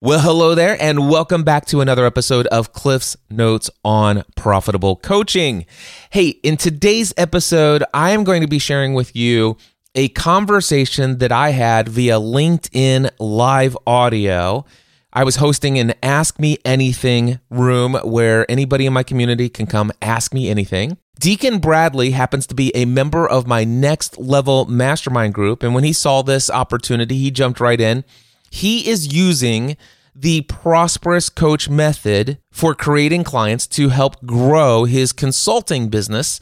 Well, 0.00 0.20
hello 0.20 0.54
there, 0.54 0.80
and 0.80 1.10
welcome 1.10 1.42
back 1.42 1.66
to 1.66 1.80
another 1.80 2.06
episode 2.06 2.46
of 2.46 2.72
Cliff's 2.72 3.16
Notes 3.30 3.68
on 3.84 4.22
Profitable 4.36 4.94
Coaching. 4.94 5.66
Hey, 6.10 6.28
in 6.44 6.56
today's 6.56 7.12
episode, 7.16 7.82
I 7.92 8.12
am 8.12 8.22
going 8.22 8.42
to 8.42 8.46
be 8.46 8.60
sharing 8.60 8.94
with 8.94 9.16
you 9.16 9.56
a 9.96 10.06
conversation 10.10 11.18
that 11.18 11.32
I 11.32 11.50
had 11.50 11.88
via 11.88 12.14
LinkedIn 12.14 13.10
live 13.18 13.76
audio. 13.88 14.64
I 15.12 15.24
was 15.24 15.34
hosting 15.34 15.80
an 15.80 15.94
Ask 16.00 16.38
Me 16.38 16.58
Anything 16.64 17.40
room 17.50 17.94
where 18.04 18.48
anybody 18.48 18.86
in 18.86 18.92
my 18.92 19.02
community 19.02 19.48
can 19.48 19.66
come 19.66 19.90
ask 20.00 20.32
me 20.32 20.48
anything. 20.48 20.96
Deacon 21.18 21.58
Bradley 21.58 22.12
happens 22.12 22.46
to 22.46 22.54
be 22.54 22.70
a 22.76 22.84
member 22.84 23.28
of 23.28 23.48
my 23.48 23.64
next 23.64 24.16
level 24.16 24.64
mastermind 24.66 25.34
group. 25.34 25.64
And 25.64 25.74
when 25.74 25.82
he 25.82 25.92
saw 25.92 26.22
this 26.22 26.48
opportunity, 26.48 27.18
he 27.18 27.32
jumped 27.32 27.58
right 27.58 27.80
in 27.80 28.04
he 28.50 28.88
is 28.88 29.12
using 29.12 29.76
the 30.14 30.40
prosperous 30.42 31.28
coach 31.28 31.68
method 31.68 32.38
for 32.50 32.74
creating 32.74 33.22
clients 33.22 33.66
to 33.68 33.90
help 33.90 34.24
grow 34.26 34.84
his 34.84 35.12
consulting 35.12 35.88
business. 35.88 36.40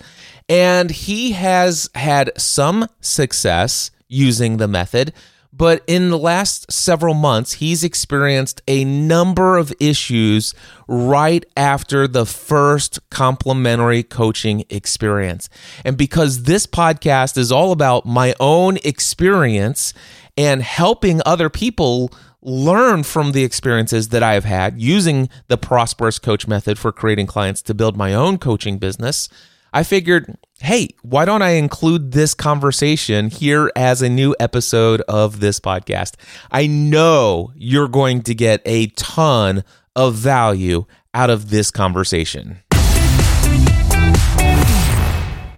And 0.48 0.90
he 0.90 1.32
has 1.32 1.90
had 1.94 2.32
some 2.38 2.88
success 3.00 3.90
using 4.08 4.56
the 4.56 4.68
method. 4.68 5.12
But 5.52 5.82
in 5.86 6.10
the 6.10 6.18
last 6.18 6.70
several 6.70 7.14
months, 7.14 7.54
he's 7.54 7.82
experienced 7.82 8.60
a 8.68 8.84
number 8.84 9.56
of 9.56 9.72
issues 9.80 10.54
right 10.86 11.44
after 11.56 12.06
the 12.06 12.26
first 12.26 12.98
complimentary 13.10 14.02
coaching 14.02 14.64
experience. 14.68 15.48
And 15.84 15.96
because 15.96 16.42
this 16.42 16.66
podcast 16.66 17.38
is 17.38 17.50
all 17.50 17.72
about 17.72 18.04
my 18.04 18.34
own 18.38 18.76
experience 18.84 19.94
and 20.36 20.62
helping 20.62 21.20
other 21.24 21.48
people 21.48 22.12
learn 22.42 23.02
from 23.02 23.32
the 23.32 23.42
experiences 23.42 24.10
that 24.10 24.22
I 24.22 24.34
have 24.34 24.44
had 24.44 24.80
using 24.80 25.28
the 25.48 25.58
prosperous 25.58 26.18
coach 26.18 26.46
method 26.46 26.78
for 26.78 26.92
creating 26.92 27.26
clients 27.26 27.62
to 27.62 27.74
build 27.74 27.96
my 27.96 28.14
own 28.14 28.38
coaching 28.38 28.78
business, 28.78 29.28
I 29.72 29.82
figured, 29.82 30.38
hey, 30.60 30.90
why 31.02 31.24
don't 31.24 31.42
I 31.42 31.50
include 31.50 32.12
this 32.12 32.34
conversation 32.34 33.30
here 33.30 33.70
as 33.74 34.00
a 34.00 34.08
new 34.08 34.34
episode 34.38 35.02
of 35.02 35.40
this 35.40 35.60
podcast? 35.60 36.14
I 36.50 36.66
know 36.66 37.52
you're 37.56 37.88
going 37.88 38.22
to 38.22 38.34
get 38.34 38.62
a 38.64 38.86
ton 38.88 39.64
of 39.94 40.14
value 40.14 40.86
out 41.12 41.30
of 41.30 41.50
this 41.50 41.70
conversation. 41.70 42.60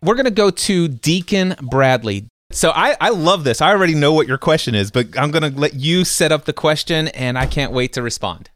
We're 0.02 0.14
going 0.14 0.24
to 0.24 0.30
go 0.30 0.50
to 0.50 0.88
Deacon 0.88 1.56
Bradley. 1.60 2.28
So 2.50 2.70
I, 2.70 2.96
I 3.00 3.10
love 3.10 3.44
this. 3.44 3.60
I 3.60 3.70
already 3.70 3.94
know 3.94 4.14
what 4.14 4.26
your 4.26 4.38
question 4.38 4.74
is, 4.74 4.90
but 4.90 5.18
I'm 5.18 5.30
going 5.30 5.52
to 5.52 5.58
let 5.58 5.74
you 5.74 6.04
set 6.04 6.32
up 6.32 6.46
the 6.46 6.54
question 6.54 7.08
and 7.08 7.38
I 7.38 7.46
can't 7.46 7.72
wait 7.72 7.92
to 7.92 8.02
respond. 8.02 8.50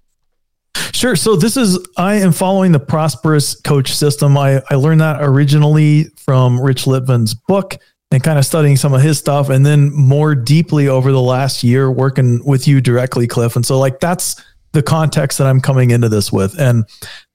Sure. 0.93 1.15
So 1.15 1.37
this 1.37 1.57
is 1.57 1.79
I 1.99 2.15
am 2.15 2.33
following 2.33 2.73
the 2.73 2.81
prosperous 2.81 3.61
coach 3.61 3.95
system. 3.95 4.39
I, 4.39 4.63
I 4.71 4.77
learned 4.77 5.03
that 5.03 5.19
originally 5.21 6.05
from 6.17 6.61
Rich 6.61 6.87
Litvin's 6.87 7.35
book 7.35 7.77
and 8.11 8.23
kind 8.23 8.39
of 8.39 8.47
studying 8.47 8.77
some 8.77 8.95
of 8.95 9.03
his 9.03 9.19
stuff 9.19 9.51
and 9.51 9.65
then 9.65 9.93
more 9.93 10.35
deeply 10.35 10.89
over 10.89 11.13
the 11.13 11.21
last 11.21 11.63
year 11.63 11.91
working 11.91 12.43
with 12.47 12.67
you 12.67 12.81
directly, 12.81 13.27
Cliff. 13.27 13.57
And 13.57 13.67
so 13.67 13.79
like 13.79 14.01
that's 14.01 14.43
the 14.73 14.83
context 14.83 15.37
that 15.39 15.47
I'm 15.47 15.61
coming 15.61 15.91
into 15.91 16.09
this 16.09 16.33
with. 16.33 16.59
And 16.59 16.85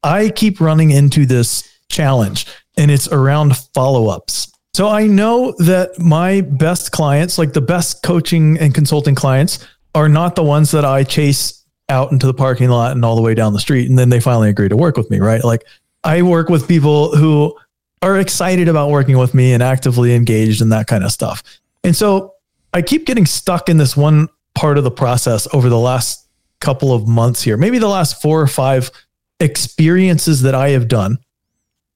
I 0.03 0.30
keep 0.30 0.59
running 0.59 0.89
into 0.89 1.25
this 1.28 1.67
challenge 1.89 2.47
and 2.78 2.89
it's 2.89 3.08
around 3.09 3.58
follow-ups. 3.75 4.52
So 4.78 4.89
I 4.89 5.08
know 5.08 5.53
that 5.58 5.97
my 5.97 6.42
best 6.42 6.92
clients, 6.92 7.39
like 7.39 7.52
the 7.52 7.61
best 7.61 8.03
coaching 8.03 8.59
and 8.59 8.75
consulting 8.75 9.16
clients, 9.16 9.67
are 9.95 10.08
not 10.08 10.36
the 10.36 10.44
ones 10.44 10.69
that 10.69 10.86
I 10.86 11.03
chase 11.03 11.66
out 11.89 12.11
into 12.11 12.28
the 12.28 12.34
parking 12.36 12.69
lot 12.69 12.92
and 12.92 13.03
all 13.03 13.16
the 13.16 13.23
way 13.23 13.34
down 13.34 13.53
the 13.53 13.59
street. 13.59 13.89
And 13.89 13.97
then 13.97 14.09
they 14.09 14.19
finally 14.19 14.50
agree 14.50 14.69
to 14.69 14.78
work 14.78 14.95
with 14.95 15.09
me, 15.09 15.17
right? 15.19 15.44
Like 15.44 15.64
I 16.03 16.22
work 16.22 16.50
with 16.50 16.67
people 16.67 17.16
who 17.16 17.58
are 18.03 18.19
excited 18.19 18.67
about 18.67 18.92
working 18.92 19.17
with 19.17 19.34
me 19.34 19.52
and 19.52 19.64
actively 19.64 20.13
engaged 20.13 20.62
in 20.62 20.69
that 20.69 20.85
kind 20.85 21.03
of 21.03 21.12
stuff. 21.12 21.41
And 21.84 21.96
so 21.96 22.35
I 22.72 22.84
keep 22.84 23.07
getting 23.07 23.25
stuck 23.25 23.69
in 23.69 23.78
this 23.78 23.97
one 23.97 24.30
part 24.53 24.78
of 24.78 24.84
the 24.84 24.91
process 24.91 25.47
over 25.56 25.69
the 25.69 25.80
last 25.80 26.28
couple 26.59 26.94
of 26.94 27.07
months 27.07 27.41
here, 27.41 27.57
maybe 27.57 27.80
the 27.80 27.88
last 27.88 28.22
four 28.22 28.40
or 28.40 28.46
five 28.46 28.91
experiences 29.40 30.44
that 30.44 30.53
I 30.53 30.69
have 30.69 30.88
done 30.88 31.18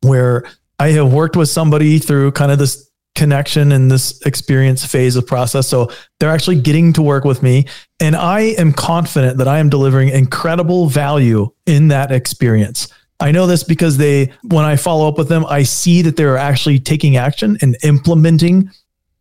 where 0.01 0.45
I 0.81 0.93
have 0.93 1.13
worked 1.13 1.35
with 1.35 1.47
somebody 1.47 1.99
through 1.99 2.31
kind 2.31 2.51
of 2.51 2.57
this 2.57 2.89
connection 3.13 3.71
and 3.71 3.91
this 3.91 4.19
experience 4.25 4.83
phase 4.83 5.15
of 5.15 5.27
process. 5.27 5.67
So 5.67 5.91
they're 6.19 6.31
actually 6.31 6.59
getting 6.59 6.91
to 6.93 7.03
work 7.03 7.23
with 7.23 7.43
me. 7.43 7.67
And 7.99 8.15
I 8.15 8.55
am 8.57 8.73
confident 8.73 9.37
that 9.37 9.47
I 9.47 9.59
am 9.59 9.69
delivering 9.69 10.09
incredible 10.09 10.87
value 10.87 11.51
in 11.67 11.89
that 11.89 12.11
experience. 12.11 12.91
I 13.19 13.31
know 13.31 13.45
this 13.45 13.63
because 13.63 13.97
they, 13.97 14.33
when 14.41 14.65
I 14.65 14.75
follow 14.75 15.07
up 15.07 15.19
with 15.19 15.29
them, 15.29 15.45
I 15.45 15.61
see 15.61 16.01
that 16.01 16.15
they're 16.15 16.35
actually 16.35 16.79
taking 16.79 17.15
action 17.15 17.59
and 17.61 17.77
implementing 17.83 18.71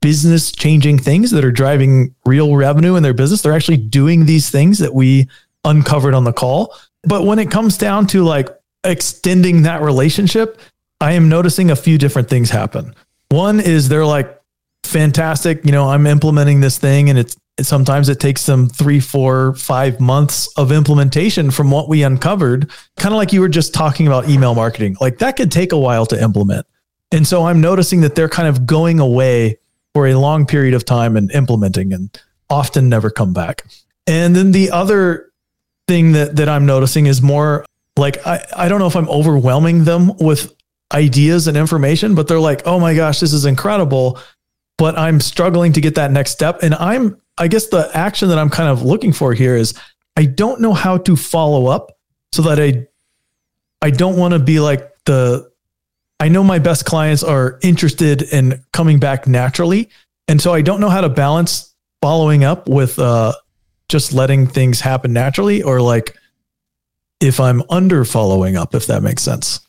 business 0.00 0.52
changing 0.52 0.96
things 0.96 1.30
that 1.32 1.44
are 1.44 1.52
driving 1.52 2.14
real 2.24 2.56
revenue 2.56 2.96
in 2.96 3.02
their 3.02 3.12
business. 3.12 3.42
They're 3.42 3.52
actually 3.52 3.76
doing 3.76 4.24
these 4.24 4.48
things 4.48 4.78
that 4.78 4.94
we 4.94 5.28
uncovered 5.66 6.14
on 6.14 6.24
the 6.24 6.32
call. 6.32 6.74
But 7.02 7.26
when 7.26 7.38
it 7.38 7.50
comes 7.50 7.76
down 7.76 8.06
to 8.06 8.24
like 8.24 8.48
extending 8.82 9.64
that 9.64 9.82
relationship, 9.82 10.58
I 11.00 11.12
am 11.12 11.28
noticing 11.28 11.70
a 11.70 11.76
few 11.76 11.98
different 11.98 12.28
things 12.28 12.50
happen. 12.50 12.94
One 13.30 13.60
is 13.60 13.88
they're 13.88 14.06
like, 14.06 14.40
fantastic. 14.84 15.64
You 15.64 15.72
know, 15.72 15.88
I'm 15.88 16.06
implementing 16.06 16.60
this 16.60 16.78
thing 16.78 17.08
and 17.08 17.18
it's, 17.18 17.36
sometimes 17.60 18.08
it 18.08 18.20
takes 18.20 18.46
them 18.46 18.68
three, 18.68 19.00
four, 19.00 19.54
five 19.54 20.00
months 20.00 20.48
of 20.56 20.72
implementation 20.72 21.50
from 21.50 21.70
what 21.70 21.88
we 21.88 22.02
uncovered. 22.02 22.70
Kind 22.96 23.14
of 23.14 23.18
like 23.18 23.32
you 23.32 23.40
were 23.40 23.48
just 23.48 23.72
talking 23.72 24.06
about 24.06 24.28
email 24.28 24.54
marketing. 24.54 24.96
Like 25.00 25.18
that 25.18 25.36
could 25.36 25.50
take 25.50 25.72
a 25.72 25.78
while 25.78 26.06
to 26.06 26.22
implement. 26.22 26.66
And 27.12 27.26
so 27.26 27.44
I'm 27.44 27.60
noticing 27.60 28.02
that 28.02 28.14
they're 28.14 28.28
kind 28.28 28.48
of 28.48 28.66
going 28.66 29.00
away 29.00 29.58
for 29.94 30.06
a 30.06 30.14
long 30.14 30.46
period 30.46 30.74
of 30.74 30.84
time 30.84 31.16
and 31.16 31.30
implementing 31.32 31.92
and 31.92 32.18
often 32.48 32.88
never 32.88 33.10
come 33.10 33.32
back. 33.32 33.64
And 34.06 34.34
then 34.34 34.52
the 34.52 34.70
other 34.70 35.30
thing 35.88 36.12
that, 36.12 36.36
that 36.36 36.48
I'm 36.48 36.66
noticing 36.66 37.06
is 37.06 37.20
more 37.20 37.64
like 37.96 38.24
I, 38.26 38.44
I 38.56 38.68
don't 38.68 38.78
know 38.78 38.86
if 38.86 38.96
I'm 38.96 39.08
overwhelming 39.08 39.84
them 39.84 40.16
with 40.18 40.54
ideas 40.92 41.46
and 41.46 41.56
information, 41.56 42.14
but 42.14 42.28
they're 42.28 42.40
like, 42.40 42.62
oh 42.66 42.80
my 42.80 42.94
gosh, 42.94 43.20
this 43.20 43.32
is 43.32 43.44
incredible. 43.44 44.18
But 44.78 44.98
I'm 44.98 45.20
struggling 45.20 45.72
to 45.74 45.80
get 45.80 45.94
that 45.96 46.10
next 46.10 46.30
step. 46.32 46.62
And 46.62 46.74
I'm, 46.74 47.20
I 47.38 47.48
guess 47.48 47.66
the 47.66 47.90
action 47.94 48.28
that 48.30 48.38
I'm 48.38 48.50
kind 48.50 48.68
of 48.68 48.82
looking 48.82 49.12
for 49.12 49.34
here 49.34 49.56
is 49.56 49.74
I 50.16 50.24
don't 50.24 50.60
know 50.60 50.72
how 50.72 50.98
to 50.98 51.16
follow 51.16 51.66
up 51.66 51.92
so 52.32 52.42
that 52.42 52.58
I, 52.58 52.86
I 53.82 53.90
don't 53.90 54.16
want 54.16 54.32
to 54.32 54.40
be 54.40 54.58
like 54.60 54.90
the, 55.04 55.50
I 56.18 56.28
know 56.28 56.42
my 56.42 56.58
best 56.58 56.84
clients 56.84 57.22
are 57.22 57.58
interested 57.62 58.22
in 58.22 58.62
coming 58.72 58.98
back 58.98 59.26
naturally. 59.26 59.90
And 60.28 60.40
so 60.40 60.52
I 60.52 60.62
don't 60.62 60.80
know 60.80 60.90
how 60.90 61.00
to 61.00 61.08
balance 61.08 61.74
following 62.02 62.44
up 62.44 62.68
with 62.68 62.98
uh, 62.98 63.32
just 63.88 64.12
letting 64.12 64.46
things 64.46 64.80
happen 64.80 65.12
naturally 65.12 65.62
or 65.62 65.80
like 65.80 66.16
if 67.20 67.38
I'm 67.38 67.62
under 67.68 68.04
following 68.04 68.56
up, 68.56 68.74
if 68.74 68.86
that 68.86 69.02
makes 69.02 69.22
sense. 69.22 69.60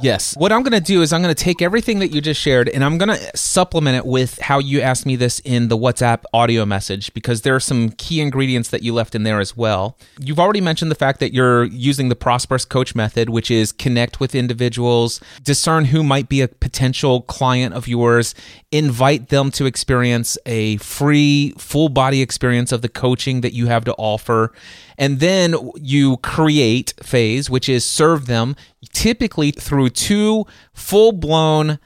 Yes. 0.00 0.34
What 0.36 0.52
I'm 0.52 0.62
going 0.62 0.72
to 0.72 0.80
do 0.80 1.02
is 1.02 1.12
I'm 1.12 1.22
going 1.22 1.34
to 1.34 1.44
take 1.44 1.62
everything 1.62 1.98
that 2.00 2.08
you 2.08 2.20
just 2.20 2.40
shared 2.40 2.68
and 2.68 2.84
I'm 2.84 2.98
going 2.98 3.08
to 3.08 3.36
supplement 3.36 3.96
it 3.96 4.06
with 4.06 4.38
how 4.38 4.58
you 4.58 4.80
asked 4.80 5.06
me 5.06 5.16
this 5.16 5.40
in 5.40 5.68
the 5.68 5.76
WhatsApp 5.76 6.24
audio 6.32 6.64
message 6.64 7.12
because 7.14 7.42
there 7.42 7.54
are 7.54 7.60
some 7.60 7.90
key 7.90 8.20
ingredients 8.20 8.70
that 8.70 8.82
you 8.82 8.94
left 8.94 9.14
in 9.14 9.22
there 9.22 9.40
as 9.40 9.56
well. 9.56 9.96
You've 10.18 10.40
already 10.40 10.60
mentioned 10.60 10.90
the 10.90 10.96
fact 10.96 11.20
that 11.20 11.32
you're 11.32 11.64
using 11.64 12.08
the 12.08 12.16
prosperous 12.16 12.64
coach 12.64 12.94
method, 12.94 13.30
which 13.30 13.50
is 13.50 13.72
connect 13.72 14.20
with 14.20 14.34
individuals, 14.34 15.20
discern 15.42 15.86
who 15.86 16.02
might 16.02 16.28
be 16.28 16.40
a 16.40 16.48
potential 16.48 17.22
client 17.22 17.74
of 17.74 17.86
yours, 17.86 18.34
invite 18.70 19.28
them 19.28 19.50
to 19.52 19.66
experience 19.66 20.38
a 20.46 20.78
free, 20.78 21.54
full 21.58 21.88
body 21.88 22.22
experience 22.22 22.72
of 22.72 22.82
the 22.82 22.88
coaching 22.88 23.42
that 23.42 23.52
you 23.52 23.66
have 23.66 23.84
to 23.84 23.94
offer. 23.94 24.52
And 25.02 25.18
then 25.18 25.56
you 25.74 26.18
create 26.18 26.94
phase, 27.02 27.50
which 27.50 27.68
is 27.68 27.84
serve 27.84 28.26
them 28.26 28.54
typically 28.92 29.50
through 29.50 29.88
two 29.88 30.46
full 30.74 31.10
blown, 31.10 31.80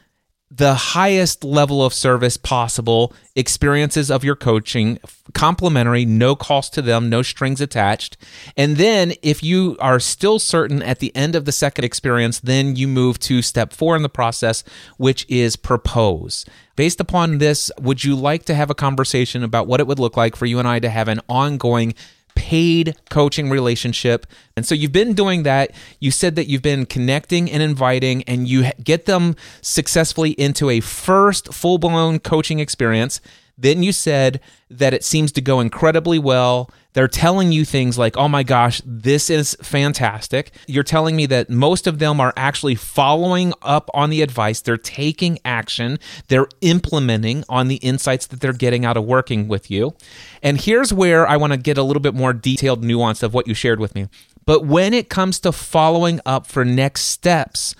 the 0.50 0.75
highest 0.75 1.43
level 1.43 1.82
of 1.82 1.94
service 1.94 2.37
possible 2.37 3.14
experiences 3.35 4.11
of 4.11 4.23
your 4.23 4.37
coaching, 4.37 4.99
complimentary, 5.32 6.05
no 6.05 6.37
cost 6.37 6.75
to 6.75 6.82
them, 6.82 7.08
no 7.08 7.23
strings 7.23 7.62
attached. 7.62 8.19
And 8.55 8.76
then 8.76 9.14
if 9.23 9.43
you 9.43 9.79
are 9.81 9.99
still 9.99 10.38
certain 10.38 10.82
at 10.82 10.99
the 10.99 11.14
end 11.17 11.35
of 11.35 11.46
the 11.46 11.52
second 11.52 11.87
experience, 11.87 12.38
then 12.41 12.76
you 12.76 12.87
move 12.87 13.19
to 13.20 13.41
step 13.41 13.73
four 13.73 13.96
in 13.96 14.02
the 14.02 14.11
process, 14.11 14.62
which 14.99 15.25
is 15.31 15.56
propose. 15.56 16.44
Based 16.76 17.00
upon 17.00 17.38
this, 17.38 17.70
would 17.81 18.05
you 18.05 18.14
like 18.14 18.44
to 18.44 18.55
have 18.55 18.69
a 18.69 18.75
conversation 18.75 19.43
about 19.43 19.67
what 19.67 19.81
it 19.81 19.87
would 19.87 19.99
look 19.99 20.19
like 20.19 20.37
for 20.37 20.44
you 20.44 20.58
and 20.58 20.69
I 20.69 20.81
to 20.81 20.91
have 20.91 21.08
an 21.08 21.23
ongoing 21.31 21.94
paid 22.37 22.94
coaching 23.11 23.50
relationship. 23.50 24.27
And 24.56 24.65
so 24.65 24.77
you've 24.77 24.93
been 24.93 25.15
doing 25.15 25.43
that. 25.43 25.73
You 25.99 26.12
said 26.12 26.37
that 26.37 26.47
you've 26.47 26.62
been 26.62 26.87
connecting 26.87 27.50
and 27.50 27.62
inviting, 27.62 28.23
and 28.25 28.47
you 28.47 28.71
get 28.85 29.06
them 29.06 29.35
successfully 29.61 30.31
into 30.33 30.71
a 30.71 30.79
first 30.79 31.53
full 31.53 31.79
blown 31.79 32.21
coaching 32.21 32.61
experience. 32.61 33.21
Then 33.58 33.82
you 33.82 33.93
said 33.93 34.41
that 34.69 34.93
it 34.93 35.03
seems 35.05 35.32
to 35.32 35.41
go 35.41 35.61
incredibly 35.61 36.19
well. 36.19 36.70
They're 36.93 37.08
telling 37.08 37.53
you 37.53 37.64
things 37.64 37.97
like, 37.97 38.17
oh 38.17 38.29
my 38.29 38.43
gosh, 38.43 38.82
this 38.85 39.31
is 39.31 39.56
fantastic. 39.62 40.53
You're 40.67 40.82
telling 40.82 41.17
me 41.17 41.26
that 41.26 41.49
most 41.49 41.87
of 41.87 41.99
them 41.99 42.20
are 42.20 42.35
actually 42.37 42.75
following 42.75 43.55
up 43.62 43.91
on 43.94 44.11
the 44.11 44.23
advice. 44.23 44.61
They're 44.61 44.76
taking 44.76 45.38
action. 45.44 45.99
They're 46.29 46.49
implementing 46.61 47.44
on 47.49 47.69
the 47.69 47.76
insights 47.76 48.26
that 48.26 48.41
they're 48.41 48.53
getting 48.53 48.85
out 48.85 48.97
of 48.97 49.05
working 49.05 49.49
with 49.49 49.70
you. 49.70 49.94
And 50.43 50.61
here's 50.61 50.93
where 50.93 51.26
I 51.26 51.37
want 51.37 51.53
to 51.53 51.58
get 51.58 51.79
a 51.79 51.82
little 51.82 52.03
bit 52.03 52.14
more 52.14 52.32
detailed 52.32 52.85
nuance 52.85 53.23
of 53.23 53.32
what 53.32 53.47
you 53.47 53.55
shared 53.55 53.81
with 53.81 53.94
me. 53.94 54.08
But 54.44 54.67
when 54.67 54.93
it 54.94 55.08
comes 55.08 55.41
to 55.41 55.53
following 55.53 56.20
up 56.26 56.47
for 56.47 56.64
next 56.64 57.03
steps, 57.03 57.75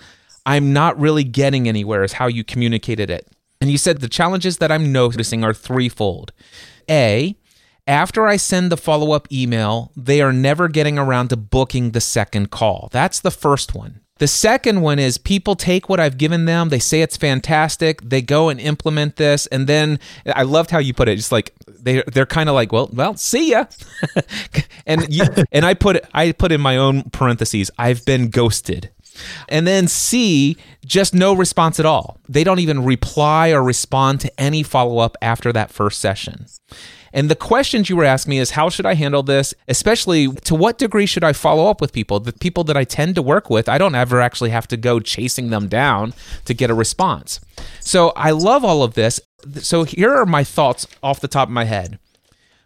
I'm 0.45 0.73
not 0.73 0.99
really 0.99 1.23
getting 1.23 1.67
anywhere, 1.67 2.03
is 2.03 2.13
how 2.13 2.27
you 2.27 2.43
communicated 2.43 3.09
it. 3.09 3.27
And 3.59 3.71
you 3.71 3.77
said 3.77 3.99
the 3.99 4.09
challenges 4.09 4.57
that 4.57 4.71
I'm 4.71 4.91
noticing 4.91 5.43
are 5.43 5.53
threefold. 5.53 6.31
A, 6.89 7.35
after 7.87 8.27
I 8.27 8.35
send 8.37 8.71
the 8.71 8.77
follow 8.77 9.13
up 9.13 9.31
email, 9.31 9.91
they 9.95 10.21
are 10.21 10.33
never 10.33 10.67
getting 10.67 10.99
around 10.99 11.29
to 11.29 11.37
booking 11.37 11.91
the 11.91 12.01
second 12.01 12.51
call. 12.51 12.89
That's 12.91 13.19
the 13.19 13.31
first 13.31 13.73
one. 13.73 14.01
The 14.19 14.27
second 14.27 14.81
one 14.81 14.97
is 14.99 15.17
people 15.17 15.55
take 15.55 15.89
what 15.89 15.99
I've 15.99 16.17
given 16.17 16.45
them, 16.45 16.69
they 16.69 16.79
say 16.79 17.01
it's 17.01 17.17
fantastic, 17.17 18.01
they 18.01 18.21
go 18.21 18.49
and 18.49 18.59
implement 18.59 19.15
this, 19.17 19.45
and 19.47 19.67
then 19.67 19.99
I 20.25 20.43
loved 20.43 20.71
how 20.71 20.79
you 20.79 20.93
put 20.93 21.07
it. 21.07 21.17
Just 21.17 21.31
like 21.31 21.53
they 21.67 22.03
they're 22.07 22.25
kind 22.25 22.49
of 22.49 22.55
like, 22.55 22.71
well, 22.71 22.89
well, 22.91 23.15
see 23.15 23.51
ya, 23.51 23.65
and 24.87 25.13
you, 25.13 25.23
and 25.51 25.65
I 25.65 25.75
put 25.75 26.03
I 26.13 26.31
put 26.31 26.51
in 26.51 26.61
my 26.61 26.77
own 26.77 27.03
parentheses, 27.11 27.69
I've 27.77 28.05
been 28.05 28.29
ghosted. 28.29 28.89
And 29.49 29.67
then 29.67 29.87
C, 29.87 30.57
just 30.85 31.13
no 31.13 31.33
response 31.33 31.79
at 31.79 31.85
all. 31.85 32.19
They 32.27 32.43
don't 32.43 32.59
even 32.59 32.83
reply 32.83 33.49
or 33.49 33.63
respond 33.63 34.21
to 34.21 34.39
any 34.39 34.63
follow 34.63 34.99
up 34.99 35.17
after 35.21 35.51
that 35.53 35.71
first 35.71 35.99
session. 35.99 36.45
And 37.13 37.29
the 37.29 37.35
questions 37.35 37.89
you 37.89 37.95
were 37.95 38.03
asking 38.03 38.31
me 38.31 38.39
is 38.39 38.51
how 38.51 38.69
should 38.69 38.85
I 38.85 38.93
handle 38.93 39.23
this? 39.23 39.53
Especially 39.67 40.27
to 40.27 40.55
what 40.55 40.77
degree 40.77 41.05
should 41.05 41.23
I 41.23 41.33
follow 41.33 41.69
up 41.69 41.81
with 41.81 41.93
people? 41.93 42.19
The 42.19 42.33
people 42.33 42.63
that 42.65 42.77
I 42.77 42.83
tend 42.83 43.15
to 43.15 43.21
work 43.21 43.49
with, 43.49 43.69
I 43.69 43.77
don't 43.77 43.95
ever 43.95 44.21
actually 44.21 44.51
have 44.51 44.67
to 44.67 44.77
go 44.77 44.99
chasing 44.99 45.49
them 45.49 45.67
down 45.67 46.13
to 46.45 46.53
get 46.53 46.69
a 46.69 46.75
response. 46.75 47.39
So 47.79 48.09
I 48.15 48.31
love 48.31 48.63
all 48.63 48.83
of 48.83 48.93
this. 48.93 49.19
So 49.55 49.83
here 49.83 50.13
are 50.13 50.25
my 50.25 50.43
thoughts 50.43 50.85
off 51.01 51.21
the 51.21 51.27
top 51.27 51.47
of 51.47 51.53
my 51.53 51.65
head. 51.65 51.99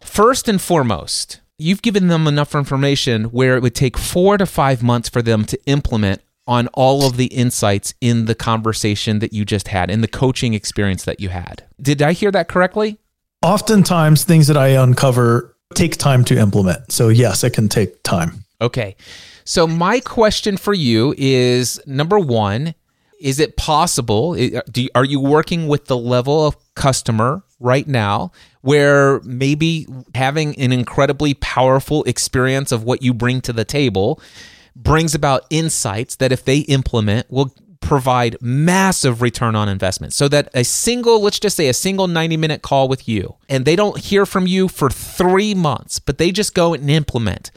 First 0.02 0.48
and 0.48 0.60
foremost, 0.60 1.40
you've 1.58 1.84
given 1.84 2.08
them 2.08 2.28
enough 2.28 2.56
information 2.56 3.26
where 3.26 3.56
it 3.56 3.62
would 3.62 3.76
take 3.76 3.98
four 3.98 4.38
to 4.38 4.46
five 4.46 4.82
months 4.82 5.08
for 5.08 5.22
them 5.22 5.46
to 5.46 5.60
implement 5.66 6.22
on 6.48 6.68
all 6.70 7.06
of 7.06 7.18
the 7.18 7.28
insights 7.28 7.94
in 8.02 8.26
the 8.26 8.36
conversation 8.36 9.20
that 9.20 9.34
you 9.34 9.46
just 9.46 9.68
had, 9.70 9.90
in 9.92 10.02
the 10.02 10.08
coaching 10.08 10.54
experience 10.54 11.04
that 11.06 11.20
you 11.20 11.30
had. 11.30 11.64
Did 11.82 12.02
I 12.02 12.14
hear 12.14 12.32
that 12.32 12.48
correctly? 12.48 12.98
Oftentimes, 13.44 14.24
things 14.24 14.48
that 14.48 14.58
I 14.58 14.70
uncover 14.70 15.56
take 15.74 15.98
time 15.98 16.24
to 16.26 16.38
implement. 16.38 16.92
So, 16.92 17.10
yes, 17.10 17.44
it 17.44 17.52
can 17.52 17.70
take 17.70 18.04
time. 18.04 18.44
Okay. 18.60 18.96
So, 19.44 19.66
my 19.66 20.00
question 20.00 20.58
for 20.58 20.74
you 20.74 21.16
is 21.18 21.82
number 21.86 22.20
one, 22.20 22.76
is 23.20 23.40
it 23.40 23.56
possible? 23.56 24.36
are 24.96 25.06
you 25.06 25.20
working 25.20 25.68
with 25.68 25.86
the 25.86 25.98
level 25.98 26.46
of 26.46 26.56
customer 26.76 27.44
right 27.60 27.88
now 27.88 28.32
where 28.62 29.20
maybe 29.22 29.88
having 30.16 30.58
an 30.60 30.72
incredibly 30.72 31.36
powerful 31.36 32.04
experience 32.06 32.72
of 32.72 32.84
what 32.84 33.04
you 33.04 33.14
bring 33.14 33.42
to 33.42 33.54
the 33.54 33.66
table 33.66 34.20
brings 34.76 35.16
about 35.16 35.46
insights 35.50 36.16
that 36.18 36.32
if 36.32 36.46
they 36.46 36.60
implement 36.60 37.30
will 37.30 37.54
provide 37.82 38.38
massive 38.42 39.22
return 39.22 39.56
on 39.56 39.68
investment. 39.68 40.14
So 40.14 40.28
that 40.30 40.50
a 40.54 40.64
single 40.64 41.22
let's 41.22 41.40
just 41.40 41.58
say 41.58 41.68
a 41.68 41.74
single 41.74 42.08
90 42.08 42.38
minute 42.38 42.62
call 42.62 42.88
with 42.88 43.08
you 43.08 43.36
and 43.50 43.66
they 43.66 43.76
don't 43.76 43.98
hear 43.98 44.26
from 44.26 44.48
you 44.48 44.68
for 44.68 44.90
3 44.90 45.56
months 45.56 46.00
but 46.00 46.18
they 46.18 46.32
just 46.32 46.54
go 46.54 46.74
and 46.74 46.90
implement 46.90 47.52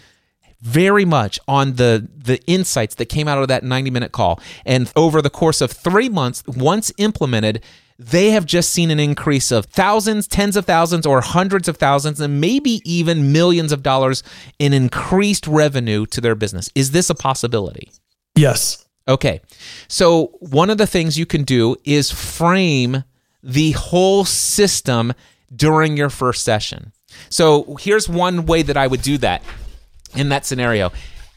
very 0.60 1.04
much 1.04 1.38
on 1.46 1.74
the 1.74 2.08
the 2.16 2.42
insights 2.46 2.94
that 2.94 3.06
came 3.06 3.28
out 3.28 3.38
of 3.38 3.48
that 3.48 3.62
90 3.62 3.90
minute 3.90 4.12
call. 4.12 4.40
And 4.64 4.90
over 4.96 5.20
the 5.20 5.30
course 5.30 5.60
of 5.60 5.70
3 5.70 6.08
months 6.08 6.42
once 6.46 6.90
implemented 6.96 7.62
they 7.98 8.30
have 8.30 8.44
just 8.44 8.70
seen 8.70 8.90
an 8.90 8.98
increase 8.98 9.52
of 9.52 9.66
thousands, 9.66 10.26
tens 10.26 10.56
of 10.56 10.64
thousands, 10.64 11.06
or 11.06 11.20
hundreds 11.20 11.68
of 11.68 11.76
thousands, 11.76 12.20
and 12.20 12.40
maybe 12.40 12.82
even 12.84 13.32
millions 13.32 13.70
of 13.70 13.82
dollars 13.82 14.22
in 14.58 14.72
increased 14.72 15.46
revenue 15.46 16.04
to 16.06 16.20
their 16.20 16.34
business. 16.34 16.70
Is 16.74 16.90
this 16.90 17.08
a 17.08 17.14
possibility? 17.14 17.92
Yes. 18.34 18.84
Okay. 19.06 19.40
So, 19.86 20.36
one 20.40 20.70
of 20.70 20.78
the 20.78 20.86
things 20.86 21.18
you 21.18 21.26
can 21.26 21.44
do 21.44 21.76
is 21.84 22.10
frame 22.10 23.04
the 23.42 23.72
whole 23.72 24.24
system 24.24 25.12
during 25.54 25.96
your 25.96 26.10
first 26.10 26.42
session. 26.42 26.92
So, 27.28 27.76
here's 27.78 28.08
one 28.08 28.46
way 28.46 28.62
that 28.62 28.76
I 28.76 28.86
would 28.86 29.02
do 29.02 29.18
that 29.18 29.42
in 30.16 30.30
that 30.30 30.46
scenario. 30.46 30.90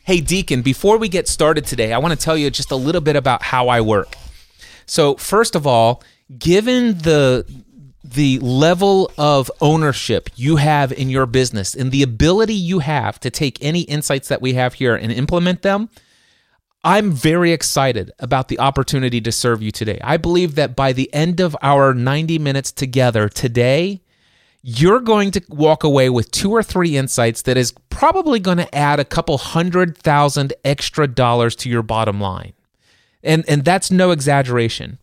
Hey, 0.05 0.21
Deacon, 0.21 0.61
before 0.61 0.97
we 0.97 1.09
get 1.09 1.27
started 1.27 1.65
today, 1.65 1.93
I 1.93 1.97
want 1.97 2.17
to 2.17 2.19
tell 2.19 2.37
you 2.37 2.49
just 2.49 2.71
a 2.71 2.75
little 2.75 3.01
bit 3.01 3.17
about 3.17 3.43
how 3.43 3.67
I 3.67 3.81
work. 3.81 4.15
So, 4.85 5.15
first 5.15 5.53
of 5.53 5.67
all, 5.67 6.01
given 6.37 6.97
the 6.99 7.45
the 8.03 8.39
level 8.39 9.11
of 9.17 9.51
ownership 9.59 10.29
you 10.35 10.55
have 10.55 10.93
in 10.93 11.09
your 11.09 11.25
business 11.25 11.75
and 11.75 11.91
the 11.91 12.01
ability 12.03 12.53
you 12.53 12.79
have 12.79 13.19
to 13.19 13.29
take 13.29 13.57
any 13.61 13.81
insights 13.81 14.29
that 14.29 14.41
we 14.41 14.53
have 14.53 14.75
here 14.75 14.95
and 14.95 15.11
implement 15.11 15.61
them, 15.61 15.89
I'm 16.85 17.11
very 17.11 17.51
excited 17.51 18.11
about 18.19 18.47
the 18.47 18.59
opportunity 18.59 19.19
to 19.19 19.31
serve 19.31 19.61
you 19.61 19.71
today. 19.71 19.99
I 20.01 20.15
believe 20.15 20.55
that 20.55 20.73
by 20.75 20.93
the 20.93 21.13
end 21.13 21.41
of 21.41 21.57
our 21.61 21.93
90 21.93 22.39
minutes 22.39 22.71
together 22.71 23.27
today, 23.27 24.01
you're 24.61 25.01
going 25.01 25.31
to 25.31 25.41
walk 25.49 25.83
away 25.83 26.09
with 26.09 26.31
two 26.31 26.51
or 26.51 26.63
three 26.63 26.95
insights 26.95 27.41
that 27.43 27.57
is 27.57 27.73
probably 27.89 28.39
going 28.39 28.57
to 28.57 28.75
add 28.75 28.99
a 28.99 29.05
couple 29.05 29.37
hundred 29.37 29.97
thousand 29.97 30.53
extra 30.63 31.07
dollars 31.07 31.55
to 31.57 31.69
your 31.69 31.83
bottom 31.83 32.21
line. 32.21 32.53
And, 33.23 33.43
and 33.49 33.65
that's 33.65 33.91
no 33.91 34.11
exaggeration. 34.11 34.99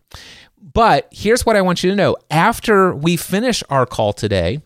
But 0.75 1.09
here's 1.13 1.47
what 1.47 1.57
I 1.57 1.63
want 1.63 1.83
you 1.83 1.91
to 1.91 1.97
know 1.97 2.17
after 2.31 2.95
we 2.95 3.17
finish 3.17 3.63
our 3.71 3.87
call 3.87 4.13
today, 4.13 4.61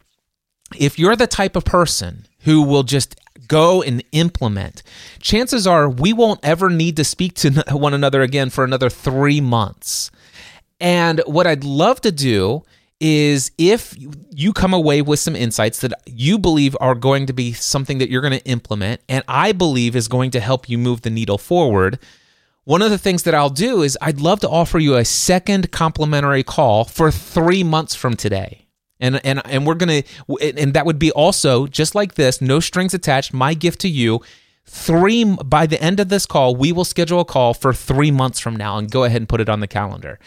if 0.77 0.99
you're 0.99 1.17
the 1.17 1.27
type 1.27 1.55
of 1.55 1.65
person 1.65 2.27
who 2.41 2.63
will 2.63 2.83
just 2.83 3.15
go 3.47 3.83
and 3.83 4.03
implement, 4.13 4.83
chances 5.21 5.67
are 5.67 5.89
we 5.89 6.15
won't 6.15 6.41
ever 6.43 6.71
need 6.71 6.97
to 6.97 7.05
speak 7.05 7.35
to 7.35 7.51
one 7.71 7.95
another 7.95 8.23
again 8.23 8.49
for 8.51 8.65
another 8.65 8.89
three 8.89 9.41
months. 9.41 10.11
And 10.81 11.21
what 11.27 11.47
I'd 11.47 11.65
love 11.65 12.01
to 12.01 12.13
do 12.13 12.65
is 13.01 13.53
if 13.59 13.95
you 14.31 14.53
come 14.53 14.75
away 14.75 15.03
with 15.03 15.21
some 15.21 15.37
insights 15.37 15.81
that 15.81 15.93
you 16.07 16.39
believe 16.39 16.77
are 16.81 16.95
going 16.95 17.27
to 17.27 17.33
be 17.33 17.53
something 17.53 17.99
that 17.99 18.11
you're 18.11 18.23
going 18.23 18.39
to 18.39 18.45
implement 18.45 19.01
and 19.09 19.23
I 19.29 19.53
believe 19.53 19.95
is 19.95 20.09
going 20.09 20.33
to 20.33 20.41
help 20.41 20.69
you 20.69 20.79
move 20.79 21.03
the 21.03 21.11
needle 21.11 21.39
forward, 21.39 21.99
one 22.69 22.83
of 22.83 22.91
the 22.91 22.99
things 22.99 23.23
that 23.23 23.35
I'll 23.35 23.49
do 23.49 23.81
is 23.81 23.97
I'd 24.03 24.21
love 24.21 24.41
to 24.41 24.49
offer 24.51 24.79
you 24.79 24.97
a 24.97 25.05
second 25.07 25.73
complimentary 25.73 26.43
call 26.43 26.85
for 26.85 27.11
three 27.11 27.65
months 27.65 27.95
from 27.95 28.15
today. 28.15 28.67
And, 29.01 29.25
and, 29.25 29.41
and 29.47 29.67
we're 29.67 29.75
going 29.75 30.03
to, 30.03 30.59
and 30.59 30.75
that 30.75 30.85
would 30.85 30.99
be 30.99 31.11
also 31.13 31.67
just 31.67 31.95
like 31.95 32.17
this, 32.17 32.43
no 32.43 32.61
strings 32.61 32.93
attached. 32.93 33.33
My 33.33 33.55
gift 33.55 33.81
to 33.81 33.89
you 33.89 34.21
three 34.67 35.25
by 35.25 35.67
the 35.67 35.83
end 35.83 35.99
of 35.99 36.11
this 36.11 36.27
call 36.27 36.55
we 36.57 36.71
will 36.71 36.85
schedule 36.85 37.21
a 37.21 37.25
call 37.25 37.55
for 37.55 37.73
three 37.73 38.11
months 38.11 38.39
from 38.39 38.55
now 38.55 38.77
and 38.77 38.91
go 38.91 39.05
ahead 39.05 39.23
and 39.23 39.29
put 39.31 39.41
it 39.41 39.49
on 39.49 39.61
the 39.61 39.67
calendar 39.67 40.19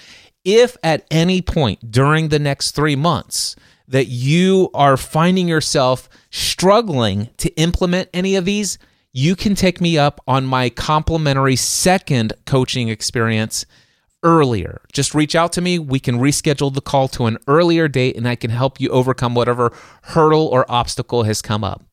if 0.44 0.76
at 0.82 1.06
any 1.12 1.44
point 1.44 1.92
during 1.92 2.30
the 2.30 2.40
next 2.40 2.72
three 2.72 2.96
months 2.96 3.56
that 3.88 4.08
you 4.08 4.68
are 4.74 4.98
finding 4.98 5.48
yourself 5.48 6.10
struggling 6.32 7.30
to 7.38 7.56
implement 7.56 8.10
any 8.16 8.36
of 8.36 8.46
these 8.46 8.80
you 9.13 9.36
can 9.36 9.56
take 9.56 9.82
me 9.82 9.98
up 9.98 10.22
on 10.27 10.46
my 10.46 10.70
complimentary 10.70 11.56
second 11.56 12.34
coaching 12.46 12.89
experience 12.89 13.65
earlier. 14.24 14.82
Just 14.94 15.13
reach 15.13 15.36
out 15.36 15.51
to 15.53 15.62
me. 15.62 15.80
We 15.80 16.00
can 16.00 16.20
reschedule 16.20 16.74
the 16.74 16.82
call 16.82 17.08
to 17.10 17.25
an 17.25 17.38
earlier 17.48 17.88
date 17.88 18.15
and 18.15 18.27
I 18.27 18.36
can 18.36 18.51
help 18.51 18.80
you 18.80 18.89
overcome 18.89 19.36
whatever 19.36 19.74
hurdle 20.03 20.48
or 20.48 20.70
obstacle 20.70 21.24
has 21.24 21.41
come 21.41 21.63
up. 21.63 21.84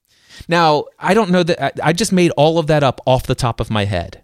Now, 0.46 0.84
I 0.98 1.14
don't 1.14 1.30
know 1.30 1.42
that 1.42 1.80
I 1.82 1.92
just 1.92 2.12
made 2.12 2.30
all 2.32 2.58
of 2.58 2.68
that 2.68 2.84
up 2.84 3.00
off 3.06 3.26
the 3.26 3.34
top 3.34 3.60
of 3.60 3.70
my 3.70 3.86
head. 3.86 4.22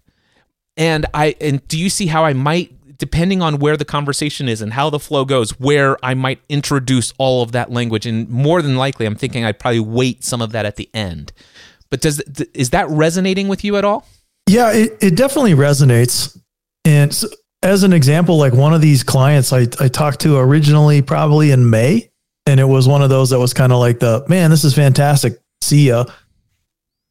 And 0.77 1.07
I 1.15 1.37
and 1.41 1.67
do 1.69 1.79
you 1.79 1.89
see 1.89 2.07
how 2.07 2.25
I 2.25 2.33
might 2.33 2.73
depending 2.99 3.43
on 3.43 3.59
where 3.59 3.77
the 3.77 3.85
conversation 3.85 4.49
is 4.49 4.63
and 4.63 4.73
how 4.73 4.89
the 4.89 5.01
flow 5.01 5.25
goes, 5.25 5.59
where 5.59 5.97
I 6.05 6.15
might 6.15 6.41
introduce 6.49 7.13
all 7.19 7.43
of 7.43 7.51
that 7.53 7.71
language 7.71 8.07
and 8.07 8.29
more 8.29 8.63
than 8.63 8.77
likely 8.77 9.07
I'm 9.07 9.17
thinking 9.17 9.45
I'd 9.45 9.59
probably 9.59 9.81
wait 9.81 10.23
some 10.23 10.41
of 10.41 10.53
that 10.53 10.65
at 10.65 10.77
the 10.77 10.89
end. 10.95 11.33
But 11.95 12.01
does 12.01 12.19
is 12.55 12.71
that 12.71 12.89
resonating 12.89 13.47
with 13.47 13.63
you 13.63 13.77
at 13.77 13.85
all? 13.85 14.05
Yeah, 14.49 14.73
it, 14.73 14.99
it 15.01 15.17
definitely 15.17 15.55
resonates. 15.55 16.37
And 16.85 17.15
so, 17.15 17.29
as 17.63 17.85
an 17.85 17.93
example, 17.93 18.37
like 18.37 18.53
one 18.53 18.75
of 18.75 18.81
these 18.81 19.05
clients 19.05 19.53
I, 19.53 19.69
I 19.79 19.87
talked 19.87 20.19
to 20.23 20.37
originally 20.39 21.03
probably 21.03 21.53
in 21.53 21.71
May, 21.71 22.11
and 22.47 22.59
it 22.59 22.65
was 22.65 22.89
one 22.89 23.01
of 23.01 23.11
those 23.11 23.31
that 23.31 23.39
was 23.39 23.55
kind 23.55 23.73
of 23.73 23.79
like 23.79 24.01
the 24.01 24.25
man, 24.27 24.51
this 24.51 24.65
is 24.65 24.75
fantastic. 24.75 25.41
See 25.61 25.87
ya. 25.87 26.07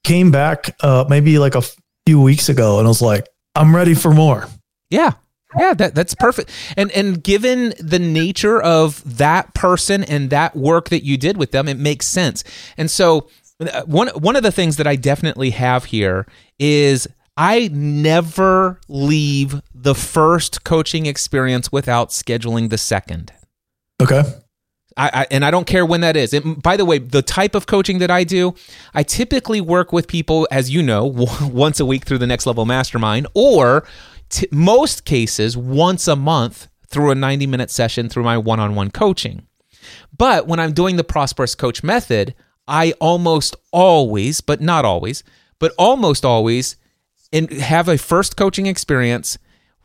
Came 0.04 0.32
back 0.32 0.76
uh, 0.82 1.06
maybe 1.08 1.40
like 1.40 1.56
a 1.56 1.64
few 2.06 2.22
weeks 2.22 2.50
ago 2.50 2.80
and 2.80 2.86
was 2.86 3.02
like, 3.02 3.30
I'm 3.56 3.74
ready 3.74 3.94
for 3.94 4.12
more. 4.12 4.50
Yeah. 4.90 5.12
Yeah, 5.58 5.76
that, 5.76 5.96
that's 5.96 6.14
perfect. 6.16 6.52
And 6.76 6.92
and 6.92 7.24
given 7.24 7.74
the 7.80 8.00
nature 8.00 8.62
of 8.62 9.18
that 9.18 9.54
person 9.54 10.04
and 10.04 10.30
that 10.32 10.58
work 10.58 10.90
that 10.90 11.06
you 11.06 11.16
did 11.16 11.38
with 11.38 11.52
them, 11.52 11.70
it 11.70 11.78
makes 11.80 12.06
sense. 12.06 12.44
And 12.76 12.92
so 12.92 13.30
Uh, 13.70 13.84
one 13.86 14.10
one 14.10 14.36
of 14.36 14.44
the 14.44 14.52
things 14.52 14.78
that 14.78 14.88
I 14.88 14.96
definitely 14.96 15.52
have 15.52 15.86
here 15.86 16.28
is 16.60 17.08
I 17.36 17.70
never 17.72 18.80
leave 18.88 19.62
the 19.74 19.96
first 19.96 20.64
coaching 20.64 21.06
experience 21.06 21.72
without 21.72 22.10
scheduling 22.10 22.70
the 22.70 22.78
second. 22.78 23.32
Okay. 24.02 24.24
I, 24.96 25.10
I, 25.14 25.28
and 25.32 25.44
I 25.44 25.50
don't 25.50 25.66
care 25.66 25.86
when 25.86 26.02
that 26.02 26.16
is. 26.16 26.34
It, 26.34 26.62
by 26.62 26.78
the 26.78 26.86
way, 26.86 27.00
the 27.00 27.24
type 27.24 27.56
of 27.56 27.66
coaching 27.66 27.98
that 27.98 28.12
I 28.12 28.24
do, 28.24 28.54
I 28.94 29.02
typically 29.02 29.60
work 29.60 29.92
with 29.92 30.08
people, 30.08 30.48
as 30.52 30.70
you 30.70 30.84
know, 30.84 31.06
once 31.42 31.80
a 31.80 31.86
week 31.86 32.06
through 32.06 32.20
the 32.20 32.28
Next 32.28 32.46
Level 32.46 32.66
Mastermind, 32.66 33.28
or 33.34 33.86
t- 34.30 34.48
most 34.52 35.06
cases 35.06 35.58
once 35.58 36.08
a 36.08 36.16
month 36.16 36.68
through 36.88 37.10
a 37.10 37.16
90 37.16 37.48
minute 37.48 37.72
session 37.72 38.10
through 38.10 38.24
my 38.24 38.38
one 38.38 38.60
on 38.60 38.76
one 38.76 38.92
coaching. 38.92 39.48
But 40.16 40.48
when 40.48 40.60
I'm 40.60 40.74
doing 40.74 40.96
the 40.96 41.04
Prosperous 41.04 41.56
Coach 41.56 41.84
method, 41.84 42.36
I 42.68 42.94
almost 43.00 43.56
always, 43.72 44.42
but 44.42 44.62
not 44.62 44.86
always, 44.86 45.24
but 45.60 45.74
almost 45.78 46.26
always, 46.26 46.78
and 47.32 47.52
have 47.52 47.88
a 47.88 47.98
first 47.98 48.38
coaching 48.38 48.66
experience 48.68 49.38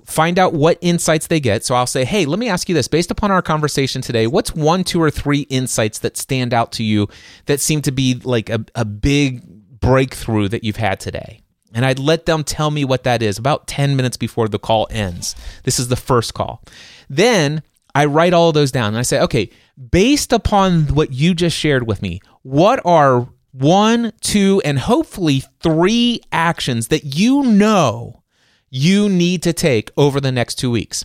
find 0.08 0.38
out 0.38 0.54
what 0.54 0.78
insights 0.80 1.26
they 1.26 1.38
get. 1.38 1.64
So 1.64 1.74
I'll 1.74 1.86
say, 1.86 2.04
hey, 2.04 2.24
let 2.24 2.38
me 2.38 2.48
ask 2.48 2.68
you 2.68 2.74
this 2.74 2.88
based 2.88 3.10
upon 3.10 3.30
our 3.30 3.42
conversation 3.42 4.00
today, 4.00 4.26
what's 4.26 4.54
one, 4.54 4.82
two, 4.82 5.02
or 5.02 5.10
three 5.10 5.40
insights 5.42 5.98
that 5.98 6.16
stand 6.16 6.54
out 6.54 6.72
to 6.72 6.82
you 6.82 7.08
that 7.44 7.60
seem 7.60 7.82
to 7.82 7.92
be 7.92 8.14
like 8.24 8.48
a, 8.48 8.64
a 8.74 8.86
big 8.86 9.42
breakthrough 9.80 10.48
that 10.48 10.64
you've 10.64 10.76
had 10.76 10.98
today? 10.98 11.42
And 11.74 11.84
I'd 11.84 11.98
let 11.98 12.24
them 12.24 12.42
tell 12.42 12.70
me 12.70 12.86
what 12.86 13.04
that 13.04 13.22
is 13.22 13.36
about 13.36 13.66
10 13.66 13.96
minutes 13.96 14.16
before 14.16 14.48
the 14.48 14.58
call 14.58 14.88
ends. 14.90 15.36
This 15.64 15.78
is 15.78 15.88
the 15.88 15.96
first 15.96 16.32
call. 16.32 16.62
Then 17.10 17.62
I 17.94 18.06
write 18.06 18.32
all 18.32 18.52
those 18.52 18.72
down 18.72 18.88
and 18.88 18.98
I 18.98 19.02
say, 19.02 19.20
okay, 19.20 19.50
based 19.90 20.32
upon 20.32 20.94
what 20.94 21.12
you 21.12 21.34
just 21.34 21.56
shared 21.56 21.86
with 21.86 22.00
me, 22.00 22.20
what 22.48 22.80
are 22.86 23.28
one, 23.52 24.10
two, 24.22 24.62
and 24.64 24.78
hopefully 24.78 25.42
three 25.60 26.22
actions 26.32 26.88
that 26.88 27.04
you 27.04 27.42
know 27.42 28.22
you 28.70 29.10
need 29.10 29.42
to 29.42 29.52
take 29.52 29.90
over 29.98 30.18
the 30.18 30.32
next 30.32 30.54
two 30.54 30.70
weeks. 30.70 31.04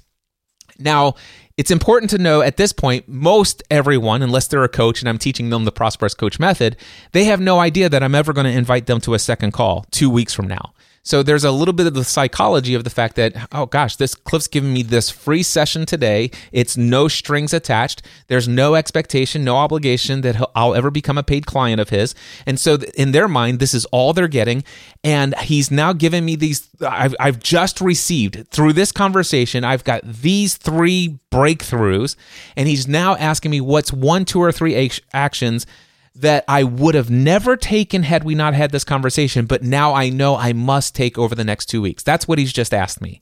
Now, 0.79 1.15
it's 1.57 1.69
important 1.69 2.09
to 2.12 2.17
know 2.17 2.41
at 2.41 2.55
this 2.55 2.71
point, 2.71 3.09
most 3.09 3.62
everyone, 3.69 4.21
unless 4.21 4.47
they're 4.47 4.63
a 4.63 4.69
coach 4.69 5.01
and 5.01 5.09
I'm 5.09 5.17
teaching 5.17 5.50
them 5.50 5.65
the 5.65 5.71
Prosperous 5.71 6.13
Coach 6.13 6.39
method, 6.39 6.77
they 7.12 7.25
have 7.25 7.41
no 7.41 7.59
idea 7.59 7.89
that 7.89 8.01
I'm 8.01 8.15
ever 8.15 8.31
going 8.31 8.45
to 8.45 8.57
invite 8.57 8.85
them 8.85 9.01
to 9.01 9.13
a 9.13 9.19
second 9.19 9.51
call 9.51 9.85
two 9.91 10.09
weeks 10.09 10.33
from 10.33 10.47
now. 10.47 10.73
So 11.03 11.22
there's 11.22 11.43
a 11.43 11.51
little 11.51 11.74
bit 11.74 11.86
of 11.86 11.93
the 11.93 12.05
psychology 12.05 12.74
of 12.74 12.86
the 12.86 12.89
fact 12.89 13.17
that, 13.17 13.50
oh 13.51 13.65
gosh, 13.65 13.98
this 13.98 14.15
Cliff's 14.15 14.48
giving 14.48 14.74
me 14.74 14.83
this 14.83 15.10
free 15.10 15.43
session 15.43 15.86
today. 15.86 16.31
It's 16.53 16.77
no 16.77 17.10
strings 17.10 17.53
attached. 17.53 18.01
There's 18.27 18.48
no 18.48 18.75
expectation, 18.75 19.43
no 19.43 19.57
obligation 19.57 20.22
that 20.22 20.41
I'll 20.55 20.74
ever 20.74 20.89
become 20.89 21.17
a 21.17 21.24
paid 21.24 21.45
client 21.45 21.81
of 21.81 21.89
his. 21.89 22.15
And 22.45 22.57
so 22.57 22.77
in 22.95 23.12
their 23.12 23.27
mind, 23.27 23.60
this 23.60 23.74
is 23.74 23.83
all 23.86 24.13
they're 24.13 24.29
getting. 24.29 24.63
And 25.03 25.38
he's 25.39 25.69
now 25.69 25.91
giving 25.91 26.24
me 26.24 26.38
these, 26.38 26.69
I've, 26.81 27.15
I've 27.19 27.39
just 27.39 27.81
received 27.81 28.48
through 28.50 28.72
this 28.72 28.93
conversation, 28.93 29.65
I've 29.65 29.83
got 29.83 30.03
these 30.05 30.55
three 30.55 31.19
breakthroughs. 31.29 32.15
And 32.55 32.69
he's 32.69 32.88
now 32.88 33.15
asking 33.15 33.51
me 33.51 33.60
what's 33.60 33.91
one, 33.91 34.24
two, 34.24 34.41
or 34.41 34.53
three 34.53 34.89
actions 35.12 35.67
that 36.15 36.46
I 36.48 36.63
would 36.63 36.96
have 36.96 37.10
never 37.10 37.58
taken 37.58 38.03
had 38.03 38.24
we 38.24 38.36
not 38.36 38.53
had 38.53 38.72
this 38.72 38.84
conversation, 38.84 39.46
but 39.46 39.63
now 39.63 39.93
I 39.93 40.10
know 40.10 40.36
I 40.36 40.53
must 40.53 40.96
take 40.96 41.17
over 41.17 41.34
the 41.34 41.43
next 41.43 41.65
two 41.67 41.82
weeks. 41.82 42.03
That's 42.03 42.27
what 42.27 42.38
he's 42.38 42.53
just 42.53 42.74
asked 42.74 43.01
me. 43.01 43.22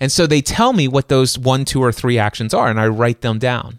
And 0.00 0.10
so 0.10 0.26
they 0.26 0.40
tell 0.40 0.72
me 0.72 0.88
what 0.88 1.08
those 1.08 1.38
one, 1.38 1.66
two, 1.66 1.82
or 1.82 1.92
three 1.92 2.18
actions 2.18 2.54
are, 2.54 2.68
and 2.68 2.80
I 2.80 2.88
write 2.88 3.20
them 3.20 3.38
down. 3.38 3.78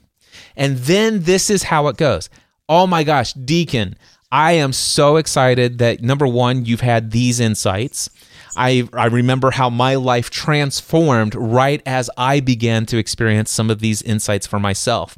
And 0.56 0.77
then 0.77 1.24
this 1.24 1.50
is 1.50 1.63
how 1.63 1.88
it 1.88 1.98
goes. 1.98 2.30
Oh 2.70 2.86
my 2.86 3.03
gosh, 3.03 3.34
Deacon, 3.34 3.96
I 4.32 4.53
am 4.53 4.72
so 4.72 5.18
excited 5.18 5.80
that 5.80 6.01
number 6.01 6.27
one, 6.27 6.65
you've 6.65 6.82
had 6.82 7.12
these 7.12 7.39
insights. 7.39 8.10
I, 8.56 8.88
I 8.94 9.08
remember 9.08 9.51
how 9.51 9.70
my 9.70 9.96
life 9.96 10.30
transformed 10.30 11.36
right 11.36 11.82
as 11.86 12.10
I 12.18 12.39
began 12.39 12.86
to 12.88 12.98
experience 12.98 13.50
some 13.50 13.70
of 13.70 13.80
these 13.80 14.01
insights 14.01 14.46
for 14.46 14.60
myself. 14.60 15.18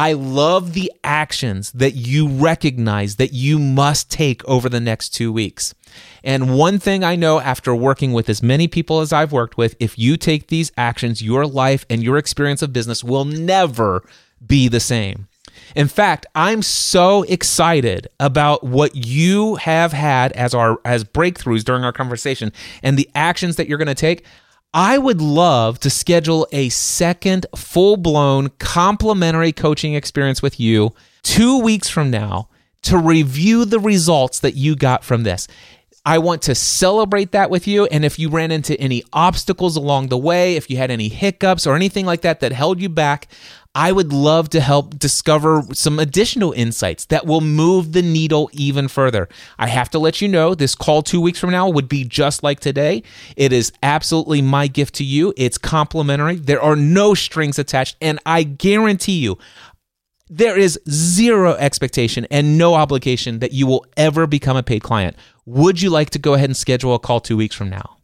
I 0.00 0.14
love 0.14 0.72
the 0.72 0.90
actions 1.04 1.72
that 1.72 1.94
you 1.94 2.26
recognize 2.26 3.16
that 3.16 3.34
you 3.34 3.58
must 3.58 4.10
take 4.10 4.42
over 4.48 4.70
the 4.70 4.80
next 4.80 5.10
two 5.10 5.30
weeks. 5.30 5.74
And 6.24 6.56
one 6.56 6.78
thing 6.78 7.04
I 7.04 7.16
know 7.16 7.38
after 7.38 7.76
working 7.76 8.14
with 8.14 8.30
as 8.30 8.42
many 8.42 8.66
people 8.66 9.00
as 9.00 9.12
I've 9.12 9.30
worked 9.30 9.58
with, 9.58 9.76
if 9.78 9.98
you 9.98 10.16
take 10.16 10.46
these 10.46 10.72
actions, 10.78 11.20
your 11.20 11.44
life 11.44 11.84
and 11.90 12.02
your 12.02 12.16
experience 12.16 12.62
of 12.62 12.72
business 12.72 13.04
will 13.04 13.26
never 13.26 14.02
be 14.46 14.68
the 14.68 14.80
same. 14.80 15.28
In 15.76 15.86
fact, 15.86 16.24
I'm 16.34 16.62
so 16.62 17.24
excited 17.24 18.08
about 18.18 18.64
what 18.64 18.96
you 18.96 19.56
have 19.56 19.92
had 19.92 20.32
as 20.32 20.54
our 20.54 20.80
as 20.82 21.04
breakthroughs 21.04 21.62
during 21.62 21.84
our 21.84 21.92
conversation 21.92 22.54
and 22.82 22.96
the 22.96 23.10
actions 23.14 23.56
that 23.56 23.68
you're 23.68 23.76
going 23.76 23.86
to 23.86 23.94
take. 23.94 24.24
I 24.72 24.98
would 24.98 25.20
love 25.20 25.80
to 25.80 25.90
schedule 25.90 26.46
a 26.52 26.68
second 26.68 27.44
full 27.56 27.96
blown 27.96 28.50
complimentary 28.60 29.50
coaching 29.50 29.94
experience 29.94 30.42
with 30.42 30.60
you 30.60 30.92
two 31.22 31.58
weeks 31.58 31.88
from 31.88 32.10
now 32.10 32.48
to 32.82 32.96
review 32.96 33.64
the 33.64 33.80
results 33.80 34.38
that 34.38 34.54
you 34.54 34.76
got 34.76 35.02
from 35.02 35.24
this. 35.24 35.48
I 36.06 36.18
want 36.18 36.42
to 36.42 36.54
celebrate 36.54 37.32
that 37.32 37.50
with 37.50 37.66
you. 37.66 37.86
And 37.86 38.04
if 38.04 38.18
you 38.18 38.30
ran 38.30 38.52
into 38.52 38.80
any 38.80 39.02
obstacles 39.12 39.76
along 39.76 40.08
the 40.08 40.16
way, 40.16 40.54
if 40.54 40.70
you 40.70 40.76
had 40.76 40.90
any 40.90 41.08
hiccups 41.08 41.66
or 41.66 41.74
anything 41.74 42.06
like 42.06 42.22
that 42.22 42.38
that 42.40 42.52
held 42.52 42.80
you 42.80 42.88
back, 42.88 43.26
I 43.74 43.92
would 43.92 44.12
love 44.12 44.50
to 44.50 44.60
help 44.60 44.98
discover 44.98 45.62
some 45.72 46.00
additional 46.00 46.50
insights 46.52 47.04
that 47.06 47.24
will 47.24 47.40
move 47.40 47.92
the 47.92 48.02
needle 48.02 48.50
even 48.52 48.88
further. 48.88 49.28
I 49.60 49.68
have 49.68 49.88
to 49.90 50.00
let 50.00 50.20
you 50.20 50.26
know 50.26 50.56
this 50.56 50.74
call 50.74 51.02
two 51.02 51.20
weeks 51.20 51.38
from 51.38 51.50
now 51.50 51.68
would 51.68 51.88
be 51.88 52.02
just 52.02 52.42
like 52.42 52.58
today. 52.58 53.04
It 53.36 53.52
is 53.52 53.72
absolutely 53.80 54.42
my 54.42 54.66
gift 54.66 54.96
to 54.96 55.04
you. 55.04 55.32
It's 55.36 55.56
complimentary. 55.56 56.34
There 56.36 56.60
are 56.60 56.74
no 56.74 57.14
strings 57.14 57.60
attached. 57.60 57.96
And 58.00 58.18
I 58.26 58.42
guarantee 58.42 59.20
you, 59.20 59.38
there 60.28 60.58
is 60.58 60.78
zero 60.88 61.54
expectation 61.54 62.26
and 62.28 62.58
no 62.58 62.74
obligation 62.74 63.38
that 63.38 63.52
you 63.52 63.68
will 63.68 63.86
ever 63.96 64.26
become 64.26 64.56
a 64.56 64.64
paid 64.64 64.82
client. 64.82 65.16
Would 65.46 65.80
you 65.80 65.90
like 65.90 66.10
to 66.10 66.18
go 66.18 66.34
ahead 66.34 66.48
and 66.48 66.56
schedule 66.56 66.94
a 66.94 66.98
call 66.98 67.20
two 67.20 67.36
weeks 67.36 67.54
from 67.54 67.70
now? 67.70 67.98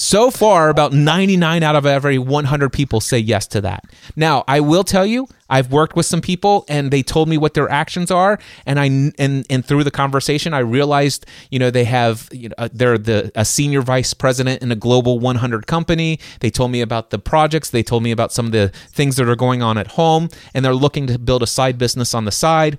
So 0.00 0.30
far, 0.30 0.70
about 0.70 0.94
99 0.94 1.62
out 1.62 1.76
of 1.76 1.84
every 1.84 2.16
100 2.16 2.72
people 2.72 3.02
say 3.02 3.18
yes 3.18 3.46
to 3.48 3.60
that. 3.60 3.84
Now, 4.16 4.44
I 4.48 4.60
will 4.60 4.82
tell 4.82 5.04
you, 5.04 5.28
I've 5.50 5.70
worked 5.70 5.94
with 5.94 6.06
some 6.06 6.22
people 6.22 6.64
and 6.70 6.90
they 6.90 7.02
told 7.02 7.28
me 7.28 7.36
what 7.36 7.52
their 7.52 7.68
actions 7.68 8.10
are, 8.10 8.38
and 8.64 8.80
I 8.80 8.86
and 9.18 9.44
and 9.50 9.62
through 9.62 9.84
the 9.84 9.90
conversation, 9.90 10.54
I 10.54 10.60
realized, 10.60 11.26
you 11.50 11.58
know, 11.58 11.70
they 11.70 11.84
have, 11.84 12.30
you 12.32 12.48
know, 12.48 12.54
uh, 12.56 12.70
they're 12.72 12.96
the 12.96 13.30
a 13.34 13.44
senior 13.44 13.82
vice 13.82 14.14
president 14.14 14.62
in 14.62 14.72
a 14.72 14.74
global 14.74 15.18
100 15.18 15.66
company. 15.66 16.18
They 16.40 16.48
told 16.48 16.70
me 16.70 16.80
about 16.80 17.10
the 17.10 17.18
projects. 17.18 17.68
They 17.68 17.82
told 17.82 18.02
me 18.02 18.10
about 18.10 18.32
some 18.32 18.46
of 18.46 18.52
the 18.52 18.68
things 18.88 19.16
that 19.16 19.28
are 19.28 19.36
going 19.36 19.60
on 19.60 19.76
at 19.76 19.88
home, 19.88 20.30
and 20.54 20.64
they're 20.64 20.74
looking 20.74 21.08
to 21.08 21.18
build 21.18 21.42
a 21.42 21.46
side 21.46 21.76
business 21.76 22.14
on 22.14 22.24
the 22.24 22.32
side. 22.32 22.78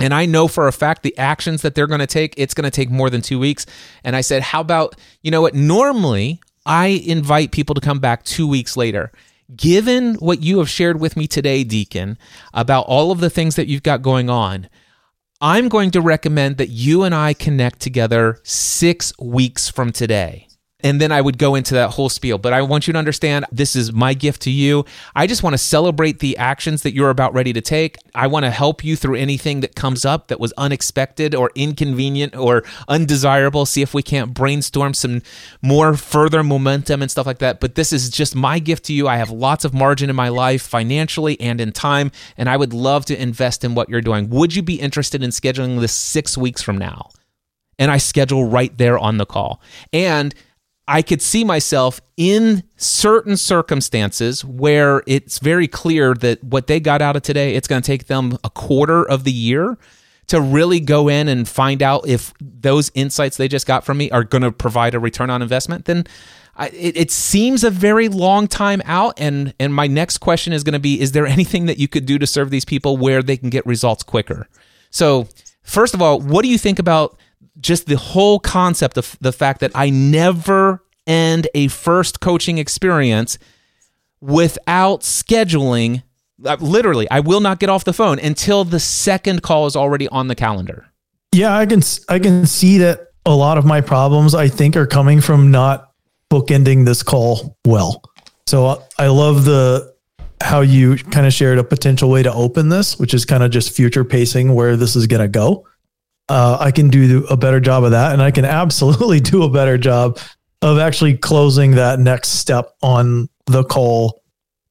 And 0.00 0.14
I 0.14 0.24
know 0.24 0.48
for 0.48 0.68
a 0.68 0.72
fact 0.72 1.02
the 1.02 1.16
actions 1.18 1.60
that 1.62 1.74
they're 1.74 1.86
going 1.86 2.00
to 2.00 2.06
take, 2.06 2.34
it's 2.38 2.54
going 2.54 2.64
to 2.64 2.70
take 2.70 2.90
more 2.90 3.08
than 3.08 3.22
two 3.22 3.38
weeks. 3.38 3.64
And 4.04 4.14
I 4.14 4.20
said, 4.20 4.42
how 4.42 4.60
about, 4.60 4.94
you 5.22 5.30
know 5.30 5.40
what? 5.40 5.54
Normally, 5.54 6.40
I 6.66 6.88
invite 6.88 7.52
people 7.52 7.74
to 7.74 7.80
come 7.80 8.00
back 8.00 8.24
two 8.24 8.46
weeks 8.46 8.76
later. 8.76 9.12
Given 9.54 10.16
what 10.16 10.42
you 10.42 10.58
have 10.58 10.68
shared 10.68 11.00
with 11.00 11.16
me 11.16 11.28
today, 11.28 11.62
Deacon, 11.62 12.18
about 12.52 12.86
all 12.86 13.12
of 13.12 13.20
the 13.20 13.30
things 13.30 13.54
that 13.54 13.68
you've 13.68 13.84
got 13.84 14.02
going 14.02 14.28
on, 14.28 14.68
I'm 15.40 15.68
going 15.68 15.92
to 15.92 16.00
recommend 16.00 16.56
that 16.56 16.70
you 16.70 17.04
and 17.04 17.14
I 17.14 17.32
connect 17.32 17.80
together 17.80 18.40
six 18.42 19.12
weeks 19.18 19.68
from 19.70 19.92
today 19.92 20.45
and 20.86 21.00
then 21.00 21.10
I 21.10 21.20
would 21.20 21.36
go 21.36 21.56
into 21.56 21.74
that 21.74 21.90
whole 21.90 22.08
spiel. 22.08 22.38
But 22.38 22.52
I 22.52 22.62
want 22.62 22.86
you 22.86 22.92
to 22.92 22.98
understand 22.98 23.44
this 23.50 23.74
is 23.74 23.92
my 23.92 24.14
gift 24.14 24.42
to 24.42 24.52
you. 24.52 24.84
I 25.16 25.26
just 25.26 25.42
want 25.42 25.54
to 25.54 25.58
celebrate 25.58 26.20
the 26.20 26.36
actions 26.36 26.82
that 26.82 26.94
you're 26.94 27.10
about 27.10 27.34
ready 27.34 27.52
to 27.54 27.60
take. 27.60 27.96
I 28.14 28.28
want 28.28 28.44
to 28.44 28.52
help 28.52 28.84
you 28.84 28.94
through 28.94 29.16
anything 29.16 29.62
that 29.62 29.74
comes 29.74 30.04
up 30.04 30.28
that 30.28 30.38
was 30.38 30.52
unexpected 30.56 31.34
or 31.34 31.50
inconvenient 31.56 32.36
or 32.36 32.62
undesirable. 32.86 33.66
See 33.66 33.82
if 33.82 33.94
we 33.94 34.02
can't 34.04 34.32
brainstorm 34.32 34.94
some 34.94 35.22
more 35.60 35.96
further 35.96 36.44
momentum 36.44 37.02
and 37.02 37.10
stuff 37.10 37.26
like 37.26 37.38
that. 37.38 37.58
But 37.58 37.74
this 37.74 37.92
is 37.92 38.08
just 38.08 38.36
my 38.36 38.60
gift 38.60 38.84
to 38.84 38.92
you. 38.92 39.08
I 39.08 39.16
have 39.16 39.30
lots 39.30 39.64
of 39.64 39.74
margin 39.74 40.08
in 40.08 40.14
my 40.14 40.28
life 40.28 40.62
financially 40.62 41.40
and 41.40 41.60
in 41.60 41.72
time, 41.72 42.12
and 42.36 42.48
I 42.48 42.56
would 42.56 42.72
love 42.72 43.06
to 43.06 43.20
invest 43.20 43.64
in 43.64 43.74
what 43.74 43.88
you're 43.88 44.00
doing. 44.00 44.30
Would 44.30 44.54
you 44.54 44.62
be 44.62 44.76
interested 44.76 45.24
in 45.24 45.30
scheduling 45.30 45.80
this 45.80 45.92
six 45.92 46.38
weeks 46.38 46.62
from 46.62 46.78
now? 46.78 47.10
and 47.78 47.90
I 47.90 47.98
schedule 47.98 48.44
right 48.44 48.74
there 48.78 48.98
on 48.98 49.18
the 49.18 49.26
call. 49.26 49.60
And 49.92 50.34
I 50.88 51.02
could 51.02 51.20
see 51.20 51.42
myself 51.42 52.00
in 52.16 52.62
certain 52.76 53.36
circumstances 53.36 54.44
where 54.44 55.02
it's 55.06 55.40
very 55.40 55.66
clear 55.66 56.14
that 56.14 56.42
what 56.44 56.68
they 56.68 56.78
got 56.78 57.02
out 57.02 57.16
of 57.16 57.22
today, 57.22 57.54
it's 57.54 57.66
going 57.66 57.82
to 57.82 57.86
take 57.86 58.06
them 58.06 58.38
a 58.44 58.50
quarter 58.50 59.02
of 59.08 59.24
the 59.24 59.32
year 59.32 59.78
to 60.28 60.40
really 60.40 60.80
go 60.80 61.08
in 61.08 61.28
and 61.28 61.48
find 61.48 61.82
out 61.82 62.06
if 62.06 62.32
those 62.40 62.90
insights 62.94 63.36
they 63.36 63.48
just 63.48 63.66
got 63.66 63.84
from 63.84 63.98
me 63.98 64.10
are 64.10 64.24
going 64.24 64.42
to 64.42 64.52
provide 64.52 64.94
a 64.94 65.00
return 65.00 65.30
on 65.30 65.42
investment, 65.42 65.84
then 65.86 66.04
I, 66.56 66.68
it, 66.68 66.96
it, 66.96 67.10
seems 67.10 67.64
a 67.64 67.70
very 67.70 68.08
long 68.08 68.48
time 68.48 68.80
out. 68.86 69.14
And 69.18 69.54
and 69.60 69.74
my 69.74 69.86
next 69.86 70.18
question 70.18 70.52
is 70.52 70.64
going 70.64 70.72
to 70.72 70.78
be: 70.78 71.00
Is 71.00 71.12
there 71.12 71.26
anything 71.26 71.66
that 71.66 71.78
you 71.78 71.86
could 71.86 72.06
do 72.06 72.18
to 72.18 72.26
serve 72.26 72.50
these 72.50 72.64
people 72.64 72.96
where 72.96 73.22
they 73.22 73.36
can 73.36 73.50
get 73.50 73.66
results 73.66 74.02
quicker? 74.02 74.48
So, 74.90 75.28
first 75.62 75.94
of 75.94 76.00
all, 76.00 76.20
what 76.20 76.42
do 76.42 76.48
you 76.48 76.58
think 76.58 76.78
about 76.78 77.18
just 77.60 77.86
the 77.86 77.96
whole 77.96 78.38
concept 78.38 78.98
of 78.98 79.16
the 79.20 79.32
fact 79.32 79.60
that 79.60 79.72
I 79.74 79.90
never 79.90 80.82
end 81.06 81.48
a 81.54 81.68
first 81.68 82.20
coaching 82.20 82.58
experience 82.58 83.38
without 84.20 85.00
scheduling? 85.00 86.02
Uh, 86.44 86.56
literally, 86.60 87.08
I 87.10 87.20
will 87.20 87.40
not 87.40 87.60
get 87.60 87.68
off 87.68 87.84
the 87.84 87.92
phone 87.92 88.18
until 88.18 88.64
the 88.64 88.80
second 88.80 89.42
call 89.42 89.66
is 89.66 89.76
already 89.76 90.08
on 90.08 90.28
the 90.28 90.34
calendar. 90.34 90.86
Yeah, 91.32 91.56
I 91.56 91.66
can 91.66 91.82
I 92.08 92.18
can 92.18 92.46
see 92.46 92.78
that 92.78 93.08
a 93.24 93.34
lot 93.34 93.58
of 93.58 93.64
my 93.64 93.80
problems 93.80 94.34
I 94.34 94.48
think 94.48 94.76
are 94.76 94.86
coming 94.86 95.20
from 95.20 95.50
not 95.50 95.92
bookending 96.30 96.84
this 96.84 97.02
call 97.02 97.56
well. 97.64 98.02
So 98.46 98.82
I 98.98 99.08
love 99.08 99.44
the 99.44 99.94
how 100.42 100.60
you 100.60 100.96
kind 100.96 101.26
of 101.26 101.32
shared 101.32 101.58
a 101.58 101.64
potential 101.64 102.10
way 102.10 102.22
to 102.22 102.32
open 102.32 102.68
this, 102.68 102.98
which 102.98 103.14
is 103.14 103.24
kind 103.24 103.42
of 103.42 103.50
just 103.50 103.74
future 103.74 104.04
pacing 104.04 104.54
where 104.54 104.76
this 104.76 104.94
is 104.94 105.06
going 105.06 105.22
to 105.22 105.28
go. 105.28 105.66
Uh, 106.28 106.56
I 106.58 106.70
can 106.70 106.88
do 106.88 107.24
a 107.30 107.36
better 107.36 107.60
job 107.60 107.84
of 107.84 107.92
that, 107.92 108.12
and 108.12 108.22
I 108.22 108.30
can 108.30 108.44
absolutely 108.62 109.20
do 109.20 109.42
a 109.42 109.50
better 109.50 109.78
job 109.78 110.18
of 110.62 110.78
actually 110.78 111.16
closing 111.16 111.72
that 111.72 111.98
next 111.98 112.30
step 112.30 112.72
on 112.82 113.28
the 113.46 113.64
call 113.64 114.22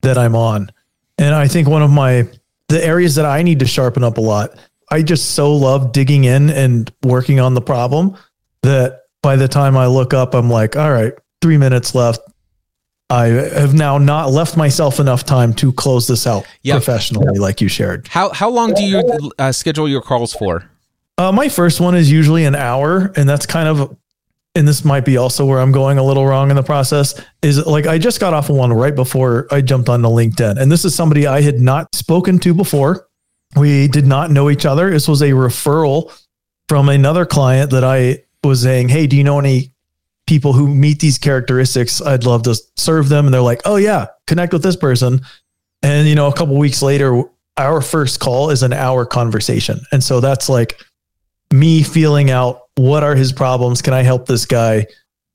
that 0.02 0.18
I'm 0.18 0.36
on. 0.36 0.72
And 1.18 1.34
I 1.34 1.48
think 1.48 1.68
one 1.68 1.82
of 1.82 1.92
my 1.92 2.28
the 2.68 2.84
areas 2.84 3.16
that 3.16 3.26
I 3.26 3.44
need 3.44 3.60
to 3.60 3.68
sharpen 3.68 4.04
up 4.04 4.18
a 4.18 4.22
lot. 4.22 4.58
I 4.92 5.02
just 5.02 5.32
so 5.32 5.54
love 5.54 5.92
digging 5.92 6.26
in 6.26 6.50
and 6.50 6.92
working 7.04 7.40
on 7.40 7.54
the 7.54 7.62
problem 7.62 8.18
that 8.62 9.04
by 9.22 9.36
the 9.36 9.48
time 9.48 9.78
I 9.78 9.88
look 9.88 10.14
up, 10.14 10.34
I'm 10.34 10.50
like, 10.50 10.76
all 10.76 10.92
right, 10.92 11.14
three 11.42 11.58
minutes 11.58 11.96
left. 11.96 12.22
I 13.10 13.26
have 13.26 13.74
now 13.76 14.00
not 14.00 14.32
left 14.32 14.58
myself 14.58 15.00
enough 15.00 15.26
time 15.26 15.54
to 15.56 15.72
close 15.72 16.08
this 16.08 16.26
out 16.26 16.46
yep. 16.64 16.78
professionally, 16.78 17.38
like 17.38 17.62
you 17.62 17.68
shared. 17.68 18.08
How 18.08 18.30
how 18.30 18.50
long 18.50 18.74
do 18.74 18.84
you 18.84 19.32
uh, 19.38 19.52
schedule 19.52 19.88
your 19.88 20.02
calls 20.02 20.34
for? 20.34 20.70
Uh, 21.18 21.32
my 21.32 21.50
first 21.50 21.80
one 21.80 21.96
is 21.96 22.12
usually 22.12 22.46
an 22.46 22.56
hour, 22.56 23.12
and 23.16 23.28
that's 23.28 23.46
kind 23.46 23.68
of, 23.68 23.98
and 24.54 24.68
this 24.68 24.84
might 24.84 25.06
be 25.06 25.18
also 25.18 25.46
where 25.46 25.60
I'm 25.60 25.72
going 25.72 25.98
a 25.98 26.04
little 26.04 26.26
wrong 26.26 26.50
in 26.50 26.56
the 26.56 26.64
process. 26.64 27.22
Is 27.42 27.66
like 27.66 27.88
I 27.88 27.98
just 27.98 28.20
got 28.20 28.34
off 28.34 28.50
of 28.50 28.56
one 28.56 28.72
right 28.74 28.96
before 28.96 29.48
I 29.52 29.62
jumped 29.62 29.90
onto 29.90 30.08
LinkedIn, 30.08 30.60
and 30.60 30.72
this 30.72 30.86
is 30.86 30.94
somebody 30.94 31.28
I 31.28 31.42
had 31.42 31.60
not 31.60 31.94
spoken 31.96 32.40
to 32.40 32.54
before. 32.54 33.08
We 33.56 33.88
did 33.88 34.06
not 34.06 34.32
know 34.32 34.50
each 34.50 34.66
other. 34.66 34.90
This 34.90 35.08
was 35.08 35.22
a 35.22 35.32
referral 35.32 36.18
from 36.68 36.90
another 36.90 37.26
client 37.26 37.72
that 37.72 37.84
I 37.84 38.24
was 38.44 38.62
saying, 38.62 38.90
"Hey, 38.90 39.08
do 39.08 39.16
you 39.16 39.24
know 39.24 39.40
any 39.40 39.74
people 40.28 40.54
who 40.54 40.68
meet 40.68 41.00
these 41.00 41.18
characteristics, 41.18 42.02
I'd 42.02 42.26
love 42.26 42.44
to 42.44 42.56
serve 42.76 43.10
them. 43.10 43.26
And 43.26 43.34
they're 43.34 43.42
like, 43.42 43.62
oh, 43.66 43.76
yeah, 43.76 44.08
connect 44.28 44.54
with 44.54 44.64
this 44.64 44.76
person. 44.76 45.22
And, 45.84 46.08
you 46.08 46.16
know, 46.16 46.28
a 46.28 46.34
couple 46.34 46.58
weeks 46.58 46.82
later, 46.82 47.24
our 47.58 47.82
first 47.82 48.20
call 48.20 48.50
is 48.50 48.64
an 48.64 48.74
hour 48.74 49.06
conversation. 49.06 49.80
And 49.92 50.04
so 50.04 50.20
that's 50.20 50.50
like 50.50 50.82
me 51.54 51.84
feeling 51.84 52.32
out 52.32 52.62
what 52.76 53.04
are 53.04 53.16
his 53.16 53.32
problems? 53.32 53.82
Can 53.82 53.94
I 53.94 54.04
help 54.04 54.26
this 54.26 54.46
guy? 54.46 54.88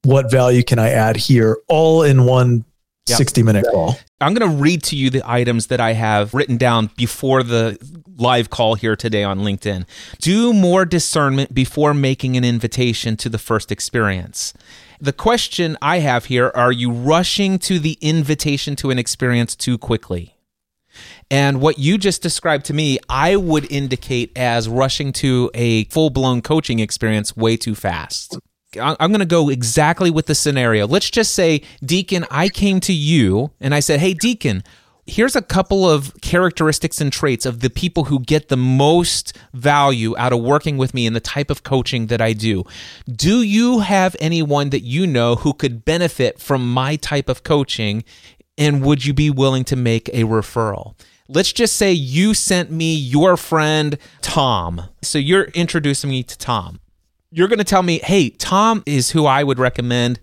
What 0.03 0.31
value 0.31 0.63
can 0.63 0.79
I 0.79 0.91
add 0.91 1.17
here? 1.17 1.59
All 1.69 2.03
in 2.03 2.25
one 2.25 2.65
yep. 3.09 3.19
60 3.19 3.43
minute 3.43 3.67
call. 3.71 3.99
I'm 4.21 4.35
going 4.35 4.51
to 4.51 4.57
read 4.57 4.83
to 4.85 4.97
you 4.97 5.11
the 5.11 5.23
items 5.25 5.69
that 5.69 5.81
I 5.81 5.95
have 5.95 6.35
written 6.35 6.57
down 6.57 6.91
before 6.97 7.43
the 7.43 7.79
live 8.19 8.51
call 8.51 8.75
here 8.75 8.97
today 8.97 9.25
on 9.25 9.41
LinkedIn. 9.41 9.87
Do 10.21 10.53
more 10.53 10.85
discernment 10.85 11.55
before 11.55 11.95
making 11.95 12.37
an 12.37 12.45
invitation 12.45 13.17
to 13.19 13.29
the 13.29 13.39
first 13.39 13.73
experience. 13.73 14.53
The 15.01 15.15
question 15.15 15.79
I 15.81 16.01
have 16.01 16.27
here 16.27 16.53
are 16.55 16.73
you 16.73 16.91
rushing 16.91 17.59
to 17.61 17.79
the 17.79 17.97
invitation 18.03 18.77
to 18.77 18.91
an 18.91 18.99
experience 18.99 19.57
too 19.57 19.79
quickly? 19.79 20.37
And 21.31 21.61
what 21.61 21.79
you 21.79 21.97
just 21.97 22.23
described 22.23 22.67
to 22.67 22.75
me, 22.75 22.99
I 23.09 23.37
would 23.37 23.71
indicate 23.71 24.37
as 24.37 24.69
rushing 24.69 25.13
to 25.15 25.51
a 25.55 25.85
full 25.85 26.11
blown 26.11 26.43
coaching 26.43 26.81
experience 26.81 27.37
way 27.37 27.57
too 27.57 27.75
fast. 27.75 28.39
I'm 28.81 29.11
going 29.11 29.21
to 29.21 29.27
go 29.27 29.49
exactly 29.49 30.11
with 30.11 30.27
the 30.27 30.35
scenario. 30.35 30.87
Let's 30.87 31.11
just 31.11 31.35
say, 31.35 31.63
Deacon, 31.85 32.25
I 32.31 32.49
came 32.49 32.79
to 32.81 32.93
you 32.93 33.51
and 33.61 33.75
I 33.75 33.81
said, 33.81 33.99
Hey, 33.99 34.15
Deacon, 34.15 34.63
here's 35.07 35.35
a 35.35 35.43
couple 35.43 35.89
of 35.89 36.15
characteristics 36.21 37.01
and 37.01 37.13
traits 37.13 37.45
of 37.47 37.61
the 37.61 37.71
people 37.71 38.05
who 38.05 38.21
get 38.21 38.49
the 38.49 38.57
most 38.57 39.37
value 39.53 40.17
out 40.17 40.33
of 40.33 40.41
working 40.41 40.79
with 40.79 40.95
me 40.95 41.07
and 41.07 41.17
the 41.17 41.21
type 41.21 41.51
of 41.51 41.65
coaching 41.65 42.07
that 42.07 42.21
I 42.21 42.33
do. 42.33 42.65
Do 43.11 43.43
you 43.43 43.81
have 43.81 44.15
anyone 44.21 44.71
that 44.71 44.81
you 44.81 45.07
know 45.07 45.37
who 45.37 45.53
could 45.53 45.85
benefit 45.85 46.41
from 46.41 46.73
my 46.73 46.97
type 46.97 47.29
of 47.29 47.43
coaching? 47.43 48.05
And 48.57 48.85
would 48.85 49.05
you 49.05 49.15
be 49.15 49.31
willing 49.31 49.65
to 49.65 49.77
make 49.77 50.09
a 50.11 50.25
referral? 50.25 50.95
Let's 51.33 51.53
just 51.53 51.77
say 51.77 51.93
you 51.93 52.35
sent 52.35 52.71
me 52.71 52.95
your 52.95 53.37
friend 53.37 53.97
Tom. 54.21 54.83
So 55.03 55.19
you're 55.19 55.45
introducing 55.45 56.11
me 56.11 56.23
to 56.25 56.37
Tom 56.37 56.81
you're 57.31 57.49
going 57.49 57.59
to 57.59 57.65
tell 57.65 57.83
me, 57.83 58.01
hey, 58.03 58.31
Tom 58.31 58.83
is 58.87 59.11
who 59.11 59.27
I 59.27 59.45
would 59.45 59.59
recommend. 59.59 60.21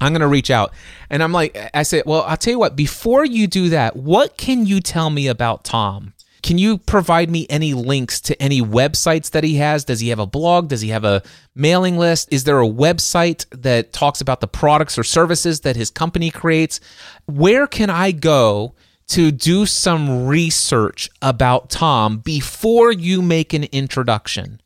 I'm 0.00 0.12
going 0.12 0.20
to 0.20 0.28
reach 0.28 0.50
out. 0.50 0.72
And 1.10 1.22
I'm 1.22 1.32
like, 1.32 1.58
I 1.74 1.82
said, 1.82 2.04
well, 2.06 2.22
I'll 2.22 2.36
tell 2.36 2.52
you 2.52 2.58
what, 2.58 2.76
before 2.76 3.24
you 3.24 3.46
do 3.46 3.68
that, 3.70 3.96
what 3.96 4.36
can 4.36 4.64
you 4.64 4.80
tell 4.80 5.10
me 5.10 5.26
about 5.26 5.64
Tom? 5.64 6.14
Can 6.42 6.56
you 6.56 6.78
provide 6.78 7.30
me 7.30 7.46
any 7.50 7.74
links 7.74 8.20
to 8.22 8.40
any 8.40 8.62
websites 8.62 9.32
that 9.32 9.42
he 9.42 9.56
has? 9.56 9.84
Does 9.84 10.00
he 10.00 10.08
have 10.10 10.20
a 10.20 10.26
blog? 10.26 10.68
Does 10.68 10.80
he 10.80 10.90
have 10.90 11.04
a 11.04 11.22
mailing 11.54 11.98
list? 11.98 12.32
Is 12.32 12.44
there 12.44 12.60
a 12.60 12.68
website 12.68 13.44
that 13.50 13.92
talks 13.92 14.20
about 14.20 14.40
the 14.40 14.46
products 14.46 14.96
or 14.96 15.04
services 15.04 15.60
that 15.60 15.74
his 15.74 15.90
company 15.90 16.30
creates? 16.30 16.78
Where 17.26 17.66
can 17.66 17.90
I 17.90 18.12
go 18.12 18.74
to 19.08 19.30
do 19.30 19.66
some 19.66 20.26
research 20.26 21.10
about 21.22 21.70
Tom 21.70 22.18
before 22.18 22.92
you 22.92 23.22
make 23.22 23.52
an 23.52 23.64
introduction? 23.64 24.60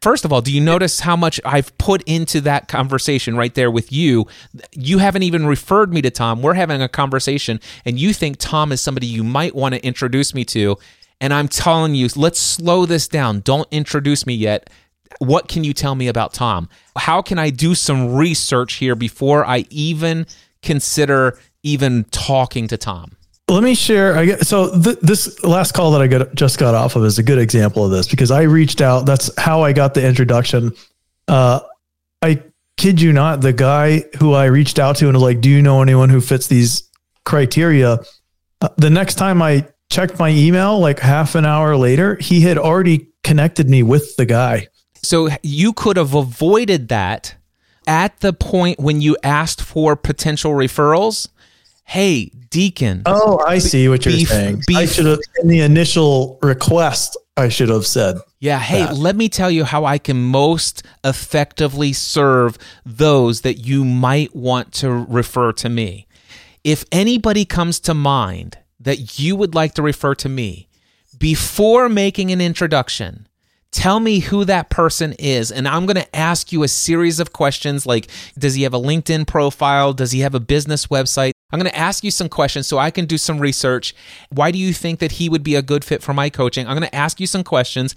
First 0.00 0.24
of 0.24 0.32
all, 0.32 0.40
do 0.40 0.52
you 0.52 0.60
notice 0.60 1.00
how 1.00 1.16
much 1.16 1.40
I've 1.44 1.76
put 1.76 2.02
into 2.04 2.40
that 2.42 2.68
conversation 2.68 3.36
right 3.36 3.52
there 3.52 3.70
with 3.70 3.90
you? 3.90 4.28
You 4.72 4.98
haven't 4.98 5.24
even 5.24 5.44
referred 5.44 5.92
me 5.92 6.00
to 6.02 6.10
Tom. 6.10 6.40
We're 6.40 6.54
having 6.54 6.80
a 6.80 6.88
conversation, 6.88 7.58
and 7.84 7.98
you 7.98 8.12
think 8.12 8.36
Tom 8.38 8.70
is 8.70 8.80
somebody 8.80 9.08
you 9.08 9.24
might 9.24 9.56
want 9.56 9.74
to 9.74 9.84
introduce 9.84 10.34
me 10.34 10.44
to. 10.46 10.76
And 11.20 11.34
I'm 11.34 11.48
telling 11.48 11.96
you, 11.96 12.08
let's 12.14 12.38
slow 12.38 12.86
this 12.86 13.08
down. 13.08 13.40
Don't 13.40 13.66
introduce 13.72 14.24
me 14.24 14.34
yet. 14.34 14.70
What 15.18 15.48
can 15.48 15.64
you 15.64 15.72
tell 15.72 15.96
me 15.96 16.06
about 16.06 16.32
Tom? 16.32 16.68
How 16.96 17.20
can 17.20 17.40
I 17.40 17.50
do 17.50 17.74
some 17.74 18.14
research 18.14 18.74
here 18.74 18.94
before 18.94 19.44
I 19.44 19.64
even 19.70 20.26
consider 20.62 21.36
even 21.64 22.04
talking 22.04 22.68
to 22.68 22.76
Tom? 22.76 23.16
Let 23.48 23.62
me 23.62 23.74
share. 23.74 24.16
I 24.16 24.36
so 24.38 24.80
th- 24.82 24.98
this 25.00 25.42
last 25.42 25.72
call 25.72 25.92
that 25.92 26.02
I 26.02 26.06
got 26.06 26.34
just 26.34 26.58
got 26.58 26.74
off 26.74 26.96
of 26.96 27.04
is 27.04 27.18
a 27.18 27.22
good 27.22 27.38
example 27.38 27.84
of 27.84 27.90
this 27.90 28.06
because 28.06 28.30
I 28.30 28.42
reached 28.42 28.82
out. 28.82 29.06
That's 29.06 29.30
how 29.38 29.62
I 29.62 29.72
got 29.72 29.94
the 29.94 30.06
introduction. 30.06 30.72
Uh, 31.26 31.60
I 32.20 32.42
kid 32.76 33.00
you 33.00 33.12
not, 33.12 33.40
the 33.40 33.54
guy 33.54 34.04
who 34.18 34.34
I 34.34 34.46
reached 34.46 34.78
out 34.78 34.96
to 34.96 35.06
and 35.06 35.14
was 35.14 35.22
like, 35.22 35.40
"Do 35.40 35.48
you 35.48 35.62
know 35.62 35.80
anyone 35.80 36.10
who 36.10 36.20
fits 36.20 36.46
these 36.46 36.82
criteria?" 37.24 38.00
Uh, 38.60 38.68
the 38.76 38.90
next 38.90 39.14
time 39.14 39.40
I 39.40 39.66
checked 39.90 40.18
my 40.18 40.28
email, 40.28 40.78
like 40.78 41.00
half 41.00 41.34
an 41.34 41.46
hour 41.46 41.74
later, 41.74 42.16
he 42.16 42.42
had 42.42 42.58
already 42.58 43.08
connected 43.24 43.70
me 43.70 43.82
with 43.82 44.16
the 44.16 44.26
guy. 44.26 44.68
So 45.02 45.28
you 45.42 45.72
could 45.72 45.96
have 45.96 46.14
avoided 46.14 46.88
that 46.88 47.34
at 47.86 48.20
the 48.20 48.34
point 48.34 48.78
when 48.78 49.00
you 49.00 49.16
asked 49.22 49.62
for 49.62 49.96
potential 49.96 50.52
referrals 50.52 51.28
hey, 51.88 52.30
deacon. 52.50 53.02
Oh, 53.06 53.38
I 53.46 53.58
see 53.58 53.88
what 53.88 54.04
you're 54.04 54.14
beef, 54.14 54.28
saying. 54.28 54.62
Beef. 54.66 54.76
I 54.76 54.84
should 54.84 55.06
have, 55.06 55.20
in 55.40 55.48
the 55.48 55.60
initial 55.60 56.38
request, 56.42 57.16
I 57.36 57.48
should 57.48 57.70
have 57.70 57.86
said. 57.86 58.18
Yeah, 58.40 58.58
hey, 58.58 58.84
that. 58.84 58.96
let 58.96 59.16
me 59.16 59.28
tell 59.30 59.50
you 59.50 59.64
how 59.64 59.86
I 59.86 59.96
can 59.96 60.22
most 60.22 60.82
effectively 61.02 61.94
serve 61.94 62.58
those 62.84 63.40
that 63.40 63.54
you 63.54 63.86
might 63.86 64.36
want 64.36 64.72
to 64.74 64.90
refer 64.90 65.52
to 65.52 65.68
me. 65.70 66.06
If 66.62 66.84
anybody 66.92 67.46
comes 67.46 67.80
to 67.80 67.94
mind 67.94 68.58
that 68.80 69.18
you 69.18 69.34
would 69.36 69.54
like 69.54 69.72
to 69.74 69.82
refer 69.82 70.14
to 70.16 70.28
me, 70.28 70.68
before 71.18 71.88
making 71.88 72.30
an 72.30 72.40
introduction, 72.40 73.27
Tell 73.70 74.00
me 74.00 74.20
who 74.20 74.44
that 74.46 74.70
person 74.70 75.12
is. 75.18 75.52
And 75.52 75.68
I'm 75.68 75.84
going 75.84 75.96
to 75.96 76.16
ask 76.16 76.52
you 76.52 76.62
a 76.62 76.68
series 76.68 77.20
of 77.20 77.32
questions 77.32 77.84
like 77.84 78.08
Does 78.38 78.54
he 78.54 78.62
have 78.62 78.74
a 78.74 78.80
LinkedIn 78.80 79.26
profile? 79.26 79.92
Does 79.92 80.12
he 80.12 80.20
have 80.20 80.34
a 80.34 80.40
business 80.40 80.86
website? 80.86 81.32
I'm 81.50 81.58
going 81.58 81.70
to 81.70 81.78
ask 81.78 82.04
you 82.04 82.10
some 82.10 82.28
questions 82.28 82.66
so 82.66 82.78
I 82.78 82.90
can 82.90 83.06
do 83.06 83.18
some 83.18 83.38
research. 83.38 83.94
Why 84.30 84.50
do 84.50 84.58
you 84.58 84.72
think 84.72 85.00
that 85.00 85.12
he 85.12 85.28
would 85.28 85.42
be 85.42 85.54
a 85.54 85.62
good 85.62 85.84
fit 85.84 86.02
for 86.02 86.12
my 86.12 86.28
coaching? 86.28 86.66
I'm 86.66 86.76
going 86.76 86.88
to 86.88 86.94
ask 86.94 87.20
you 87.20 87.26
some 87.26 87.44
questions. 87.44 87.94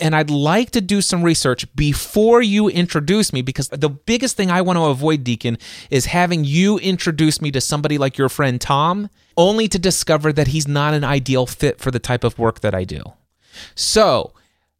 And 0.00 0.14
I'd 0.14 0.30
like 0.30 0.70
to 0.70 0.80
do 0.80 1.00
some 1.00 1.22
research 1.22 1.66
before 1.74 2.40
you 2.40 2.68
introduce 2.68 3.32
me 3.32 3.42
because 3.42 3.68
the 3.68 3.88
biggest 3.88 4.36
thing 4.36 4.50
I 4.50 4.62
want 4.62 4.76
to 4.76 4.84
avoid, 4.84 5.24
Deacon, 5.24 5.58
is 5.90 6.06
having 6.06 6.44
you 6.44 6.78
introduce 6.78 7.40
me 7.40 7.50
to 7.50 7.60
somebody 7.60 7.98
like 7.98 8.16
your 8.16 8.28
friend 8.28 8.60
Tom, 8.60 9.10
only 9.36 9.66
to 9.68 9.78
discover 9.78 10.32
that 10.32 10.48
he's 10.48 10.68
not 10.68 10.94
an 10.94 11.02
ideal 11.02 11.46
fit 11.46 11.80
for 11.80 11.90
the 11.90 11.98
type 11.98 12.22
of 12.22 12.38
work 12.38 12.60
that 12.60 12.74
I 12.74 12.84
do. 12.84 13.02
So, 13.74 14.32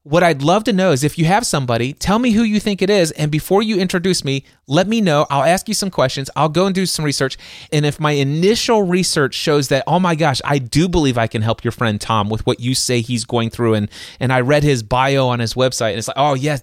what 0.08 0.22
I'd 0.22 0.40
love 0.40 0.64
to 0.64 0.72
know 0.72 0.92
is 0.92 1.04
if 1.04 1.18
you 1.18 1.26
have 1.26 1.44
somebody, 1.44 1.92
tell 1.92 2.18
me 2.18 2.30
who 2.30 2.42
you 2.42 2.60
think 2.60 2.80
it 2.80 2.88
is. 2.88 3.10
And 3.12 3.30
before 3.30 3.62
you 3.62 3.78
introduce 3.78 4.24
me, 4.24 4.44
let 4.66 4.88
me 4.88 5.02
know. 5.02 5.26
I'll 5.28 5.44
ask 5.44 5.68
you 5.68 5.74
some 5.74 5.90
questions. 5.90 6.30
I'll 6.34 6.48
go 6.48 6.64
and 6.64 6.74
do 6.74 6.86
some 6.86 7.04
research. 7.04 7.36
And 7.72 7.84
if 7.84 8.00
my 8.00 8.12
initial 8.12 8.82
research 8.82 9.34
shows 9.34 9.68
that, 9.68 9.84
oh 9.86 10.00
my 10.00 10.14
gosh, 10.14 10.40
I 10.46 10.58
do 10.58 10.88
believe 10.88 11.18
I 11.18 11.26
can 11.26 11.42
help 11.42 11.62
your 11.62 11.72
friend 11.72 12.00
Tom 12.00 12.30
with 12.30 12.46
what 12.46 12.58
you 12.58 12.74
say 12.74 13.02
he's 13.02 13.26
going 13.26 13.50
through, 13.50 13.74
and, 13.74 13.90
and 14.18 14.32
I 14.32 14.40
read 14.40 14.62
his 14.62 14.82
bio 14.82 15.28
on 15.28 15.40
his 15.40 15.52
website, 15.52 15.90
and 15.90 15.98
it's 15.98 16.08
like, 16.08 16.16
oh, 16.18 16.34
yes, 16.34 16.62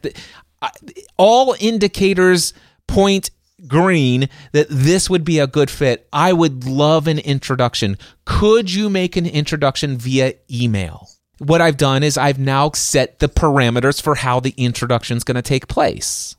I, 0.63 0.71
all 1.17 1.55
indicators 1.59 2.53
point 2.87 3.29
green 3.67 4.27
that 4.53 4.67
this 4.69 5.07
would 5.07 5.23
be 5.23 5.37
a 5.37 5.45
good 5.47 5.69
fit. 5.69 6.07
I 6.11 6.33
would 6.33 6.65
love 6.65 7.07
an 7.07 7.19
introduction. 7.19 7.97
Could 8.25 8.73
you 8.73 8.89
make 8.89 9.15
an 9.15 9.27
introduction 9.27 9.97
via 9.97 10.33
email? 10.51 11.09
What 11.39 11.61
I've 11.61 11.77
done 11.77 12.03
is 12.03 12.17
I've 12.17 12.39
now 12.39 12.71
set 12.71 13.19
the 13.19 13.27
parameters 13.27 14.01
for 14.01 14.15
how 14.15 14.39
the 14.39 14.53
introduction 14.57 15.17
is 15.17 15.23
going 15.23 15.35
to 15.35 15.41
take 15.41 15.67
place. 15.67 16.35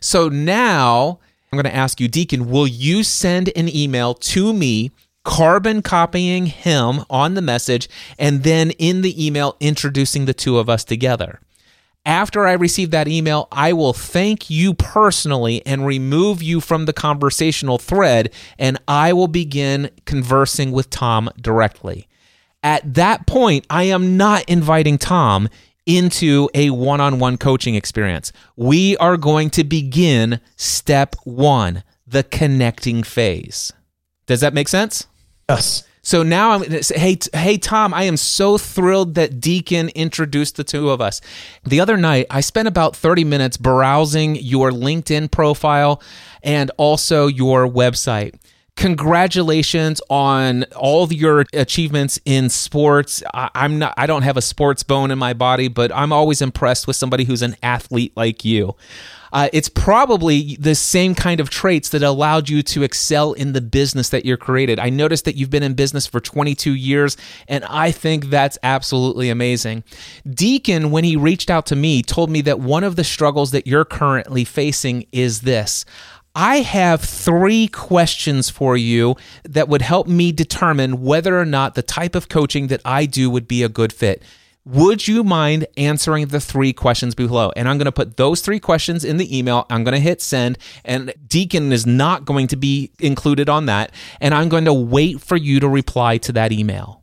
So 0.00 0.28
now 0.28 1.18
I'm 1.50 1.56
going 1.56 1.64
to 1.70 1.74
ask 1.74 2.00
you, 2.00 2.08
Deacon, 2.08 2.50
will 2.50 2.66
you 2.66 3.02
send 3.02 3.50
an 3.56 3.74
email 3.74 4.14
to 4.14 4.52
me, 4.52 4.90
carbon 5.24 5.82
copying 5.82 6.46
him 6.46 7.04
on 7.10 7.34
the 7.34 7.42
message, 7.42 7.88
and 8.18 8.42
then 8.42 8.70
in 8.72 9.02
the 9.02 9.24
email 9.24 9.56
introducing 9.60 10.24
the 10.24 10.34
two 10.34 10.58
of 10.58 10.68
us 10.68 10.84
together? 10.84 11.40
After 12.04 12.46
I 12.46 12.52
receive 12.52 12.92
that 12.92 13.08
email, 13.08 13.48
I 13.50 13.72
will 13.72 13.92
thank 13.92 14.48
you 14.48 14.74
personally 14.74 15.66
and 15.66 15.84
remove 15.84 16.40
you 16.40 16.60
from 16.60 16.84
the 16.84 16.92
conversational 16.92 17.78
thread, 17.78 18.32
and 18.60 18.78
I 18.86 19.12
will 19.12 19.26
begin 19.26 19.90
conversing 20.04 20.70
with 20.70 20.88
Tom 20.88 21.28
directly. 21.40 22.06
At 22.66 22.94
that 22.94 23.28
point, 23.28 23.64
I 23.70 23.84
am 23.84 24.16
not 24.16 24.42
inviting 24.48 24.98
Tom 24.98 25.48
into 25.86 26.50
a 26.52 26.70
one 26.70 27.00
on 27.00 27.20
one 27.20 27.38
coaching 27.38 27.76
experience. 27.76 28.32
We 28.56 28.96
are 28.96 29.16
going 29.16 29.50
to 29.50 29.62
begin 29.62 30.40
step 30.56 31.14
one, 31.22 31.84
the 32.08 32.24
connecting 32.24 33.04
phase. 33.04 33.72
Does 34.26 34.40
that 34.40 34.52
make 34.52 34.66
sense? 34.66 35.06
Yes. 35.48 35.84
So 36.02 36.24
now 36.24 36.50
I'm 36.50 36.58
going 36.58 36.72
to 36.72 36.82
say, 36.82 36.98
hey, 36.98 37.18
hey, 37.32 37.56
Tom, 37.56 37.94
I 37.94 38.02
am 38.02 38.16
so 38.16 38.58
thrilled 38.58 39.14
that 39.14 39.38
Deacon 39.38 39.88
introduced 39.90 40.56
the 40.56 40.64
two 40.64 40.90
of 40.90 41.00
us. 41.00 41.20
The 41.62 41.78
other 41.78 41.96
night, 41.96 42.26
I 42.30 42.40
spent 42.40 42.66
about 42.66 42.96
30 42.96 43.22
minutes 43.22 43.56
browsing 43.56 44.34
your 44.34 44.72
LinkedIn 44.72 45.30
profile 45.30 46.02
and 46.42 46.72
also 46.78 47.28
your 47.28 47.68
website 47.68 48.34
congratulations 48.76 50.00
on 50.10 50.64
all 50.76 51.10
your 51.12 51.44
achievements 51.52 52.20
in 52.24 52.48
sports. 52.48 53.22
I, 53.34 53.50
am 53.54 53.78
not 53.78 53.94
I 53.96 54.06
don't 54.06 54.22
have 54.22 54.36
a 54.36 54.42
sports 54.42 54.82
bone 54.82 55.10
in 55.10 55.18
my 55.18 55.32
body, 55.32 55.68
but 55.68 55.90
I'm 55.94 56.12
always 56.12 56.42
impressed 56.42 56.86
with 56.86 56.96
somebody 56.96 57.24
who's 57.24 57.42
an 57.42 57.56
athlete 57.62 58.12
like 58.16 58.44
you. 58.44 58.76
Uh, 59.32 59.48
it's 59.52 59.68
probably 59.68 60.56
the 60.56 60.74
same 60.74 61.14
kind 61.14 61.40
of 61.40 61.50
traits 61.50 61.88
that 61.90 62.02
allowed 62.02 62.48
you 62.48 62.62
to 62.62 62.82
excel 62.82 63.32
in 63.32 63.52
the 63.52 63.60
business 63.60 64.08
that 64.10 64.24
you're 64.24 64.36
created. 64.36 64.78
I 64.78 64.88
noticed 64.88 65.24
that 65.24 65.36
you've 65.36 65.50
been 65.50 65.62
in 65.62 65.74
business 65.74 66.06
for 66.06 66.20
22 66.20 66.74
years, 66.74 67.16
and 67.48 67.64
I 67.64 67.90
think 67.90 68.26
that's 68.26 68.56
absolutely 68.62 69.28
amazing. 69.28 69.84
Deacon, 70.28 70.90
when 70.90 71.04
he 71.04 71.16
reached 71.16 71.50
out 71.50 71.66
to 71.66 71.76
me, 71.76 72.02
told 72.02 72.30
me 72.30 72.40
that 72.42 72.60
one 72.60 72.84
of 72.84 72.96
the 72.96 73.04
struggles 73.04 73.50
that 73.50 73.66
you're 73.66 73.84
currently 73.84 74.44
facing 74.44 75.06
is 75.12 75.42
this. 75.42 75.84
I 76.38 76.58
have 76.58 77.00
three 77.00 77.66
questions 77.66 78.50
for 78.50 78.76
you 78.76 79.16
that 79.44 79.70
would 79.70 79.80
help 79.80 80.06
me 80.06 80.32
determine 80.32 81.00
whether 81.00 81.40
or 81.40 81.46
not 81.46 81.74
the 81.74 81.82
type 81.82 82.14
of 82.14 82.28
coaching 82.28 82.66
that 82.66 82.82
I 82.84 83.06
do 83.06 83.30
would 83.30 83.48
be 83.48 83.62
a 83.62 83.70
good 83.70 83.90
fit. 83.90 84.22
Would 84.66 85.08
you 85.08 85.24
mind 85.24 85.66
answering 85.78 86.26
the 86.26 86.40
three 86.40 86.74
questions 86.74 87.14
below? 87.14 87.52
And 87.56 87.66
I'm 87.66 87.78
going 87.78 87.86
to 87.86 87.92
put 87.92 88.18
those 88.18 88.42
three 88.42 88.60
questions 88.60 89.02
in 89.02 89.16
the 89.16 89.38
email. 89.38 89.64
I'm 89.70 89.82
going 89.82 89.94
to 89.94 90.00
hit 90.00 90.20
send, 90.20 90.58
and 90.84 91.14
Deacon 91.26 91.72
is 91.72 91.86
not 91.86 92.26
going 92.26 92.48
to 92.48 92.56
be 92.56 92.90
included 92.98 93.48
on 93.48 93.64
that. 93.66 93.92
And 94.20 94.34
I'm 94.34 94.50
going 94.50 94.66
to 94.66 94.74
wait 94.74 95.22
for 95.22 95.36
you 95.36 95.58
to 95.60 95.68
reply 95.68 96.18
to 96.18 96.32
that 96.32 96.52
email. 96.52 97.02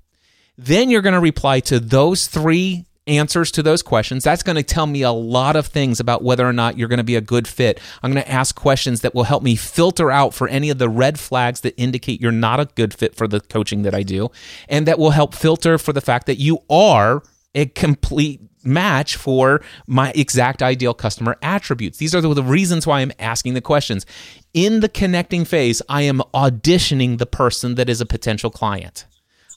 Then 0.59 0.91
you're 0.91 1.01
going 1.01 1.13
to 1.13 1.19
reply 1.19 1.59
to 1.61 1.79
those 1.79 2.27
three 2.27 2.85
answers 3.07 3.51
to 3.51 3.63
those 3.63 3.81
questions. 3.81 4.23
That's 4.23 4.43
going 4.43 4.55
to 4.55 4.63
tell 4.63 4.87
me 4.87 5.01
a 5.01 5.11
lot 5.11 5.55
of 5.55 5.67
things 5.67 5.99
about 5.99 6.23
whether 6.23 6.47
or 6.47 6.53
not 6.53 6.77
you're 6.77 6.87
going 6.87 6.97
to 6.97 7.03
be 7.03 7.15
a 7.15 7.21
good 7.21 7.47
fit. 7.47 7.79
I'm 8.01 8.11
going 8.13 8.23
to 8.23 8.31
ask 8.31 8.55
questions 8.55 9.01
that 9.01 9.13
will 9.13 9.23
help 9.23 9.43
me 9.43 9.55
filter 9.55 10.09
out 10.09 10.33
for 10.33 10.47
any 10.47 10.69
of 10.69 10.77
the 10.77 10.89
red 10.89 11.19
flags 11.19 11.61
that 11.61 11.79
indicate 11.79 12.21
you're 12.21 12.31
not 12.31 12.59
a 12.59 12.65
good 12.65 12.93
fit 12.93 13.15
for 13.15 13.27
the 13.27 13.41
coaching 13.41 13.83
that 13.83 13.93
I 13.93 14.03
do, 14.03 14.31
and 14.69 14.87
that 14.87 14.99
will 14.99 15.11
help 15.11 15.33
filter 15.35 15.77
for 15.77 15.93
the 15.93 16.01
fact 16.01 16.27
that 16.27 16.39
you 16.39 16.59
are 16.69 17.23
a 17.55 17.65
complete 17.67 18.41
match 18.63 19.17
for 19.17 19.61
my 19.87 20.11
exact 20.15 20.63
ideal 20.63 20.93
customer 20.93 21.37
attributes. 21.41 21.97
These 21.97 22.15
are 22.15 22.21
the 22.21 22.41
reasons 22.41 22.87
why 22.87 23.01
I'm 23.01 23.11
asking 23.19 23.53
the 23.53 23.61
questions. 23.61 24.05
In 24.53 24.79
the 24.79 24.89
connecting 24.89 25.45
phase, 25.45 25.81
I 25.89 26.03
am 26.03 26.21
auditioning 26.33 27.17
the 27.17 27.25
person 27.25 27.75
that 27.75 27.89
is 27.89 27.99
a 27.99 28.05
potential 28.05 28.49
client. 28.49 29.05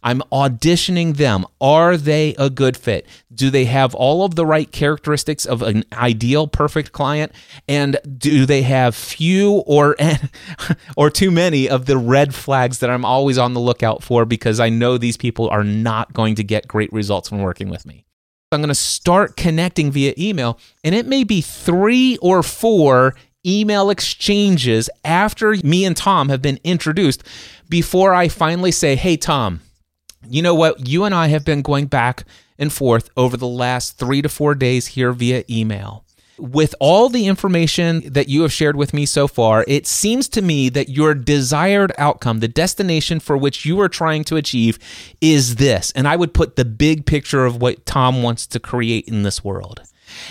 I'm 0.07 0.23
auditioning 0.31 1.17
them. 1.17 1.45
Are 1.61 1.97
they 1.97 2.37
a 2.39 2.49
good 2.49 2.77
fit? 2.77 3.09
Do 3.35 3.51
they 3.51 3.65
have 3.65 3.93
all 3.93 4.25
of 4.25 4.37
the 4.37 4.47
right 4.47 4.71
characteristics 4.71 5.45
of 5.45 5.63
an 5.63 5.83
ideal 5.93 6.47
perfect 6.47 6.93
client? 6.93 7.33
And 7.67 7.99
do 8.17 8.47
they 8.47 8.63
have 8.63 8.95
few 8.95 9.65
or 9.67 9.97
or 10.97 11.11
too 11.11 11.33
many 11.33 11.69
of 11.69 11.87
the 11.87 11.99
red 11.99 12.37
flags 12.37 12.79
that 12.79 12.89
I'm 12.89 13.05
always 13.05 13.37
on 13.37 13.55
the 13.55 13.61
lookout 13.61 14.05
for 14.05 14.25
because 14.25 14.61
I 14.61 14.69
know 14.69 14.97
these 14.97 15.17
people 15.17 15.49
are 15.49 15.65
not 15.65 16.13
going 16.13 16.37
to 16.37 16.45
get 16.45 16.69
great 16.69 16.93
results 16.93 17.33
when 17.33 17.43
working 17.43 17.69
with 17.69 17.85
me. 17.85 18.05
I'm 18.53 18.61
going 18.61 18.69
to 18.69 18.77
start 18.77 19.37
connecting 19.37 19.91
via 19.91 20.15
email 20.17 20.61
and 20.85 20.95
it 20.95 21.07
may 21.07 21.25
be 21.25 21.41
3 21.41 22.19
or 22.23 22.45
4 22.45 23.13
email 23.45 23.91
exchanges 23.91 24.89
after 25.05 25.57
me 25.65 25.85
and 25.85 25.97
Tom 25.97 26.29
have 26.29 26.43
been 26.43 26.61
introduced 26.63 27.25
before 27.69 28.15
I 28.15 28.29
finally 28.29 28.71
say, 28.71 28.95
"Hey 28.95 29.17
Tom, 29.17 29.63
you 30.29 30.43
know 30.43 30.55
what? 30.55 30.87
You 30.89 31.05
and 31.05 31.15
I 31.15 31.29
have 31.29 31.45
been 31.45 31.63
going 31.63 31.87
back 31.87 32.25
and 32.59 32.73
forth 32.73 33.11
over 33.17 33.37
the 33.37 33.47
last 33.47 33.99
three 33.99 34.23
to 34.23 34.29
four 34.29 34.55
days 34.55 34.89
here 34.89 35.13
via 35.13 35.45
email. 35.49 36.05
With 36.39 36.75
all 36.81 37.09
the 37.09 37.27
information 37.29 38.13
that 38.13 38.29
you 38.29 38.43
have 38.43 38.53
shared 38.53 38.77
with 38.77 38.93
me 38.93 39.07
so 39.07 39.27
far, 39.27 39.65
it 39.67 39.87
seems 39.87 40.29
to 40.31 40.43
me 40.43 40.69
that 40.69 40.91
your 40.91 41.15
desired 41.15 41.93
outcome, 41.97 42.41
the 42.41 42.49
destination 42.49 43.21
for 43.21 43.39
which 43.39 43.65
you 43.65 43.81
are 43.81 43.89
trying 43.89 44.23
to 44.25 44.37
achieve, 44.37 44.79
is 45.23 45.57
this. 45.57 45.93
And 45.93 46.07
I 46.07 46.17
would 46.17 46.35
put 46.35 46.57
the 46.57 46.67
big 46.67 47.07
picture 47.07 47.47
of 47.47 47.63
what 47.63 47.87
Tom 47.87 48.23
wants 48.23 48.47
to 48.49 48.61
create 48.61 49.09
in 49.09 49.23
this 49.23 49.43
world. 49.43 49.81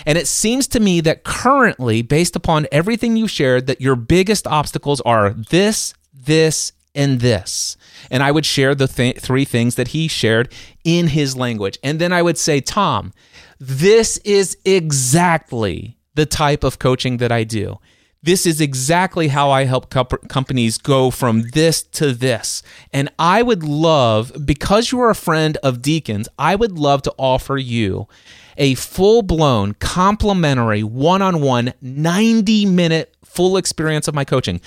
And 0.04 0.16
it 0.16 0.28
seems 0.28 0.68
to 0.68 0.80
me 0.80 1.00
that 1.02 1.24
currently, 1.24 2.02
based 2.02 2.36
upon 2.36 2.68
everything 2.70 3.16
you 3.16 3.26
shared, 3.26 3.66
that 3.66 3.80
your 3.80 3.96
biggest 3.96 4.46
obstacles 4.46 5.00
are 5.02 5.30
this, 5.30 5.92
this, 6.14 6.72
and 6.94 7.20
this. 7.20 7.76
And 8.10 8.22
I 8.22 8.30
would 8.30 8.46
share 8.46 8.74
the 8.74 8.88
th- 8.88 9.18
three 9.18 9.44
things 9.44 9.74
that 9.76 9.88
he 9.88 10.08
shared 10.08 10.52
in 10.84 11.08
his 11.08 11.36
language. 11.36 11.78
And 11.82 11.98
then 11.98 12.12
I 12.12 12.22
would 12.22 12.38
say, 12.38 12.60
Tom, 12.60 13.12
this 13.58 14.18
is 14.18 14.56
exactly 14.64 15.96
the 16.14 16.26
type 16.26 16.64
of 16.64 16.78
coaching 16.78 17.18
that 17.18 17.32
I 17.32 17.44
do. 17.44 17.78
This 18.22 18.44
is 18.44 18.60
exactly 18.60 19.28
how 19.28 19.50
I 19.50 19.64
help 19.66 19.88
companies 19.88 20.78
go 20.78 21.12
from 21.12 21.42
this 21.52 21.82
to 21.82 22.12
this. 22.12 22.62
And 22.92 23.08
I 23.20 23.42
would 23.42 23.62
love, 23.62 24.32
because 24.44 24.90
you 24.90 25.00
are 25.00 25.10
a 25.10 25.14
friend 25.14 25.56
of 25.62 25.80
Deacon's, 25.80 26.28
I 26.36 26.56
would 26.56 26.76
love 26.76 27.02
to 27.02 27.14
offer 27.18 27.56
you 27.56 28.08
a 28.56 28.74
full 28.74 29.22
blown, 29.22 29.74
complimentary, 29.74 30.82
one 30.82 31.22
on 31.22 31.40
one, 31.40 31.72
90 31.80 32.66
minute 32.66 33.14
full 33.24 33.56
experience 33.56 34.08
of 34.08 34.14
my 34.14 34.24
coaching 34.24 34.60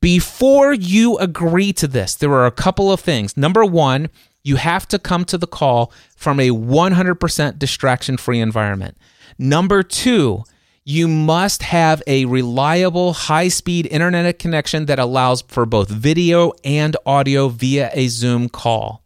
before 0.00 0.72
you 0.72 1.18
agree 1.18 1.72
to 1.74 1.86
this, 1.86 2.14
there 2.14 2.32
are 2.32 2.46
a 2.46 2.50
couple 2.50 2.90
of 2.90 3.00
things. 3.00 3.36
Number 3.36 3.64
one, 3.64 4.08
you 4.42 4.56
have 4.56 4.88
to 4.88 4.98
come 4.98 5.24
to 5.26 5.38
the 5.38 5.46
call 5.46 5.92
from 6.16 6.40
a 6.40 6.50
100% 6.50 7.58
distraction 7.58 8.16
free 8.16 8.40
environment. 8.40 8.96
Number 9.38 9.82
two, 9.82 10.44
you 10.84 11.06
must 11.06 11.62
have 11.62 12.02
a 12.06 12.24
reliable 12.24 13.12
high 13.12 13.48
speed 13.48 13.86
internet 13.86 14.38
connection 14.38 14.86
that 14.86 14.98
allows 14.98 15.42
for 15.42 15.64
both 15.64 15.88
video 15.88 16.52
and 16.64 16.96
audio 17.06 17.48
via 17.48 17.90
a 17.92 18.08
Zoom 18.08 18.48
call. 18.48 19.02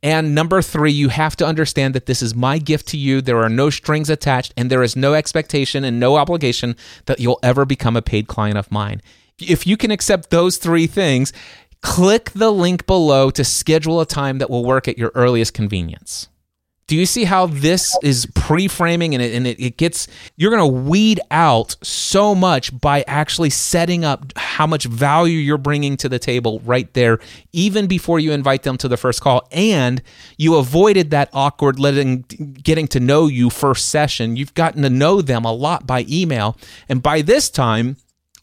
And 0.00 0.32
number 0.32 0.62
three, 0.62 0.92
you 0.92 1.08
have 1.08 1.34
to 1.36 1.46
understand 1.46 1.92
that 1.94 2.06
this 2.06 2.22
is 2.22 2.34
my 2.34 2.58
gift 2.58 2.86
to 2.88 2.96
you. 2.96 3.20
There 3.20 3.42
are 3.42 3.48
no 3.48 3.68
strings 3.68 4.08
attached, 4.08 4.54
and 4.56 4.70
there 4.70 4.84
is 4.84 4.94
no 4.94 5.14
expectation 5.14 5.82
and 5.82 5.98
no 5.98 6.16
obligation 6.16 6.76
that 7.06 7.18
you'll 7.18 7.40
ever 7.42 7.64
become 7.64 7.96
a 7.96 8.02
paid 8.02 8.28
client 8.28 8.56
of 8.56 8.70
mine. 8.70 9.02
If 9.40 9.66
you 9.66 9.76
can 9.76 9.90
accept 9.90 10.30
those 10.30 10.58
three 10.58 10.86
things, 10.86 11.32
click 11.82 12.30
the 12.30 12.50
link 12.50 12.86
below 12.86 13.30
to 13.30 13.44
schedule 13.44 14.00
a 14.00 14.06
time 14.06 14.38
that 14.38 14.50
will 14.50 14.64
work 14.64 14.88
at 14.88 14.98
your 14.98 15.12
earliest 15.14 15.54
convenience. 15.54 16.28
Do 16.88 16.96
you 16.96 17.04
see 17.04 17.24
how 17.24 17.46
this 17.46 17.94
is 18.02 18.26
pre-framing 18.34 19.12
and 19.12 19.22
it, 19.22 19.34
and 19.34 19.46
it, 19.46 19.60
it 19.60 19.76
gets 19.76 20.08
you're 20.36 20.50
going 20.50 20.62
to 20.62 20.88
weed 20.88 21.20
out 21.30 21.76
so 21.82 22.34
much 22.34 22.78
by 22.80 23.04
actually 23.06 23.50
setting 23.50 24.06
up 24.06 24.32
how 24.36 24.66
much 24.66 24.86
value 24.86 25.36
you're 25.36 25.58
bringing 25.58 25.98
to 25.98 26.08
the 26.08 26.18
table 26.18 26.62
right 26.64 26.90
there 26.94 27.18
even 27.52 27.88
before 27.88 28.18
you 28.18 28.32
invite 28.32 28.62
them 28.62 28.78
to 28.78 28.88
the 28.88 28.96
first 28.96 29.20
call 29.20 29.46
and 29.52 30.00
you 30.38 30.56
avoided 30.56 31.10
that 31.10 31.28
awkward 31.34 31.78
letting 31.78 32.22
getting 32.22 32.88
to 32.88 33.00
know 33.00 33.26
you 33.26 33.50
first 33.50 33.90
session. 33.90 34.36
You've 34.36 34.54
gotten 34.54 34.80
to 34.80 34.90
know 34.90 35.20
them 35.20 35.44
a 35.44 35.52
lot 35.52 35.86
by 35.86 36.06
email 36.08 36.56
and 36.88 37.02
by 37.02 37.20
this 37.20 37.50
time 37.50 37.98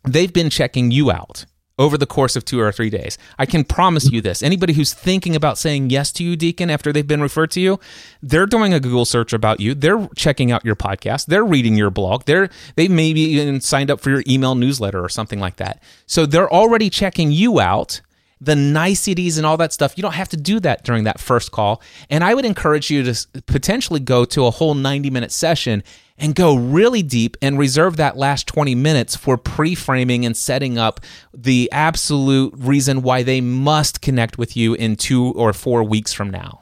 they've 0.07 0.33
been 0.33 0.49
checking 0.49 0.91
you 0.91 1.11
out 1.11 1.45
over 1.77 1.97
the 1.97 2.05
course 2.05 2.35
of 2.35 2.45
two 2.45 2.59
or 2.59 2.71
three 2.71 2.89
days. 2.89 3.17
I 3.37 3.45
can 3.45 3.63
promise 3.63 4.09
you 4.09 4.21
this. 4.21 4.41
Anybody 4.41 4.73
who's 4.73 4.93
thinking 4.93 5.35
about 5.35 5.57
saying 5.57 5.89
yes 5.89 6.11
to 6.13 6.23
you, 6.23 6.35
Deacon, 6.35 6.69
after 6.69 6.93
they've 6.93 7.05
been 7.05 7.21
referred 7.21 7.51
to 7.51 7.59
you, 7.59 7.79
they're 8.21 8.45
doing 8.45 8.73
a 8.73 8.79
Google 8.79 9.05
search 9.05 9.33
about 9.33 9.59
you. 9.59 9.73
They're 9.73 10.07
checking 10.15 10.51
out 10.51 10.63
your 10.63 10.75
podcast. 10.75 11.25
They're 11.25 11.43
reading 11.43 11.75
your 11.75 11.89
blog. 11.89 12.23
They're 12.25 12.49
they 12.75 12.87
maybe 12.87 13.21
even 13.21 13.59
signed 13.61 13.91
up 13.91 13.99
for 13.99 14.09
your 14.09 14.23
email 14.27 14.55
newsletter 14.55 15.03
or 15.03 15.09
something 15.09 15.39
like 15.39 15.57
that. 15.57 15.83
So 16.05 16.25
they're 16.25 16.51
already 16.51 16.89
checking 16.89 17.31
you 17.31 17.59
out 17.59 18.01
the 18.41 18.55
niceties 18.55 19.37
and 19.37 19.45
all 19.45 19.57
that 19.57 19.73
stuff. 19.73 19.97
You 19.97 20.01
don't 20.01 20.13
have 20.13 20.29
to 20.29 20.37
do 20.37 20.59
that 20.59 20.83
during 20.83 21.05
that 21.05 21.19
first 21.19 21.51
call. 21.51 21.81
And 22.09 22.23
I 22.23 22.33
would 22.33 22.45
encourage 22.45 22.89
you 22.89 23.03
to 23.03 23.27
potentially 23.47 23.99
go 23.99 24.25
to 24.25 24.45
a 24.45 24.51
whole 24.51 24.75
90 24.75 25.09
minute 25.09 25.31
session 25.31 25.83
and 26.17 26.35
go 26.35 26.55
really 26.55 27.03
deep 27.03 27.35
and 27.41 27.59
reserve 27.59 27.97
that 27.97 28.17
last 28.17 28.47
20 28.47 28.75
minutes 28.75 29.15
for 29.15 29.37
pre 29.37 29.75
framing 29.75 30.25
and 30.25 30.35
setting 30.35 30.77
up 30.77 31.01
the 31.33 31.69
absolute 31.71 32.53
reason 32.57 33.01
why 33.01 33.23
they 33.23 33.41
must 33.41 34.01
connect 34.01 34.37
with 34.37 34.55
you 34.55 34.73
in 34.73 34.95
two 34.95 35.33
or 35.35 35.53
four 35.53 35.83
weeks 35.83 36.13
from 36.13 36.29
now. 36.29 36.59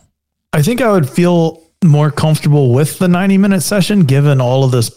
I 0.54 0.62
think 0.62 0.82
I 0.82 0.92
would 0.92 1.10
feel 1.10 1.63
more 1.84 2.12
comfortable 2.12 2.74
with 2.74 3.00
the 3.00 3.08
90 3.08 3.38
minute 3.38 3.62
session 3.62 4.02
given 4.02 4.42
all 4.42 4.63
of 4.63 4.72
this 4.72 4.92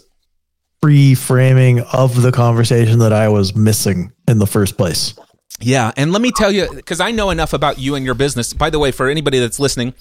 pre 0.81 1.15
framing 1.15 1.81
of 1.81 2.21
the 2.21 2.31
conversation 2.31 2.99
that 2.99 3.13
I 3.13 3.27
was 3.27 3.55
missing 3.55 4.11
in 4.27 4.39
the 4.39 4.47
first 4.47 4.77
place. 4.77 5.13
Yeah. 5.59 5.91
And 5.97 6.11
let 6.11 6.21
me 6.21 6.31
tell 6.31 6.51
you, 6.51 6.67
because 6.73 6.99
I 6.99 7.11
know 7.11 7.29
enough 7.29 7.53
about 7.53 7.79
you 7.79 7.95
and 7.95 8.05
your 8.05 8.13
business. 8.13 8.53
By 8.53 8.69
the 8.69 8.79
way, 8.79 8.91
for 8.91 9.09
anybody 9.09 9.39
that's 9.39 9.59
listening, 9.59 9.93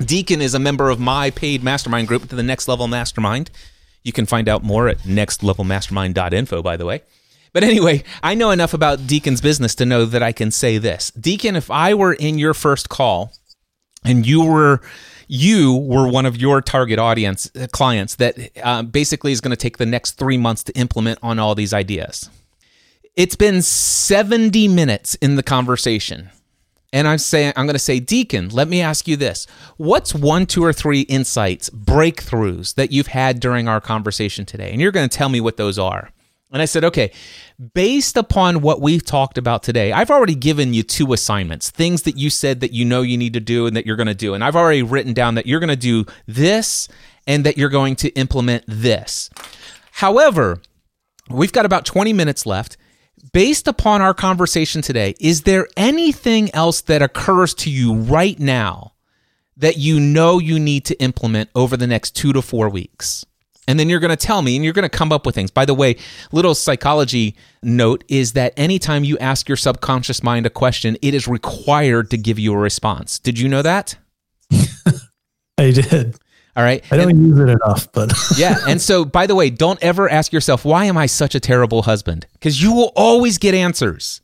Deacon 0.00 0.40
is 0.40 0.54
a 0.54 0.58
member 0.58 0.90
of 0.90 1.00
my 1.00 1.30
paid 1.30 1.62
mastermind 1.62 2.08
group, 2.08 2.28
to 2.28 2.36
the 2.36 2.42
Next 2.42 2.68
Level 2.68 2.86
Mastermind. 2.86 3.50
You 4.02 4.12
can 4.12 4.26
find 4.26 4.48
out 4.48 4.62
more 4.62 4.88
at 4.88 4.98
nextlevelmastermind.info, 4.98 6.62
by 6.62 6.76
the 6.76 6.86
way. 6.86 7.02
But 7.52 7.64
anyway, 7.64 8.02
I 8.22 8.34
know 8.34 8.50
enough 8.50 8.74
about 8.74 9.06
Deacon's 9.06 9.40
business 9.40 9.74
to 9.76 9.86
know 9.86 10.06
that 10.06 10.22
I 10.22 10.32
can 10.32 10.50
say 10.50 10.78
this. 10.78 11.10
Deacon, 11.10 11.54
if 11.54 11.70
I 11.70 11.94
were 11.94 12.14
in 12.14 12.38
your 12.38 12.54
first 12.54 12.88
call 12.88 13.32
and 14.04 14.26
you 14.26 14.44
were 14.44 14.80
you 15.28 15.74
were 15.74 16.08
one 16.08 16.26
of 16.26 16.36
your 16.36 16.60
target 16.60 16.98
audience 16.98 17.50
uh, 17.56 17.66
clients 17.72 18.16
that 18.16 18.36
uh, 18.62 18.82
basically 18.82 19.32
is 19.32 19.40
going 19.40 19.50
to 19.50 19.56
take 19.56 19.78
the 19.78 19.86
next 19.86 20.12
three 20.12 20.36
months 20.36 20.62
to 20.64 20.72
implement 20.72 21.18
on 21.22 21.38
all 21.38 21.54
these 21.54 21.72
ideas. 21.72 22.28
It's 23.16 23.36
been 23.36 23.62
70 23.62 24.68
minutes 24.68 25.14
in 25.16 25.36
the 25.36 25.42
conversation 25.42 26.30
and 26.92 27.08
I'm 27.08 27.18
saying 27.18 27.54
I'm 27.56 27.66
going 27.66 27.74
to 27.74 27.78
say, 27.78 28.00
Deacon, 28.00 28.48
let 28.50 28.68
me 28.68 28.80
ask 28.80 29.08
you 29.08 29.16
this: 29.16 29.46
What's 29.76 30.14
one, 30.14 30.46
two, 30.46 30.64
or 30.64 30.72
three 30.72 31.02
insights, 31.02 31.70
breakthroughs 31.70 32.74
that 32.74 32.92
you've 32.92 33.08
had 33.08 33.40
during 33.40 33.68
our 33.68 33.80
conversation 33.80 34.44
today? 34.44 34.70
And 34.70 34.80
you're 34.80 34.92
going 34.92 35.08
to 35.08 35.16
tell 35.16 35.28
me 35.28 35.40
what 35.40 35.56
those 35.56 35.78
are. 35.78 36.10
And 36.52 36.60
I 36.60 36.66
said, 36.66 36.84
okay, 36.84 37.12
based 37.72 38.18
upon 38.18 38.60
what 38.60 38.82
we've 38.82 39.04
talked 39.04 39.38
about 39.38 39.62
today, 39.62 39.90
I've 39.90 40.10
already 40.10 40.34
given 40.34 40.74
you 40.74 40.82
two 40.82 41.14
assignments, 41.14 41.70
things 41.70 42.02
that 42.02 42.18
you 42.18 42.28
said 42.28 42.60
that 42.60 42.72
you 42.72 42.84
know 42.84 43.00
you 43.00 43.16
need 43.16 43.32
to 43.32 43.40
do 43.40 43.66
and 43.66 43.74
that 43.74 43.86
you're 43.86 43.96
going 43.96 44.06
to 44.06 44.14
do. 44.14 44.34
And 44.34 44.44
I've 44.44 44.54
already 44.54 44.82
written 44.82 45.14
down 45.14 45.34
that 45.36 45.46
you're 45.46 45.60
going 45.60 45.70
to 45.70 45.76
do 45.76 46.04
this 46.26 46.88
and 47.26 47.44
that 47.44 47.56
you're 47.56 47.70
going 47.70 47.96
to 47.96 48.10
implement 48.10 48.64
this. 48.68 49.30
However, 49.92 50.60
we've 51.30 51.52
got 51.52 51.64
about 51.64 51.86
20 51.86 52.12
minutes 52.12 52.44
left 52.44 52.76
based 53.32 53.68
upon 53.68 54.02
our 54.02 54.14
conversation 54.14 54.82
today, 54.82 55.14
is 55.20 55.42
there 55.42 55.68
anything 55.76 56.52
else 56.54 56.80
that 56.82 57.02
occurs 57.02 57.54
to 57.54 57.70
you 57.70 57.94
right 57.94 58.38
now 58.38 58.92
that 59.56 59.76
you 59.76 60.00
know 60.00 60.38
you 60.38 60.58
need 60.58 60.84
to 60.86 61.00
implement 61.00 61.50
over 61.54 61.76
the 61.76 61.86
next 61.86 62.16
two 62.16 62.32
to 62.32 62.42
four 62.42 62.68
weeks? 62.68 63.24
And 63.68 63.78
then 63.78 63.88
you're 63.88 64.00
going 64.00 64.10
to 64.10 64.16
tell 64.16 64.42
me 64.42 64.56
and 64.56 64.64
you're 64.64 64.72
going 64.72 64.88
to 64.88 64.88
come 64.88 65.12
up 65.12 65.24
with 65.24 65.36
things. 65.36 65.50
By 65.52 65.64
the 65.64 65.74
way, 65.74 65.96
little 66.32 66.54
psychology 66.54 67.36
note 67.62 68.02
is 68.08 68.32
that 68.32 68.52
anytime 68.56 69.04
you 69.04 69.16
ask 69.18 69.48
your 69.48 69.56
subconscious 69.56 70.22
mind 70.22 70.46
a 70.46 70.50
question, 70.50 70.96
it 71.00 71.14
is 71.14 71.28
required 71.28 72.10
to 72.10 72.16
give 72.16 72.40
you 72.40 72.52
a 72.54 72.58
response. 72.58 73.20
Did 73.20 73.38
you 73.38 73.48
know 73.48 73.62
that? 73.62 73.96
I 75.58 75.70
did. 75.70 76.18
All 76.54 76.62
right. 76.62 76.84
I 76.92 76.96
don't 76.96 77.10
and, 77.10 77.28
use 77.28 77.38
it 77.38 77.48
enough, 77.48 77.90
but 77.92 78.12
yeah. 78.36 78.58
And 78.68 78.80
so, 78.80 79.04
by 79.04 79.26
the 79.26 79.34
way, 79.34 79.48
don't 79.48 79.82
ever 79.82 80.08
ask 80.08 80.32
yourself, 80.32 80.64
why 80.64 80.84
am 80.84 80.98
I 80.98 81.06
such 81.06 81.34
a 81.34 81.40
terrible 81.40 81.82
husband? 81.82 82.26
Because 82.34 82.62
you 82.62 82.72
will 82.72 82.92
always 82.94 83.38
get 83.38 83.54
answers. 83.54 84.20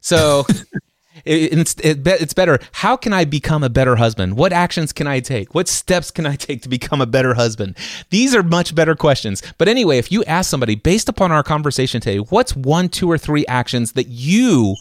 So 0.00 0.46
it, 1.26 1.52
it's, 1.52 1.74
it, 1.80 2.06
it's 2.06 2.32
better. 2.32 2.58
How 2.72 2.96
can 2.96 3.12
I 3.12 3.26
become 3.26 3.62
a 3.62 3.68
better 3.68 3.96
husband? 3.96 4.38
What 4.38 4.52
actions 4.54 4.94
can 4.94 5.06
I 5.06 5.20
take? 5.20 5.54
What 5.54 5.68
steps 5.68 6.10
can 6.10 6.24
I 6.24 6.36
take 6.36 6.62
to 6.62 6.70
become 6.70 7.02
a 7.02 7.06
better 7.06 7.34
husband? 7.34 7.76
These 8.08 8.34
are 8.34 8.42
much 8.42 8.74
better 8.74 8.94
questions. 8.94 9.42
But 9.58 9.68
anyway, 9.68 9.98
if 9.98 10.10
you 10.10 10.24
ask 10.24 10.48
somebody 10.48 10.74
based 10.74 11.08
upon 11.08 11.32
our 11.32 11.42
conversation 11.42 12.00
today, 12.00 12.18
what's 12.18 12.56
one, 12.56 12.88
two, 12.88 13.10
or 13.10 13.18
three 13.18 13.44
actions 13.46 13.92
that 13.92 14.08
you, 14.08 14.74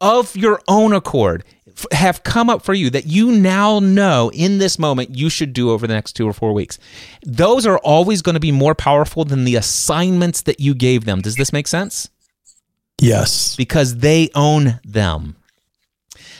of 0.00 0.36
your 0.36 0.60
own 0.68 0.92
accord, 0.92 1.44
have 1.92 2.22
come 2.22 2.50
up 2.50 2.62
for 2.62 2.74
you 2.74 2.90
that 2.90 3.06
you 3.06 3.32
now 3.32 3.78
know 3.80 4.30
in 4.32 4.58
this 4.58 4.78
moment 4.78 5.16
you 5.16 5.28
should 5.28 5.52
do 5.52 5.70
over 5.70 5.86
the 5.86 5.94
next 5.94 6.12
two 6.12 6.28
or 6.28 6.32
four 6.32 6.52
weeks. 6.52 6.78
Those 7.24 7.66
are 7.66 7.78
always 7.78 8.22
going 8.22 8.34
to 8.34 8.40
be 8.40 8.52
more 8.52 8.74
powerful 8.74 9.24
than 9.24 9.44
the 9.44 9.56
assignments 9.56 10.42
that 10.42 10.60
you 10.60 10.74
gave 10.74 11.04
them. 11.04 11.20
Does 11.20 11.36
this 11.36 11.52
make 11.52 11.66
sense? 11.66 12.10
Yes. 13.00 13.56
Because 13.56 13.96
they 13.98 14.30
own 14.34 14.80
them. 14.84 15.36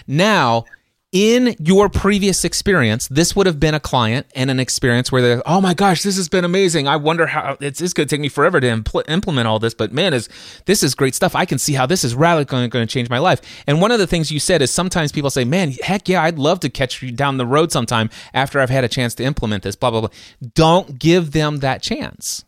Now, 0.07 0.65
in 1.13 1.57
your 1.59 1.89
previous 1.89 2.45
experience, 2.45 3.09
this 3.09 3.35
would 3.35 3.47
have 3.47 3.59
been 3.59 3.75
a 3.75 3.81
client 3.81 4.27
and 4.37 4.49
an 4.49 4.61
experience 4.61 5.11
where 5.11 5.21
they're, 5.21 5.43
oh 5.45 5.61
my 5.61 5.75
gosh, 5.75 6.03
this 6.03 6.17
has 6.17 6.29
been 6.29 6.45
amazing. 6.45 6.87
I 6.87 6.97
wonder 6.97 7.27
how 7.27 7.57
it's, 7.61 7.81
it's 7.81 7.93
going 7.93 8.07
to 8.07 8.15
take 8.15 8.21
me 8.21 8.29
forever 8.29 8.61
to 8.61 8.67
impl- 8.67 9.09
implement 9.09 9.49
all 9.49 9.59
this, 9.59 9.75
but 9.75 9.93
man, 9.93 10.15
is 10.15 10.29
this 10.67 10.85
is 10.85 10.95
great 10.95 11.17
stuff. 11.17 11.35
I 11.35 11.47
can 11.47 11.59
see 11.59 11.73
how 11.73 11.85
this 11.87 12.05
is 12.05 12.15
radically 12.15 12.69
going 12.69 12.87
to 12.87 12.93
change 12.93 13.11
my 13.11 13.19
life. 13.19 13.41
And 13.67 13.81
one 13.81 13.91
of 13.91 13.99
the 13.99 14.07
things 14.07 14.31
you 14.31 14.39
said 14.39 14.63
is 14.63 14.71
sometimes 14.71 15.11
people 15.11 15.31
say, 15.31 15.45
man, 15.45 15.73
heck 15.83 16.09
yeah, 16.09 16.23
I'd 16.23 16.39
love 16.39 16.61
to 16.61 16.69
catch 16.69 17.03
you 17.03 17.11
down 17.11 17.39
the 17.39 17.47
road 17.47 17.73
sometime 17.73 18.09
after 18.33 18.61
I've 18.61 18.71
had 18.71 18.85
a 18.85 18.89
chance 18.89 19.15
to 19.17 19.25
implement 19.25 19.65
this, 19.65 19.75
blah, 19.75 19.91
blah, 19.91 20.01
blah. 20.01 20.11
Don't 20.55 20.99
give 20.99 21.33
them 21.33 21.59
that 21.59 21.83
chance. 21.83 22.45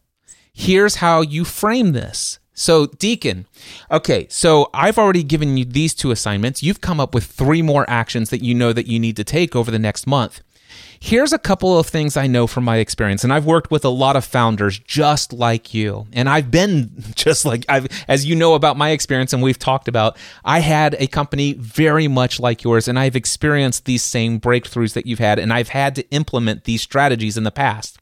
Here's 0.53 0.97
how 0.97 1.23
you 1.23 1.45
frame 1.45 1.93
this 1.93 2.39
so, 2.55 2.87
Deacon, 2.87 3.47
okay, 3.91 4.27
so 4.29 4.69
I've 4.75 4.99
already 4.99 5.23
given 5.23 5.57
you 5.57 5.65
these 5.65 5.95
two 5.95 6.11
assignments. 6.11 6.63
You've 6.63 6.81
come 6.81 7.01
up 7.01 7.15
with 7.15 7.25
three 7.25 7.63
more 7.63 7.89
actions 7.89 8.31
that 8.31 8.43
you 8.43 8.55
know 8.55 8.73
that 8.73 8.87
you 8.87 9.01
need 9.01 9.17
to 9.17 9.25
take 9.25 9.57
over 9.57 9.71
the 9.71 9.79
next 9.79 10.07
month. 10.07 10.43
Here's 11.01 11.33
a 11.33 11.39
couple 11.39 11.77
of 11.77 11.89
things 11.89 12.17
I 12.17 12.29
know 12.29 12.47
from 12.47 12.63
my 12.63 12.77
experience, 12.77 13.25
and 13.25 13.33
I've 13.33 13.45
worked 13.45 13.73
with 13.73 13.85
a 13.85 13.89
lot 13.89 14.15
of 14.15 14.25
founders 14.25 14.79
just 14.79 15.33
like 15.33 15.75
you. 15.75 16.07
And 16.13 16.29
I've 16.29 16.51
been 16.51 16.93
just 17.17 17.45
like 17.45 17.65
I've 17.69 17.89
as 18.07 18.25
you 18.25 18.37
know 18.37 18.55
about 18.55 18.77
my 18.77 18.91
experience 18.91 19.33
and 19.33 19.43
we've 19.43 19.59
talked 19.59 19.89
about, 19.89 20.17
I 20.45 20.61
had 20.61 20.95
a 21.01 21.09
company 21.09 21.55
very 21.55 22.07
much 22.07 22.39
like 22.39 22.63
yours 22.63 22.87
and 22.87 22.99
I've 22.99 23.17
experienced 23.17 23.85
these 23.85 24.05
same 24.05 24.41
breakthroughs 24.41 24.93
that 24.93 25.07
you've 25.07 25.19
had 25.19 25.41
and 25.41 25.53
I've 25.53 25.71
had 25.71 25.97
to 25.97 26.09
implement 26.11 26.65
these 26.65 26.83
strategies 26.83 27.37
in 27.37 27.43
the 27.43 27.51
past. 27.51 27.99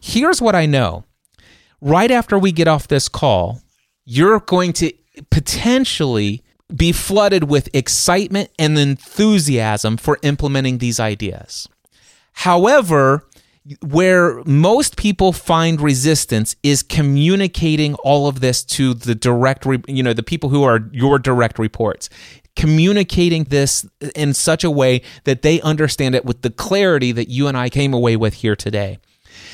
Here's 0.00 0.40
what 0.40 0.54
I 0.54 0.64
know. 0.64 1.04
Right 1.82 2.10
after 2.10 2.38
we 2.38 2.50
get 2.50 2.66
off 2.66 2.88
this 2.88 3.10
call, 3.10 3.60
you're 4.10 4.40
going 4.40 4.72
to 4.72 4.90
potentially 5.30 6.42
be 6.74 6.92
flooded 6.92 7.44
with 7.44 7.68
excitement 7.74 8.48
and 8.58 8.78
enthusiasm 8.78 9.98
for 9.98 10.18
implementing 10.22 10.78
these 10.78 10.98
ideas. 10.98 11.68
However, 12.32 13.26
where 13.86 14.42
most 14.44 14.96
people 14.96 15.34
find 15.34 15.78
resistance 15.78 16.56
is 16.62 16.82
communicating 16.82 17.96
all 17.96 18.28
of 18.28 18.40
this 18.40 18.64
to 18.64 18.94
the 18.94 19.14
direct, 19.14 19.66
you 19.86 20.02
know, 20.02 20.14
the 20.14 20.22
people 20.22 20.48
who 20.48 20.62
are 20.62 20.88
your 20.90 21.18
direct 21.18 21.58
reports. 21.58 22.08
Communicating 22.56 23.44
this 23.44 23.86
in 24.16 24.32
such 24.32 24.64
a 24.64 24.70
way 24.70 25.02
that 25.24 25.42
they 25.42 25.60
understand 25.60 26.14
it 26.14 26.24
with 26.24 26.40
the 26.40 26.50
clarity 26.50 27.12
that 27.12 27.28
you 27.28 27.46
and 27.46 27.58
I 27.58 27.68
came 27.68 27.92
away 27.92 28.16
with 28.16 28.34
here 28.34 28.56
today. 28.56 28.98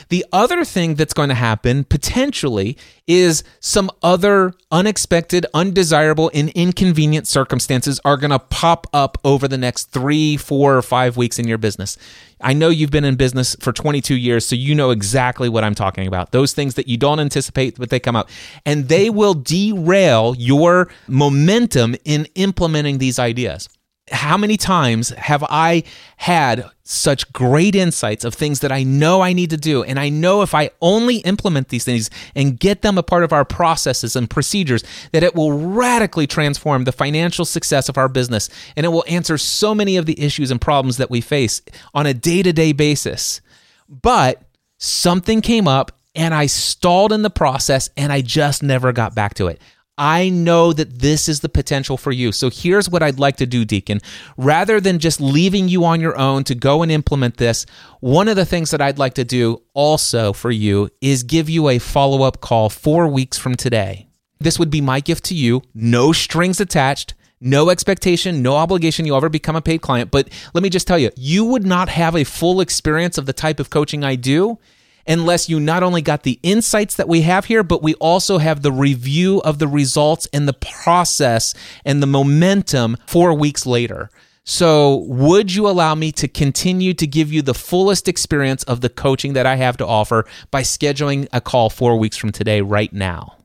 The 0.09 0.25
other 0.33 0.65
thing 0.65 0.95
that's 0.95 1.15
going 1.15 1.29
to 1.29 1.35
happen 1.35 1.85
potentially 1.85 2.77
is 3.07 3.45
some 3.61 3.91
other 4.03 4.55
unexpected, 4.71 5.47
undesirable, 5.53 6.31
and 6.33 6.49
inconvenient 6.51 7.27
circumstances 7.27 8.01
are 8.05 8.17
going 8.17 8.31
to 8.31 8.39
pop 8.39 8.87
up 8.93 9.19
over 9.25 9.47
the 9.47 9.59
next 9.59 9.91
three, 9.91 10.37
four, 10.37 10.77
or 10.77 10.83
five 10.83 11.17
weeks 11.17 11.39
in 11.39 11.47
your 11.47 11.59
business. 11.59 11.99
I 12.41 12.53
know 12.53 12.69
you've 12.69 12.91
been 12.91 13.05
in 13.05 13.17
business 13.17 13.57
for 13.61 13.73
22 13.73 14.15
years, 14.15 14.47
so 14.47 14.57
you 14.57 14.75
know 14.75 14.91
exactly 14.91 15.49
what 15.49 15.65
I'm 15.65 15.75
talking 15.75 16.07
about. 16.07 16.33
Those 16.33 16.53
things 16.53 16.75
that 16.75 16.89
you 16.89 16.97
don't 16.97 17.21
anticipate, 17.21 17.79
but 17.79 17.91
they 17.91 18.01
come 18.01 18.17
up. 18.17 18.29
And 18.67 18.89
they 18.89 19.11
will 19.11 19.35
derail 19.35 20.35
your 20.37 20.89
momentum 21.09 21.97
in 22.05 22.27
implementing 22.35 22.99
these 22.99 23.19
ideas. 23.19 23.69
How 24.11 24.37
many 24.37 24.57
times 24.57 25.11
have 25.11 25.43
I 25.49 25.83
had 26.19 26.69
such 26.83 27.33
great 27.33 27.75
insights 27.75 28.25
of 28.25 28.35
things 28.35 28.61
that 28.61 28.71
I 28.71 28.83
know 28.83 29.23
I 29.23 29.33
need 29.33 29.51
to 29.51 29.57
do? 29.57 29.83
And 29.83 29.99
I 29.99 30.11
know 30.11 30.43
if 30.43 30.55
I 30.55 30.71
only 30.83 31.17
implement 31.19 31.71
these 31.71 31.85
things 31.85 32.11
and 32.35 32.61
get 32.61 32.83
them 32.83 32.99
a 32.99 33.03
part 33.03 33.25
of 33.25 33.33
our 33.33 33.47
processes 33.47 34.15
and 34.15 34.29
procedures, 34.29 34.85
that 35.13 35.23
it 35.23 35.35
will 35.35 35.53
radically 35.53 36.27
transform 36.27 36.85
the 36.85 36.93
financial 36.93 37.47
success 37.47 37.89
of 37.89 37.97
our 37.97 38.09
business. 38.09 38.51
And 38.77 38.85
it 38.85 38.91
will 38.91 39.05
answer 39.09 39.39
so 39.39 39.75
many 39.75 39.97
of 39.97 40.05
the 40.05 40.21
issues 40.21 40.51
and 40.51 40.61
problems 40.61 40.99
that 40.99 41.11
we 41.11 41.23
face 41.23 41.63
on 41.95 42.07
a 42.07 42.13
day 42.13 42.43
to 42.43 42.53
day 42.53 42.73
basis. 42.73 43.41
But 43.89 44.43
something 44.77 45.41
came 45.41 45.67
up 45.67 45.93
and 46.15 46.35
I 46.35 46.47
stalled 46.47 47.13
in 47.13 47.23
the 47.23 47.31
process 47.31 47.89
and 47.97 48.13
I 48.13 48.21
just 48.21 48.63
never 48.63 48.93
got 48.93 49.15
back 49.15 49.35
to 49.35 49.49
it. 49.49 49.61
I 49.97 50.29
know 50.29 50.73
that 50.73 50.99
this 50.99 51.29
is 51.29 51.41
the 51.41 51.49
potential 51.49 51.97
for 51.97 52.11
you. 52.11 52.33
So 52.33 52.51
here's 52.51 52.91
what 52.91 53.03
I'd 53.03 53.21
like 53.21 53.37
to 53.37 53.47
do, 53.47 53.65
Deacon. 53.65 54.01
Rather 54.37 54.81
than 54.81 54.99
just 54.99 55.21
leaving 55.21 55.69
you 55.69 55.85
on 55.85 56.01
your 56.01 56.19
own 56.19 56.43
to 56.45 56.55
go 56.55 56.83
and 56.83 56.91
implement 56.91 57.37
this, 57.37 57.65
one 58.01 58.27
of 58.27 58.35
the 58.35 58.45
things 58.45 58.73
that 58.73 58.81
I'd 58.81 58.99
like 58.99 59.15
to 59.15 59.25
do 59.25 59.63
also 59.73 60.33
for 60.33 60.51
you 60.51 60.91
is 61.01 61.23
give 61.23 61.49
you 61.49 61.69
a 61.69 61.79
follow 61.79 62.23
up 62.23 62.41
call 62.41 62.69
four 62.71 63.07
weeks 63.07 63.39
from 63.39 63.55
today. 63.55 64.09
This 64.41 64.59
would 64.59 64.71
be 64.71 64.81
my 64.81 64.99
gift 64.99 65.25
to 65.27 65.35
you, 65.35 65.63
no 65.75 66.13
strings 66.13 66.61
attached. 66.61 67.15
No 67.41 67.69
expectation, 67.69 68.41
no 68.41 68.57
obligation 68.57 69.05
you'll 69.05 69.19
ever 69.19 69.29
become 69.29 69.55
a 69.55 69.61
paid 69.61 69.83
client. 69.83 70.11
But 70.11 70.31
let 70.55 70.63
me 70.63 70.71
just 70.71 70.87
tell 70.87 70.99
you, 70.99 71.11
you 71.15 71.45
would 71.45 71.67
not 71.67 71.91
have 71.91 72.17
a 72.17 72.25
full 72.25 72.63
experience 72.63 73.19
of 73.19 73.27
the 73.27 73.35
type 73.35 73.61
of 73.61 73.69
coaching 73.69 74.03
I 74.03 74.15
do 74.15 74.59
unless 75.07 75.49
you 75.49 75.61
not 75.61 75.83
only 75.83 76.03
got 76.03 76.23
the 76.23 76.39
insights 76.43 76.97
that 76.97 77.09
we 77.09 77.23
have 77.23 77.47
here, 77.47 77.63
but 77.63 77.83
we 77.83 77.95
also 77.95 78.39
have 78.39 78.63
the 78.63 78.73
review 78.73 79.41
of 79.43 79.59
the 79.59 79.69
results 79.69 80.29
and 80.33 80.49
the 80.49 80.55
process 80.55 81.55
and 81.85 82.03
the 82.03 82.07
momentum 82.07 82.97
four 83.07 83.35
weeks 83.35 83.67
later. 83.67 84.11
So, 84.47 84.97
would 85.09 85.55
you 85.55 85.67
allow 85.67 85.95
me 85.95 86.13
to 86.13 86.29
continue 86.29 86.93
to 86.95 87.07
give 87.07 87.33
you 87.33 87.41
the 87.41 87.55
fullest 87.55 88.09
experience 88.09 88.63
of 88.65 88.83
the 88.83 88.91
coaching 88.91 89.33
that 89.33 89.47
I 89.47 89.57
have 89.57 89.79
to 89.79 89.87
offer 89.87 90.27
by 90.51 90.61
scheduling 90.61 91.27
a 91.33 91.41
call 91.41 91.71
four 91.71 91.99
weeks 91.99 92.19
from 92.19 92.31
today, 92.31 92.61
right 92.61 92.93
now? 92.93 93.39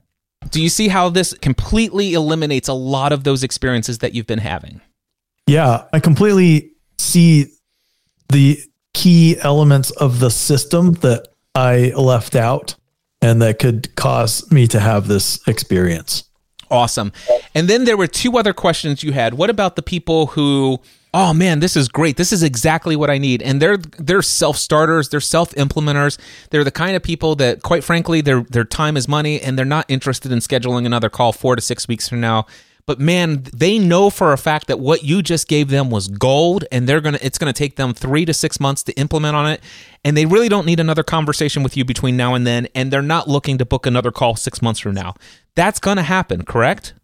Do 0.51 0.61
you 0.61 0.67
see 0.67 0.89
how 0.89 1.07
this 1.07 1.33
completely 1.33 2.13
eliminates 2.13 2.67
a 2.67 2.73
lot 2.73 3.13
of 3.13 3.23
those 3.23 3.43
experiences 3.43 3.99
that 3.99 4.13
you've 4.13 4.27
been 4.27 4.39
having? 4.39 4.81
Yeah, 5.47 5.85
I 5.93 6.01
completely 6.01 6.71
see 6.97 7.47
the 8.27 8.59
key 8.93 9.37
elements 9.39 9.91
of 9.91 10.19
the 10.19 10.29
system 10.29 10.91
that 10.95 11.28
I 11.55 11.91
left 11.95 12.35
out 12.35 12.75
and 13.21 13.41
that 13.41 13.59
could 13.59 13.95
cause 13.95 14.49
me 14.51 14.67
to 14.67 14.79
have 14.79 15.07
this 15.07 15.45
experience. 15.47 16.23
Awesome. 16.71 17.11
And 17.55 17.67
then 17.67 17.85
there 17.85 17.97
were 17.97 18.07
two 18.07 18.37
other 18.37 18.53
questions 18.53 19.03
you 19.03 19.11
had. 19.11 19.33
What 19.33 19.49
about 19.49 19.75
the 19.75 19.81
people 19.81 20.27
who 20.27 20.79
oh 21.13 21.33
man 21.33 21.59
this 21.59 21.75
is 21.75 21.87
great 21.87 22.17
this 22.17 22.31
is 22.31 22.43
exactly 22.43 22.95
what 22.95 23.09
i 23.09 23.17
need 23.17 23.41
and 23.41 23.59
they're 23.61 23.77
they're 23.77 24.21
self-starters 24.21 25.09
they're 25.09 25.19
self-implementers 25.19 26.19
they're 26.51 26.63
the 26.63 26.71
kind 26.71 26.95
of 26.95 27.01
people 27.01 27.35
that 27.35 27.63
quite 27.63 27.83
frankly 27.83 28.21
their 28.21 28.41
their 28.43 28.63
time 28.63 28.95
is 28.95 29.07
money 29.07 29.41
and 29.41 29.57
they're 29.57 29.65
not 29.65 29.85
interested 29.87 30.31
in 30.31 30.39
scheduling 30.39 30.85
another 30.85 31.09
call 31.09 31.33
4 31.33 31.55
to 31.55 31.61
6 31.61 31.87
weeks 31.87 32.07
from 32.07 32.21
now 32.21 32.45
but 32.89 32.99
man, 32.99 33.43
they 33.53 33.77
know 33.77 34.09
for 34.09 34.33
a 34.33 34.37
fact 34.37 34.65
that 34.65 34.79
what 34.79 35.03
you 35.03 35.21
just 35.21 35.47
gave 35.47 35.69
them 35.69 35.91
was 35.91 36.07
gold 36.07 36.65
and 36.71 36.89
they're 36.89 37.01
going 37.01 37.13
to 37.13 37.23
it's 37.23 37.37
going 37.37 37.53
to 37.53 37.55
take 37.55 37.75
them 37.75 37.93
3 37.93 38.25
to 38.25 38.33
6 38.33 38.59
months 38.59 38.81
to 38.81 38.93
implement 38.93 39.35
on 39.35 39.47
it 39.47 39.61
and 40.03 40.17
they 40.17 40.25
really 40.25 40.49
don't 40.49 40.65
need 40.65 40.79
another 40.79 41.03
conversation 41.03 41.61
with 41.61 41.77
you 41.77 41.85
between 41.85 42.17
now 42.17 42.33
and 42.33 42.47
then 42.47 42.67
and 42.73 42.89
they're 42.89 43.03
not 43.03 43.27
looking 43.27 43.59
to 43.59 43.63
book 43.63 43.85
another 43.85 44.11
call 44.11 44.35
6 44.35 44.61
months 44.63 44.79
from 44.79 44.95
now. 44.95 45.13
That's 45.53 45.79
going 45.79 45.97
to 45.97 46.01
happen, 46.01 46.45
correct? 46.45 46.95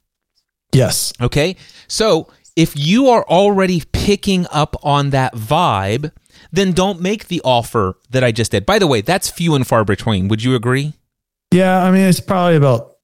Yes. 0.73 1.13
Okay. 1.21 1.55
So, 1.87 2.31
if 2.55 2.75
you 2.75 3.09
are 3.09 3.23
already 3.25 3.83
picking 3.91 4.47
up 4.51 4.75
on 4.81 5.11
that 5.11 5.35
vibe, 5.35 6.11
then 6.51 6.71
don't 6.71 6.99
make 6.99 7.27
the 7.27 7.41
offer 7.45 7.99
that 8.09 8.23
I 8.23 8.31
just 8.31 8.49
did. 8.49 8.65
By 8.65 8.79
the 8.79 8.87
way, 8.87 9.01
that's 9.01 9.29
few 9.29 9.53
and 9.53 9.67
far 9.67 9.85
between. 9.85 10.29
Would 10.29 10.41
you 10.41 10.55
agree? 10.55 10.93
Yeah, 11.51 11.83
I 11.83 11.91
mean 11.91 12.07
it's 12.07 12.19
probably 12.19 12.55
about 12.55 12.94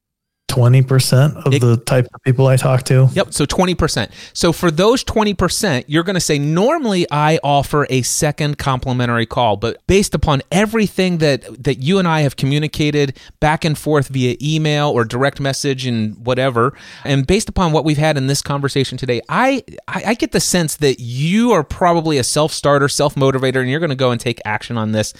20% 0.51 1.45
of 1.45 1.53
it, 1.53 1.61
the 1.61 1.77
type 1.77 2.07
of 2.13 2.21
people 2.23 2.47
I 2.47 2.57
talk 2.57 2.83
to. 2.83 3.09
Yep. 3.13 3.33
So 3.33 3.45
20%. 3.45 4.11
So 4.33 4.51
for 4.51 4.69
those 4.69 5.03
20%, 5.03 5.85
you're 5.87 6.03
going 6.03 6.15
to 6.15 6.19
say, 6.19 6.37
normally 6.37 7.07
I 7.09 7.39
offer 7.43 7.87
a 7.89 8.01
second 8.01 8.57
complimentary 8.57 9.25
call, 9.25 9.55
but 9.55 9.85
based 9.87 10.13
upon 10.13 10.41
everything 10.51 11.19
that, 11.19 11.63
that 11.63 11.75
you 11.79 11.99
and 11.99 12.07
I 12.07 12.21
have 12.21 12.35
communicated 12.35 13.17
back 13.39 13.63
and 13.63 13.77
forth 13.77 14.09
via 14.09 14.35
email 14.41 14.89
or 14.89 15.05
direct 15.05 15.39
message 15.39 15.85
and 15.85 16.17
whatever, 16.25 16.77
and 17.05 17.25
based 17.25 17.47
upon 17.47 17.71
what 17.71 17.85
we've 17.85 17.97
had 17.97 18.17
in 18.17 18.27
this 18.27 18.41
conversation 18.41 18.97
today, 18.97 19.21
I, 19.29 19.63
I, 19.87 20.03
I 20.07 20.13
get 20.15 20.33
the 20.33 20.41
sense 20.41 20.75
that 20.77 20.99
you 20.99 21.51
are 21.51 21.63
probably 21.63 22.17
a 22.17 22.23
self 22.23 22.51
starter, 22.51 22.89
self 22.89 23.15
motivator, 23.15 23.61
and 23.61 23.69
you're 23.69 23.79
going 23.79 23.89
to 23.89 23.95
go 23.95 24.11
and 24.11 24.19
take 24.19 24.41
action 24.43 24.77
on 24.77 24.91
this. 24.91 25.13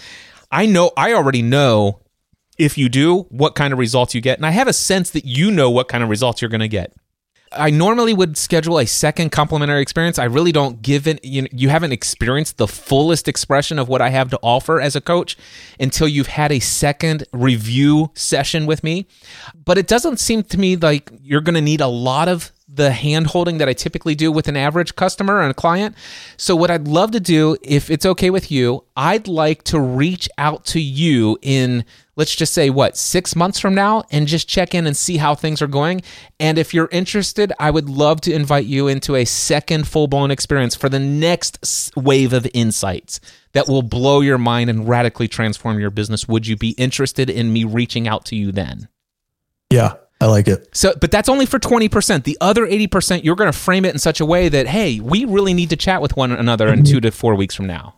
I 0.50 0.66
know, 0.66 0.90
I 0.98 1.14
already 1.14 1.40
know 1.40 2.01
if 2.62 2.78
you 2.78 2.88
do, 2.88 3.22
what 3.30 3.56
kind 3.56 3.72
of 3.72 3.78
results 3.78 4.14
you 4.14 4.20
get. 4.20 4.38
And 4.38 4.46
I 4.46 4.50
have 4.50 4.68
a 4.68 4.72
sense 4.72 5.10
that 5.10 5.24
you 5.24 5.50
know 5.50 5.68
what 5.68 5.88
kind 5.88 6.04
of 6.04 6.08
results 6.08 6.40
you're 6.40 6.48
going 6.48 6.60
to 6.60 6.68
get. 6.68 6.94
I 7.54 7.70
normally 7.70 8.14
would 8.14 8.38
schedule 8.38 8.78
a 8.78 8.86
second 8.86 9.30
complimentary 9.30 9.82
experience. 9.82 10.18
I 10.18 10.24
really 10.24 10.52
don't 10.52 10.80
give 10.80 11.06
it, 11.06 11.22
you, 11.24 11.46
you 11.52 11.68
haven't 11.68 11.92
experienced 11.92 12.56
the 12.56 12.68
fullest 12.68 13.28
expression 13.28 13.78
of 13.78 13.88
what 13.88 14.00
I 14.00 14.08
have 14.08 14.30
to 14.30 14.38
offer 14.42 14.80
as 14.80 14.96
a 14.96 15.00
coach 15.00 15.36
until 15.78 16.08
you've 16.08 16.28
had 16.28 16.52
a 16.52 16.60
second 16.60 17.24
review 17.32 18.10
session 18.14 18.64
with 18.64 18.82
me. 18.82 19.06
But 19.64 19.76
it 19.76 19.86
doesn't 19.86 20.18
seem 20.18 20.44
to 20.44 20.58
me 20.58 20.76
like 20.76 21.10
you're 21.20 21.42
going 21.42 21.56
to 21.56 21.60
need 21.60 21.80
a 21.80 21.88
lot 21.88 22.28
of 22.28 22.52
the 22.74 22.90
hand 22.92 23.28
holding 23.28 23.58
that 23.58 23.68
I 23.68 23.74
typically 23.74 24.14
do 24.14 24.32
with 24.32 24.48
an 24.48 24.56
average 24.56 24.96
customer 24.96 25.40
and 25.40 25.50
a 25.50 25.54
client. 25.54 25.94
So, 26.36 26.56
what 26.56 26.70
I'd 26.70 26.88
love 26.88 27.10
to 27.12 27.20
do, 27.20 27.56
if 27.62 27.90
it's 27.90 28.06
okay 28.06 28.30
with 28.30 28.50
you, 28.50 28.84
I'd 28.96 29.28
like 29.28 29.62
to 29.64 29.80
reach 29.80 30.28
out 30.38 30.64
to 30.66 30.80
you 30.80 31.38
in, 31.42 31.84
let's 32.16 32.34
just 32.34 32.54
say, 32.54 32.70
what, 32.70 32.96
six 32.96 33.36
months 33.36 33.58
from 33.58 33.74
now 33.74 34.04
and 34.10 34.26
just 34.26 34.48
check 34.48 34.74
in 34.74 34.86
and 34.86 34.96
see 34.96 35.18
how 35.18 35.34
things 35.34 35.60
are 35.60 35.66
going. 35.66 36.02
And 36.40 36.58
if 36.58 36.72
you're 36.72 36.88
interested, 36.90 37.52
I 37.58 37.70
would 37.70 37.90
love 37.90 38.20
to 38.22 38.32
invite 38.32 38.64
you 38.64 38.88
into 38.88 39.16
a 39.16 39.24
second 39.24 39.86
full 39.86 40.06
blown 40.06 40.30
experience 40.30 40.74
for 40.74 40.88
the 40.88 40.98
next 40.98 41.92
wave 41.94 42.32
of 42.32 42.46
insights 42.54 43.20
that 43.52 43.68
will 43.68 43.82
blow 43.82 44.20
your 44.20 44.38
mind 44.38 44.70
and 44.70 44.88
radically 44.88 45.28
transform 45.28 45.78
your 45.78 45.90
business. 45.90 46.26
Would 46.26 46.46
you 46.46 46.56
be 46.56 46.70
interested 46.70 47.28
in 47.28 47.52
me 47.52 47.64
reaching 47.64 48.08
out 48.08 48.24
to 48.26 48.36
you 48.36 48.50
then? 48.50 48.88
Yeah, 49.70 49.94
I 50.22 50.26
like 50.26 50.46
it. 50.46 50.68
So, 50.72 50.94
but 51.00 51.10
that's 51.10 51.28
only 51.28 51.46
for 51.46 51.58
20%. 51.58 52.22
The 52.22 52.38
other 52.40 52.64
80%, 52.64 53.24
you're 53.24 53.34
going 53.34 53.50
to 53.50 53.58
frame 53.58 53.84
it 53.84 53.92
in 53.92 53.98
such 53.98 54.20
a 54.20 54.24
way 54.24 54.48
that, 54.48 54.68
hey, 54.68 55.00
we 55.00 55.24
really 55.24 55.52
need 55.52 55.70
to 55.70 55.76
chat 55.76 56.00
with 56.00 56.16
one 56.16 56.30
another 56.30 56.68
in 56.68 56.84
two 56.84 57.00
to 57.00 57.10
four 57.10 57.34
weeks 57.34 57.56
from 57.56 57.66
now. 57.66 57.96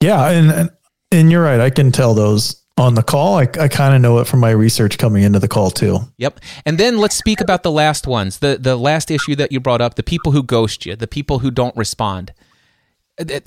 Yeah. 0.00 0.30
And, 0.30 0.50
and, 0.50 0.70
and 1.12 1.30
you're 1.30 1.42
right. 1.42 1.60
I 1.60 1.68
can 1.68 1.92
tell 1.92 2.14
those 2.14 2.64
on 2.78 2.94
the 2.94 3.02
call. 3.02 3.36
I, 3.36 3.42
I 3.60 3.68
kind 3.68 3.94
of 3.94 4.00
know 4.00 4.18
it 4.20 4.26
from 4.26 4.40
my 4.40 4.52
research 4.52 4.96
coming 4.96 5.22
into 5.22 5.38
the 5.38 5.48
call 5.48 5.70
too. 5.70 5.98
Yep. 6.16 6.40
And 6.64 6.78
then 6.78 6.96
let's 6.96 7.14
speak 7.14 7.42
about 7.42 7.62
the 7.62 7.70
last 7.70 8.06
ones. 8.06 8.38
The, 8.38 8.56
the 8.58 8.76
last 8.76 9.10
issue 9.10 9.36
that 9.36 9.52
you 9.52 9.60
brought 9.60 9.82
up, 9.82 9.96
the 9.96 10.02
people 10.02 10.32
who 10.32 10.42
ghost 10.42 10.86
you, 10.86 10.96
the 10.96 11.06
people 11.06 11.40
who 11.40 11.50
don't 11.50 11.76
respond. 11.76 12.32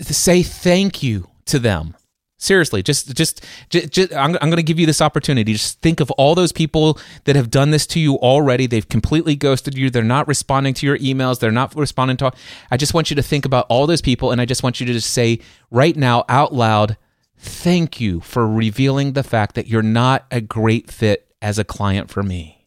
Say 0.02 0.44
thank 0.44 1.02
you 1.02 1.28
to 1.46 1.58
them. 1.58 1.96
Seriously, 2.42 2.82
just, 2.82 3.14
just, 3.18 3.46
just, 3.70 3.92
just 3.92 4.14
I'm, 4.14 4.38
I'm 4.42 4.50
going 4.50 4.56
to 4.56 4.64
give 4.64 4.80
you 4.80 4.86
this 4.86 5.02
opportunity. 5.02 5.52
Just 5.52 5.82
think 5.82 6.00
of 6.00 6.10
all 6.12 6.36
those 6.36 6.54
people 6.54 6.98
that 7.26 7.36
have 7.36 7.52
done 7.52 7.72
this 7.72 7.86
to 7.88 8.00
you 8.00 8.16
already. 8.16 8.66
They've 8.66 8.88
completely 8.88 9.36
ghosted 9.36 9.78
you. 9.78 9.90
They're 9.90 10.04
not 10.04 10.26
responding 10.26 10.74
to 10.76 10.86
your 10.86 10.98
emails. 11.00 11.40
They're 11.40 11.52
not 11.52 11.76
responding 11.76 12.16
to. 12.18 12.32
I 12.72 12.78
just 12.78 12.94
want 12.94 13.10
you 13.10 13.18
to 13.18 13.22
think 13.22 13.44
about 13.44 13.66
all 13.68 13.88
those 13.88 14.02
people, 14.02 14.32
and 14.32 14.40
I 14.40 14.46
just 14.46 14.64
want 14.64 14.80
you 14.80 14.86
to 14.86 14.94
just 14.94 15.10
say 15.10 15.40
right 15.70 15.98
now 15.98 16.24
out 16.30 16.54
loud, 16.54 16.96
"Thank 17.38 18.00
you 18.00 18.22
for 18.22 18.48
revealing 18.48 19.12
the 19.14 19.24
fact 19.24 19.56
that 19.56 19.68
you're 19.68 19.82
not 19.82 20.26
a 20.32 20.40
great 20.40 20.90
fit 20.90 21.28
as 21.42 21.60
a 21.60 21.66
client 21.66 22.10
for 22.10 22.24
me." 22.24 22.66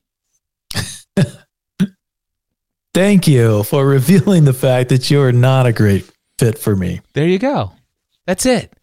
Thank 2.93 3.27
you 3.27 3.63
for 3.63 3.87
revealing 3.87 4.45
the 4.45 4.53
fact 4.53 4.91
that 4.91 5.11
you 5.11 5.23
are 5.23 5.33
not 5.33 5.65
a 5.65 5.73
great 5.73 6.05
fit 6.39 6.59
for 6.59 6.77
me. 6.77 7.01
There 7.15 7.27
you 7.27 7.39
go. 7.39 7.73
That's 8.27 8.45
it. 8.45 8.75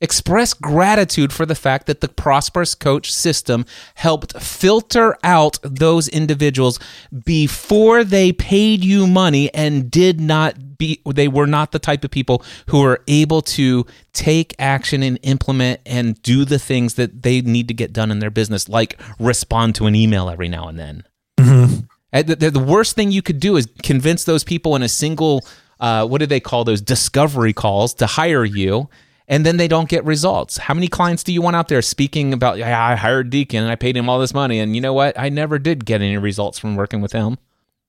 Express 0.00 0.54
gratitude 0.54 1.32
for 1.32 1.44
the 1.44 1.54
fact 1.54 1.86
that 1.86 2.00
the 2.00 2.08
Prosperous 2.08 2.74
Coach 2.74 3.12
system 3.12 3.66
helped 3.96 4.40
filter 4.40 5.16
out 5.24 5.58
those 5.62 6.06
individuals 6.08 6.78
before 7.24 8.04
they 8.04 8.32
paid 8.32 8.84
you 8.84 9.06
money 9.08 9.52
and 9.52 9.90
did 9.90 10.20
not 10.20 10.78
be, 10.78 11.02
they 11.04 11.26
were 11.26 11.48
not 11.48 11.72
the 11.72 11.80
type 11.80 12.04
of 12.04 12.12
people 12.12 12.44
who 12.68 12.82
were 12.82 13.02
able 13.08 13.42
to 13.42 13.84
take 14.12 14.54
action 14.60 15.02
and 15.02 15.18
implement 15.22 15.80
and 15.84 16.22
do 16.22 16.44
the 16.44 16.60
things 16.60 16.94
that 16.94 17.22
they 17.22 17.40
need 17.40 17.66
to 17.66 17.74
get 17.74 17.92
done 17.92 18.12
in 18.12 18.20
their 18.20 18.30
business, 18.30 18.68
like 18.68 19.00
respond 19.18 19.74
to 19.74 19.86
an 19.86 19.96
email 19.96 20.30
every 20.30 20.48
now 20.48 20.68
and 20.68 20.78
then. 20.78 21.04
Mm-hmm. 21.38 21.86
The, 22.12 22.50
the 22.50 22.58
worst 22.60 22.94
thing 22.94 23.10
you 23.10 23.22
could 23.22 23.40
do 23.40 23.56
is 23.56 23.68
convince 23.82 24.24
those 24.24 24.44
people 24.44 24.76
in 24.76 24.82
a 24.82 24.88
single, 24.88 25.44
uh, 25.80 26.06
what 26.06 26.18
do 26.18 26.26
they 26.26 26.40
call 26.40 26.64
those 26.64 26.80
discovery 26.80 27.52
calls 27.52 27.94
to 27.94 28.06
hire 28.06 28.44
you 28.44 28.88
and 29.28 29.44
then 29.44 29.58
they 29.58 29.68
don't 29.68 29.88
get 29.88 30.04
results. 30.04 30.56
How 30.56 30.74
many 30.74 30.88
clients 30.88 31.22
do 31.22 31.32
you 31.32 31.42
want 31.42 31.54
out 31.54 31.68
there 31.68 31.82
speaking 31.82 32.32
about, 32.32 32.56
yeah, 32.56 32.82
I 32.82 32.96
hired 32.96 33.28
Deacon 33.28 33.62
and 33.62 33.70
I 33.70 33.76
paid 33.76 33.96
him 33.96 34.08
all 34.08 34.18
this 34.18 34.32
money. 34.32 34.58
And 34.58 34.74
you 34.74 34.80
know 34.80 34.94
what? 34.94 35.18
I 35.18 35.28
never 35.28 35.58
did 35.58 35.84
get 35.84 36.00
any 36.00 36.16
results 36.16 36.58
from 36.58 36.76
working 36.76 37.02
with 37.02 37.12
him. 37.12 37.36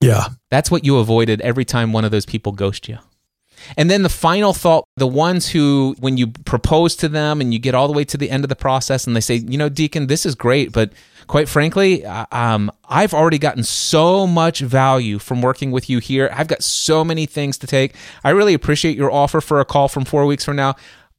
Yeah. 0.01 0.27
That's 0.49 0.69
what 0.69 0.85
you 0.85 0.97
avoided 0.97 1.39
every 1.41 1.65
time 1.65 1.93
one 1.93 2.03
of 2.03 2.11
those 2.11 2.25
people 2.25 2.51
ghost 2.51 2.89
you. 2.89 2.99
And 3.77 3.89
then 3.89 4.03
the 4.03 4.09
final 4.09 4.53
thought 4.53 4.85
the 4.95 5.07
ones 5.07 5.49
who, 5.49 5.95
when 5.99 6.17
you 6.17 6.27
propose 6.27 6.95
to 6.97 7.09
them 7.09 7.41
and 7.41 7.53
you 7.53 7.59
get 7.59 7.75
all 7.75 7.87
the 7.87 7.93
way 7.93 8.05
to 8.05 8.17
the 8.17 8.29
end 8.29 8.43
of 8.43 8.49
the 8.49 8.55
process 8.55 9.07
and 9.07 9.15
they 9.15 9.21
say, 9.21 9.35
you 9.35 9.57
know, 9.57 9.69
Deacon, 9.69 10.07
this 10.07 10.25
is 10.25 10.35
great, 10.35 10.71
but 10.71 10.91
quite 11.27 11.47
frankly, 11.47 12.05
um, 12.05 12.71
I've 12.87 13.13
already 13.13 13.37
gotten 13.37 13.63
so 13.63 14.25
much 14.25 14.59
value 14.61 15.19
from 15.19 15.41
working 15.41 15.71
with 15.71 15.89
you 15.89 15.99
here. 15.99 16.29
I've 16.33 16.47
got 16.47 16.63
so 16.63 17.03
many 17.03 17.25
things 17.25 17.57
to 17.59 17.67
take. 17.67 17.95
I 18.23 18.31
really 18.31 18.53
appreciate 18.53 18.97
your 18.97 19.11
offer 19.11 19.41
for 19.41 19.59
a 19.59 19.65
call 19.65 19.87
from 19.87 20.05
four 20.05 20.25
weeks 20.25 20.45
from 20.45 20.55
now. 20.55 20.75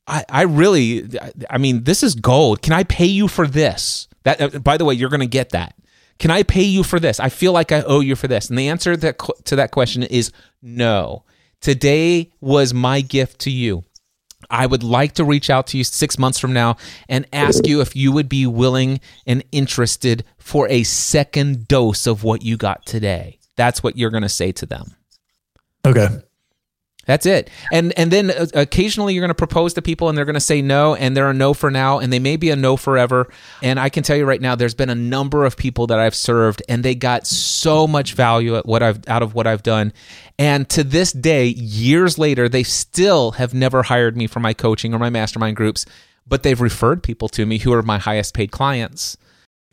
I, 0.06 0.24
I 0.28 0.42
really, 0.42 1.08
I 1.48 1.58
mean, 1.58 1.84
this 1.84 2.02
is 2.02 2.14
gold. 2.14 2.62
Can 2.62 2.72
I 2.72 2.84
pay 2.84 3.06
you 3.06 3.28
for 3.28 3.46
this? 3.46 4.08
That, 4.24 4.40
uh, 4.40 4.58
by 4.58 4.76
the 4.76 4.84
way, 4.84 4.94
you're 4.94 5.10
going 5.10 5.20
to 5.20 5.26
get 5.26 5.50
that. 5.50 5.74
Can 6.18 6.30
I 6.30 6.42
pay 6.42 6.62
you 6.62 6.82
for 6.82 7.00
this? 7.00 7.18
I 7.18 7.28
feel 7.28 7.52
like 7.52 7.72
I 7.72 7.82
owe 7.82 8.00
you 8.00 8.14
for 8.16 8.28
this. 8.28 8.50
And 8.50 8.58
the 8.58 8.68
answer 8.68 8.96
that, 8.96 9.18
to 9.44 9.56
that 9.56 9.70
question 9.70 10.02
is 10.02 10.32
no. 10.60 11.24
Today 11.60 12.30
was 12.40 12.74
my 12.74 13.00
gift 13.00 13.40
to 13.40 13.50
you. 13.50 13.84
I 14.50 14.66
would 14.66 14.82
like 14.82 15.12
to 15.14 15.24
reach 15.24 15.48
out 15.50 15.66
to 15.68 15.78
you 15.78 15.84
six 15.84 16.18
months 16.18 16.38
from 16.38 16.52
now 16.52 16.76
and 17.08 17.26
ask 17.32 17.66
you 17.66 17.80
if 17.80 17.94
you 17.94 18.10
would 18.12 18.28
be 18.28 18.46
willing 18.46 19.00
and 19.26 19.44
interested 19.52 20.24
for 20.38 20.68
a 20.68 20.82
second 20.82 21.68
dose 21.68 22.06
of 22.06 22.24
what 22.24 22.42
you 22.42 22.56
got 22.56 22.84
today. 22.84 23.38
That's 23.56 23.82
what 23.82 23.96
you're 23.96 24.10
going 24.10 24.22
to 24.22 24.28
say 24.28 24.52
to 24.52 24.66
them. 24.66 24.96
Okay. 25.86 26.08
That's 27.10 27.26
it. 27.26 27.50
And 27.72 27.92
and 27.98 28.12
then 28.12 28.30
uh, 28.30 28.46
occasionally 28.54 29.14
you're 29.14 29.20
going 29.20 29.30
to 29.30 29.34
propose 29.34 29.74
to 29.74 29.82
people 29.82 30.08
and 30.08 30.16
they're 30.16 30.24
going 30.24 30.34
to 30.34 30.40
say 30.40 30.62
no 30.62 30.94
and 30.94 31.16
they're 31.16 31.28
a 31.28 31.34
no 31.34 31.54
for 31.54 31.68
now 31.68 31.98
and 31.98 32.12
they 32.12 32.20
may 32.20 32.36
be 32.36 32.50
a 32.50 32.56
no 32.56 32.76
forever. 32.76 33.28
And 33.64 33.80
I 33.80 33.88
can 33.88 34.04
tell 34.04 34.16
you 34.16 34.24
right 34.24 34.40
now 34.40 34.54
there's 34.54 34.76
been 34.76 34.90
a 34.90 34.94
number 34.94 35.44
of 35.44 35.56
people 35.56 35.88
that 35.88 35.98
I've 35.98 36.14
served 36.14 36.62
and 36.68 36.84
they 36.84 36.94
got 36.94 37.26
so 37.26 37.88
much 37.88 38.14
value 38.14 38.54
at 38.56 38.64
what 38.64 38.84
I've 38.84 39.00
out 39.08 39.24
of 39.24 39.34
what 39.34 39.48
I've 39.48 39.64
done. 39.64 39.92
And 40.38 40.68
to 40.68 40.84
this 40.84 41.10
day, 41.10 41.46
years 41.46 42.16
later, 42.16 42.48
they 42.48 42.62
still 42.62 43.32
have 43.32 43.54
never 43.54 43.82
hired 43.82 44.16
me 44.16 44.28
for 44.28 44.38
my 44.38 44.54
coaching 44.54 44.94
or 44.94 45.00
my 45.00 45.10
mastermind 45.10 45.56
groups, 45.56 45.86
but 46.28 46.44
they've 46.44 46.60
referred 46.60 47.02
people 47.02 47.28
to 47.30 47.44
me 47.44 47.58
who 47.58 47.72
are 47.72 47.82
my 47.82 47.98
highest 47.98 48.34
paid 48.34 48.52
clients. 48.52 49.16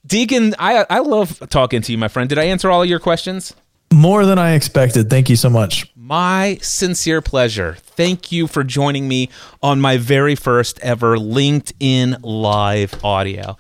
Deacon, 0.07 0.55
I 0.57 0.87
I 0.89 0.99
love 1.01 1.39
talking 1.51 1.83
to 1.83 1.91
you, 1.91 1.99
my 1.99 2.07
friend. 2.07 2.27
Did 2.29 2.39
I 2.39 2.45
answer 2.45 2.71
all 2.71 2.81
of 2.81 2.89
your 2.89 2.99
questions? 2.99 3.53
More 3.93 4.25
than 4.25 4.39
I 4.39 4.53
expected. 4.53 5.11
Thank 5.11 5.29
you 5.29 5.35
so 5.35 5.51
much. 5.51 5.93
My 6.07 6.57
sincere 6.61 7.21
pleasure. 7.21 7.75
Thank 7.81 8.31
you 8.31 8.47
for 8.47 8.63
joining 8.63 9.09
me 9.09 9.29
on 9.61 9.81
my 9.81 9.97
very 9.97 10.35
first 10.35 10.79
ever 10.79 11.17
LinkedIn 11.17 12.19
Live 12.23 13.03
audio. 13.03 13.57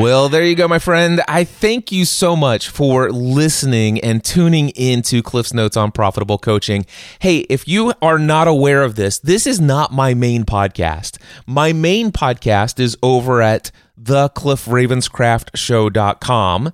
Well, 0.00 0.30
there 0.30 0.42
you 0.42 0.54
go, 0.54 0.66
my 0.66 0.78
friend. 0.78 1.20
I 1.28 1.44
thank 1.44 1.92
you 1.92 2.06
so 2.06 2.34
much 2.34 2.70
for 2.70 3.10
listening 3.10 4.00
and 4.00 4.24
tuning 4.24 4.70
into 4.70 5.22
Cliff's 5.22 5.52
Notes 5.52 5.76
on 5.76 5.92
Profitable 5.92 6.38
Coaching. 6.38 6.86
Hey, 7.18 7.40
if 7.50 7.68
you 7.68 7.92
are 8.00 8.18
not 8.18 8.48
aware 8.48 8.84
of 8.84 8.94
this, 8.94 9.18
this 9.18 9.46
is 9.46 9.60
not 9.60 9.92
my 9.92 10.14
main 10.14 10.44
podcast. 10.44 11.18
My 11.46 11.74
main 11.74 12.10
podcast 12.10 12.80
is 12.80 12.96
over 13.02 13.42
at 13.42 13.70
thecliffravenscraftshow.com 14.02 16.72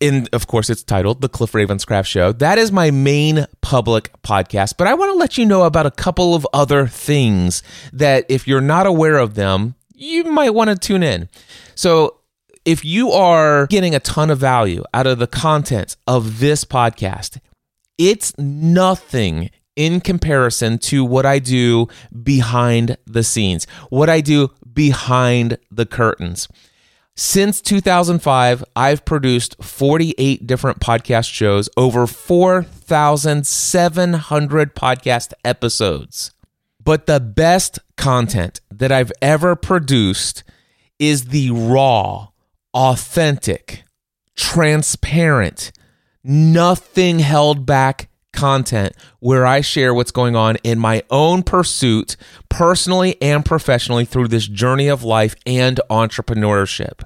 and 0.00 0.28
of 0.32 0.46
course 0.46 0.70
it's 0.70 0.82
titled 0.82 1.20
the 1.20 1.28
cliff 1.28 1.52
ravenscraft 1.52 2.06
show 2.06 2.32
that 2.32 2.58
is 2.58 2.70
my 2.70 2.90
main 2.90 3.46
public 3.60 4.10
podcast 4.22 4.74
but 4.78 4.86
i 4.86 4.94
want 4.94 5.12
to 5.12 5.18
let 5.18 5.36
you 5.36 5.44
know 5.44 5.64
about 5.64 5.84
a 5.84 5.90
couple 5.90 6.34
of 6.34 6.46
other 6.52 6.86
things 6.86 7.62
that 7.92 8.24
if 8.28 8.46
you're 8.46 8.60
not 8.60 8.86
aware 8.86 9.18
of 9.18 9.34
them 9.34 9.74
you 9.92 10.24
might 10.24 10.50
want 10.50 10.70
to 10.70 10.76
tune 10.76 11.02
in 11.02 11.28
so 11.74 12.18
if 12.64 12.84
you 12.84 13.10
are 13.10 13.66
getting 13.66 13.94
a 13.94 14.00
ton 14.00 14.30
of 14.30 14.38
value 14.38 14.82
out 14.94 15.06
of 15.06 15.18
the 15.18 15.26
content 15.26 15.96
of 16.06 16.38
this 16.38 16.64
podcast 16.64 17.40
it's 17.98 18.36
nothing 18.38 19.50
in 19.76 20.00
comparison 20.00 20.78
to 20.78 21.04
what 21.04 21.26
I 21.26 21.38
do 21.38 21.88
behind 22.22 22.96
the 23.06 23.24
scenes, 23.24 23.66
what 23.90 24.08
I 24.08 24.20
do 24.20 24.50
behind 24.72 25.58
the 25.70 25.86
curtains. 25.86 26.48
Since 27.16 27.60
2005, 27.60 28.64
I've 28.74 29.04
produced 29.04 29.62
48 29.62 30.48
different 30.48 30.80
podcast 30.80 31.30
shows, 31.30 31.68
over 31.76 32.08
4,700 32.08 34.74
podcast 34.74 35.32
episodes. 35.44 36.32
But 36.82 37.06
the 37.06 37.20
best 37.20 37.78
content 37.96 38.60
that 38.68 38.90
I've 38.90 39.12
ever 39.22 39.54
produced 39.54 40.42
is 40.98 41.26
the 41.26 41.52
raw, 41.52 42.30
authentic, 42.74 43.84
transparent, 44.34 45.70
nothing 46.24 47.20
held 47.20 47.64
back 47.64 48.08
content 48.34 48.94
where 49.20 49.46
I 49.46 49.60
share 49.62 49.94
what's 49.94 50.10
going 50.10 50.36
on 50.36 50.56
in 50.64 50.78
my 50.78 51.02
own 51.10 51.42
pursuit, 51.42 52.16
personally 52.48 53.16
and 53.22 53.44
professionally, 53.44 54.04
through 54.04 54.28
this 54.28 54.46
journey 54.46 54.88
of 54.88 55.02
life 55.02 55.34
and 55.46 55.80
entrepreneurship. 55.90 57.02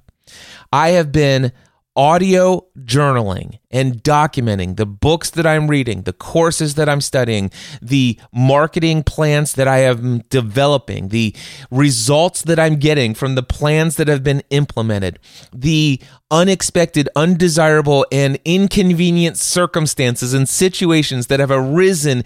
I 0.72 0.91
have 0.91 1.12
been 1.12 1.53
audio 1.99 2.64
journaling 2.78 3.59
and 3.72 4.05
documenting 4.05 4.76
the 4.76 4.86
books 4.86 5.30
that 5.30 5.44
I'm 5.44 5.66
reading, 5.66 6.03
the 6.03 6.12
courses 6.12 6.76
that 6.76 6.88
I'm 6.88 7.01
studying, 7.01 7.51
the 7.82 8.16
marketing 8.32 9.03
plans 9.03 9.55
that 9.55 9.66
I 9.66 9.78
am 9.78 10.20
developing, 10.30 11.09
the 11.09 11.34
results 11.72 12.42
that 12.42 12.61
I'm 12.61 12.76
getting 12.76 13.14
from 13.14 13.34
the 13.34 13.42
plans 13.42 13.96
that 13.96 14.07
have 14.07 14.22
been 14.22 14.44
implemented, 14.51 15.18
the 15.53 16.01
unexpected, 16.30 17.09
undesirable, 17.16 18.07
and 18.12 18.38
inconvenient 18.44 19.36
circumstances 19.36 20.32
and 20.32 20.49
situations 20.49 21.26
that 21.26 21.40
have 21.40 21.51
arisen 21.51 22.22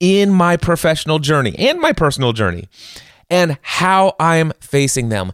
in 0.00 0.30
my 0.30 0.58
professional 0.58 1.18
journey 1.18 1.54
and 1.58 1.80
my 1.80 1.94
personal 1.94 2.34
journey. 2.34 2.68
And 3.30 3.56
how 3.62 4.16
I'm 4.20 4.52
facing 4.60 5.08
them 5.08 5.32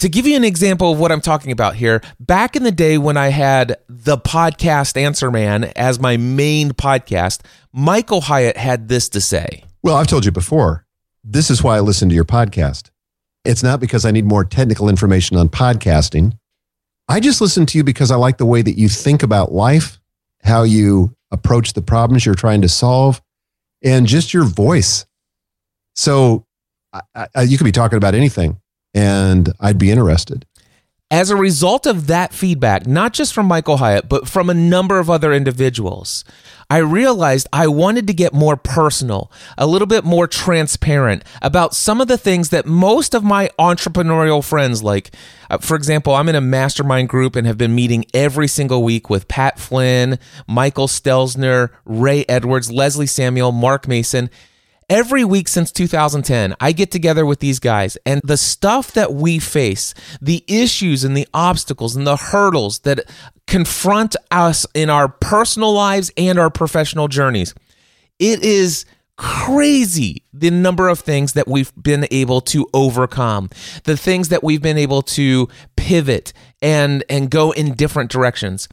to 0.00 0.08
give 0.08 0.26
you 0.26 0.34
an 0.34 0.44
example 0.44 0.92
of 0.92 0.98
what 0.98 1.12
I'm 1.12 1.20
talking 1.20 1.52
about 1.52 1.74
here, 1.74 2.02
back 2.18 2.56
in 2.56 2.62
the 2.62 2.72
day 2.72 2.98
when 2.98 3.16
I 3.16 3.28
had 3.28 3.76
the 3.88 4.16
podcast 4.16 4.96
Answer 4.96 5.30
Man 5.30 5.64
as 5.76 6.00
my 6.00 6.16
main 6.16 6.70
podcast, 6.70 7.42
Michael 7.72 8.22
Hyatt 8.22 8.56
had 8.56 8.88
this 8.88 9.10
to 9.10 9.20
say. 9.20 9.64
Well, 9.82 9.96
I've 9.96 10.06
told 10.06 10.24
you 10.24 10.32
before, 10.32 10.86
this 11.22 11.50
is 11.50 11.62
why 11.62 11.76
I 11.76 11.80
listen 11.80 12.08
to 12.08 12.14
your 12.14 12.24
podcast. 12.24 12.90
It's 13.44 13.62
not 13.62 13.78
because 13.78 14.06
I 14.06 14.10
need 14.10 14.24
more 14.24 14.44
technical 14.44 14.88
information 14.88 15.36
on 15.36 15.50
podcasting. 15.50 16.36
I 17.06 17.20
just 17.20 17.42
listen 17.42 17.66
to 17.66 17.78
you 17.78 17.84
because 17.84 18.10
I 18.10 18.16
like 18.16 18.38
the 18.38 18.46
way 18.46 18.62
that 18.62 18.78
you 18.78 18.88
think 18.88 19.22
about 19.22 19.52
life, 19.52 20.00
how 20.42 20.62
you 20.62 21.14
approach 21.30 21.74
the 21.74 21.82
problems 21.82 22.24
you're 22.24 22.34
trying 22.34 22.62
to 22.62 22.68
solve, 22.68 23.20
and 23.82 24.06
just 24.06 24.32
your 24.32 24.44
voice. 24.44 25.04
So 25.94 26.46
I, 26.92 27.28
I, 27.34 27.42
you 27.42 27.58
could 27.58 27.64
be 27.64 27.72
talking 27.72 27.98
about 27.98 28.14
anything 28.14 28.58
and 28.94 29.52
I'd 29.60 29.78
be 29.78 29.90
interested. 29.90 30.46
As 31.12 31.28
a 31.28 31.36
result 31.36 31.86
of 31.86 32.06
that 32.06 32.32
feedback, 32.32 32.86
not 32.86 33.12
just 33.12 33.34
from 33.34 33.46
Michael 33.46 33.78
Hyatt, 33.78 34.08
but 34.08 34.28
from 34.28 34.48
a 34.48 34.54
number 34.54 35.00
of 35.00 35.10
other 35.10 35.32
individuals, 35.32 36.24
I 36.70 36.78
realized 36.78 37.48
I 37.52 37.66
wanted 37.66 38.06
to 38.06 38.14
get 38.14 38.32
more 38.32 38.56
personal, 38.56 39.28
a 39.58 39.66
little 39.66 39.88
bit 39.88 40.04
more 40.04 40.28
transparent 40.28 41.24
about 41.42 41.74
some 41.74 42.00
of 42.00 42.06
the 42.06 42.16
things 42.16 42.50
that 42.50 42.64
most 42.64 43.12
of 43.12 43.24
my 43.24 43.50
entrepreneurial 43.58 44.44
friends 44.44 44.84
like. 44.84 45.10
Uh, 45.50 45.58
for 45.58 45.74
example, 45.74 46.14
I'm 46.14 46.28
in 46.28 46.36
a 46.36 46.40
mastermind 46.40 47.08
group 47.08 47.34
and 47.34 47.44
have 47.44 47.58
been 47.58 47.74
meeting 47.74 48.04
every 48.14 48.46
single 48.46 48.84
week 48.84 49.10
with 49.10 49.26
Pat 49.26 49.58
Flynn, 49.58 50.16
Michael 50.46 50.86
Stelzner, 50.86 51.70
Ray 51.84 52.24
Edwards, 52.28 52.70
Leslie 52.70 53.06
Samuel, 53.06 53.50
Mark 53.50 53.88
Mason. 53.88 54.30
Every 54.90 55.24
week 55.24 55.46
since 55.46 55.70
2010, 55.70 56.56
I 56.58 56.72
get 56.72 56.90
together 56.90 57.24
with 57.24 57.38
these 57.38 57.60
guys, 57.60 57.96
and 58.04 58.20
the 58.24 58.36
stuff 58.36 58.90
that 58.94 59.14
we 59.14 59.38
face, 59.38 59.94
the 60.20 60.42
issues 60.48 61.04
and 61.04 61.16
the 61.16 61.28
obstacles 61.32 61.94
and 61.94 62.04
the 62.04 62.16
hurdles 62.16 62.80
that 62.80 63.08
confront 63.46 64.16
us 64.32 64.66
in 64.74 64.90
our 64.90 65.08
personal 65.08 65.72
lives 65.72 66.10
and 66.16 66.40
our 66.40 66.50
professional 66.50 67.06
journeys, 67.06 67.54
it 68.18 68.42
is 68.42 68.84
crazy 69.20 70.22
the 70.32 70.50
number 70.50 70.88
of 70.88 70.98
things 70.98 71.34
that 71.34 71.46
we've 71.46 71.74
been 71.74 72.06
able 72.10 72.40
to 72.40 72.66
overcome 72.72 73.50
the 73.84 73.94
things 73.94 74.30
that 74.30 74.42
we've 74.42 74.62
been 74.62 74.78
able 74.78 75.02
to 75.02 75.46
pivot 75.76 76.32
and 76.62 77.04
and 77.10 77.30
go 77.30 77.50
in 77.50 77.74
different 77.74 78.10
directions. 78.10 78.66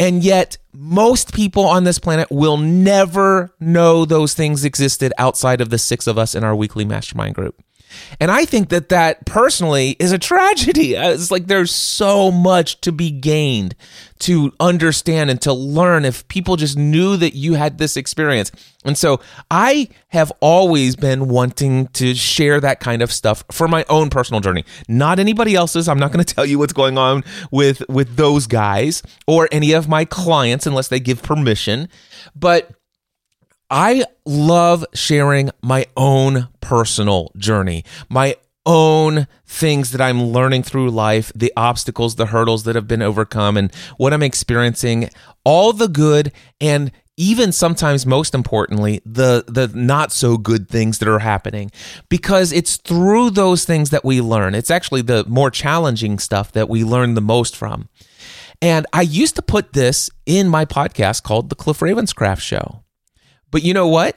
And 0.00 0.24
yet 0.24 0.58
most 0.72 1.32
people 1.32 1.64
on 1.64 1.84
this 1.84 2.00
planet 2.00 2.32
will 2.32 2.56
never 2.56 3.54
know 3.60 4.04
those 4.04 4.34
things 4.34 4.64
existed 4.64 5.12
outside 5.18 5.60
of 5.60 5.70
the 5.70 5.78
six 5.78 6.08
of 6.08 6.18
us 6.18 6.34
in 6.34 6.42
our 6.42 6.56
weekly 6.56 6.84
mastermind 6.84 7.36
group 7.36 7.62
and 8.20 8.30
I 8.30 8.44
think 8.44 8.68
that 8.70 8.88
that 8.90 9.24
personally 9.26 9.96
is 9.98 10.12
a 10.12 10.18
tragedy. 10.18 10.96
Uh, 10.96 11.10
it's 11.10 11.30
like 11.30 11.46
there's 11.46 11.74
so 11.74 12.30
much 12.30 12.80
to 12.82 12.92
be 12.92 13.10
gained 13.10 13.74
to 14.20 14.52
understand 14.60 15.30
and 15.30 15.40
to 15.42 15.52
learn 15.52 16.04
if 16.04 16.26
people 16.28 16.54
just 16.54 16.78
knew 16.78 17.16
that 17.16 17.34
you 17.34 17.54
had 17.54 17.78
this 17.78 17.96
experience. 17.96 18.52
And 18.84 18.96
so 18.96 19.20
I 19.50 19.88
have 20.08 20.30
always 20.40 20.94
been 20.94 21.26
wanting 21.28 21.88
to 21.88 22.14
share 22.14 22.60
that 22.60 22.78
kind 22.78 23.02
of 23.02 23.12
stuff 23.12 23.42
for 23.50 23.66
my 23.66 23.84
own 23.88 24.10
personal 24.10 24.40
journey, 24.40 24.64
not 24.86 25.18
anybody 25.18 25.56
else's. 25.56 25.88
I'm 25.88 25.98
not 25.98 26.12
going 26.12 26.24
to 26.24 26.34
tell 26.34 26.46
you 26.46 26.58
what's 26.58 26.72
going 26.72 26.98
on 26.98 27.24
with 27.50 27.82
with 27.88 28.14
those 28.14 28.46
guys 28.46 29.02
or 29.26 29.48
any 29.50 29.72
of 29.72 29.88
my 29.88 30.04
clients 30.04 30.66
unless 30.66 30.86
they 30.86 31.00
give 31.00 31.22
permission, 31.22 31.88
but 32.36 32.70
I 33.70 34.04
love 34.24 34.84
sharing 34.94 35.50
my 35.62 35.86
own 35.96 36.48
personal 36.62 37.30
journey, 37.36 37.84
my 38.08 38.36
own 38.64 39.26
things 39.44 39.90
that 39.90 40.00
I'm 40.00 40.22
learning 40.22 40.62
through 40.62 40.90
life, 40.90 41.32
the 41.34 41.52
obstacles, 41.56 42.14
the 42.14 42.26
hurdles 42.26 42.62
that 42.64 42.74
have 42.74 42.88
been 42.88 43.02
overcome, 43.02 43.56
and 43.56 43.74
what 43.96 44.12
I'm 44.12 44.22
experiencing, 44.22 45.10
all 45.44 45.72
the 45.72 45.88
good 45.88 46.32
and 46.60 46.92
even 47.18 47.52
sometimes 47.52 48.06
most 48.06 48.34
importantly 48.34 49.02
the 49.04 49.44
the 49.46 49.68
not 49.74 50.12
so 50.12 50.38
good 50.38 50.68
things 50.68 50.98
that 50.98 51.08
are 51.08 51.18
happening. 51.18 51.70
Because 52.08 52.52
it's 52.52 52.76
through 52.78 53.30
those 53.30 53.64
things 53.64 53.90
that 53.90 54.04
we 54.04 54.20
learn. 54.20 54.54
It's 54.54 54.70
actually 54.70 55.02
the 55.02 55.24
more 55.28 55.50
challenging 55.50 56.18
stuff 56.18 56.52
that 56.52 56.68
we 56.68 56.84
learn 56.84 57.14
the 57.14 57.20
most 57.20 57.54
from. 57.56 57.88
And 58.62 58.86
i 58.92 59.02
used 59.02 59.34
to 59.36 59.42
put 59.42 59.72
this 59.72 60.08
in 60.24 60.48
my 60.48 60.64
podcast 60.64 61.22
called 61.24 61.50
the 61.50 61.56
cliff 61.56 61.80
ravenscraft 61.80 62.40
show. 62.40 62.84
But 63.50 63.62
you 63.62 63.74
know 63.74 63.88
what 63.88 64.16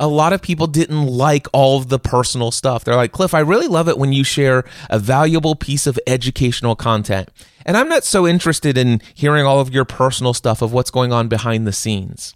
a 0.00 0.08
lot 0.08 0.32
of 0.32 0.40
people 0.40 0.66
didn't 0.66 1.06
like 1.06 1.46
all 1.52 1.76
of 1.76 1.90
the 1.90 1.98
personal 1.98 2.50
stuff. 2.50 2.82
They're 2.82 2.96
like, 2.96 3.12
Cliff, 3.12 3.34
I 3.34 3.40
really 3.40 3.68
love 3.68 3.86
it 3.86 3.98
when 3.98 4.14
you 4.14 4.24
share 4.24 4.64
a 4.88 4.98
valuable 4.98 5.54
piece 5.54 5.86
of 5.86 6.00
educational 6.06 6.74
content. 6.74 7.28
And 7.66 7.76
I'm 7.76 7.88
not 7.88 8.02
so 8.02 8.26
interested 8.26 8.78
in 8.78 9.02
hearing 9.14 9.44
all 9.44 9.60
of 9.60 9.74
your 9.74 9.84
personal 9.84 10.32
stuff 10.32 10.62
of 10.62 10.72
what's 10.72 10.90
going 10.90 11.12
on 11.12 11.28
behind 11.28 11.66
the 11.66 11.72
scenes. 11.72 12.34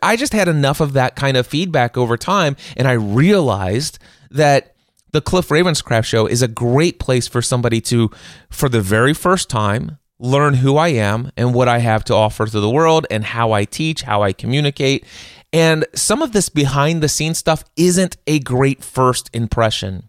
I 0.00 0.16
just 0.16 0.32
had 0.32 0.48
enough 0.48 0.80
of 0.80 0.94
that 0.94 1.14
kind 1.14 1.36
of 1.36 1.46
feedback 1.46 1.98
over 1.98 2.16
time, 2.16 2.56
and 2.76 2.88
I 2.88 2.92
realized 2.92 3.98
that 4.30 4.74
the 5.12 5.20
Cliff 5.20 5.48
Ravenscraft 5.48 6.06
show 6.06 6.26
is 6.26 6.40
a 6.40 6.48
great 6.48 6.98
place 6.98 7.28
for 7.28 7.42
somebody 7.42 7.82
to, 7.82 8.10
for 8.48 8.70
the 8.70 8.80
very 8.80 9.12
first 9.12 9.50
time, 9.50 9.98
learn 10.18 10.54
who 10.54 10.76
I 10.76 10.88
am 10.88 11.30
and 11.36 11.52
what 11.52 11.68
I 11.68 11.78
have 11.78 12.04
to 12.04 12.14
offer 12.14 12.46
to 12.46 12.60
the 12.60 12.70
world 12.70 13.06
and 13.10 13.22
how 13.22 13.52
I 13.52 13.64
teach, 13.64 14.02
how 14.02 14.22
I 14.22 14.32
communicate, 14.32 15.04
and 15.52 15.84
some 15.94 16.22
of 16.22 16.32
this 16.32 16.48
behind 16.48 17.02
the 17.02 17.08
scenes 17.08 17.38
stuff 17.38 17.64
isn't 17.76 18.16
a 18.26 18.38
great 18.40 18.82
first 18.82 19.30
impression. 19.32 20.08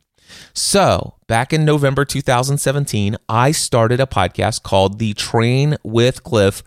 So, 0.54 1.16
back 1.28 1.54
in 1.54 1.66
November 1.66 2.06
2017, 2.06 3.18
I 3.30 3.52
started 3.52 4.00
a 4.00 4.06
podcast 4.06 4.64
called 4.64 5.00
the 5.00 5.14
Train 5.14 5.78
with 5.84 6.24
Cliff 6.24 6.64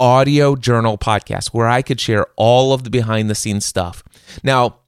Audio 0.00 0.56
Journal 0.56 0.98
Podcast, 0.98 1.48
where 1.48 1.68
I 1.68 1.82
could 1.82 2.00
share 2.00 2.26
all 2.36 2.72
of 2.72 2.82
the 2.82 2.90
behind 2.90 3.30
the 3.30 3.34
scenes 3.34 3.64
stuff. 3.64 4.02
Now, 4.42 4.78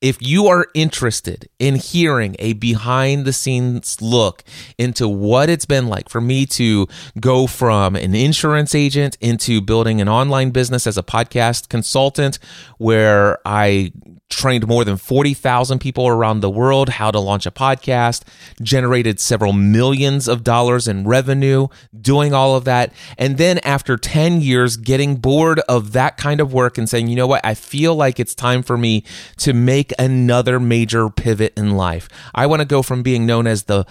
if 0.00 0.20
you 0.20 0.46
are 0.46 0.66
interested 0.74 1.48
in 1.58 1.74
hearing 1.76 2.36
a 2.38 2.54
behind 2.54 3.24
the 3.24 3.32
scenes 3.32 4.00
look 4.00 4.42
into 4.78 5.06
what 5.06 5.50
it's 5.50 5.66
been 5.66 5.88
like 5.88 6.08
for 6.08 6.20
me 6.20 6.46
to 6.46 6.86
go 7.20 7.46
from 7.46 7.94
an 7.96 8.14
insurance 8.14 8.74
agent 8.74 9.16
into 9.20 9.60
building 9.60 10.00
an 10.00 10.08
online 10.08 10.50
business 10.50 10.86
as 10.86 10.96
a 10.96 11.02
podcast 11.02 11.68
consultant, 11.68 12.38
where 12.78 13.38
I 13.44 13.92
trained 14.30 14.66
more 14.66 14.84
than 14.84 14.96
40,000 14.96 15.80
people 15.80 16.06
around 16.06 16.40
the 16.40 16.48
world 16.48 16.88
how 16.88 17.10
to 17.10 17.18
launch 17.18 17.44
a 17.46 17.50
podcast, 17.50 18.22
generated 18.62 19.20
several 19.20 19.52
millions 19.52 20.28
of 20.28 20.42
dollars 20.44 20.88
in 20.88 21.06
revenue 21.06 21.66
doing 22.00 22.32
all 22.32 22.56
of 22.56 22.64
that. 22.64 22.92
And 23.18 23.36
then 23.36 23.58
after 23.58 23.96
10 23.96 24.40
years, 24.40 24.76
getting 24.76 25.16
bored 25.16 25.60
of 25.68 25.92
that 25.92 26.16
kind 26.16 26.40
of 26.40 26.52
work 26.52 26.78
and 26.78 26.88
saying, 26.88 27.08
you 27.08 27.16
know 27.16 27.26
what, 27.26 27.44
I 27.44 27.54
feel 27.54 27.94
like 27.94 28.18
it's 28.18 28.34
time 28.34 28.62
for 28.62 28.78
me 28.78 29.04
to 29.38 29.52
make 29.52 29.92
another 29.98 30.58
major 30.58 31.10
pivot 31.10 31.52
in 31.56 31.72
life. 31.72 32.08
I 32.34 32.46
want 32.46 32.60
to 32.60 32.66
go 32.66 32.82
from 32.82 33.02
being 33.02 33.26
known 33.26 33.46
as 33.46 33.64
the 33.64 33.84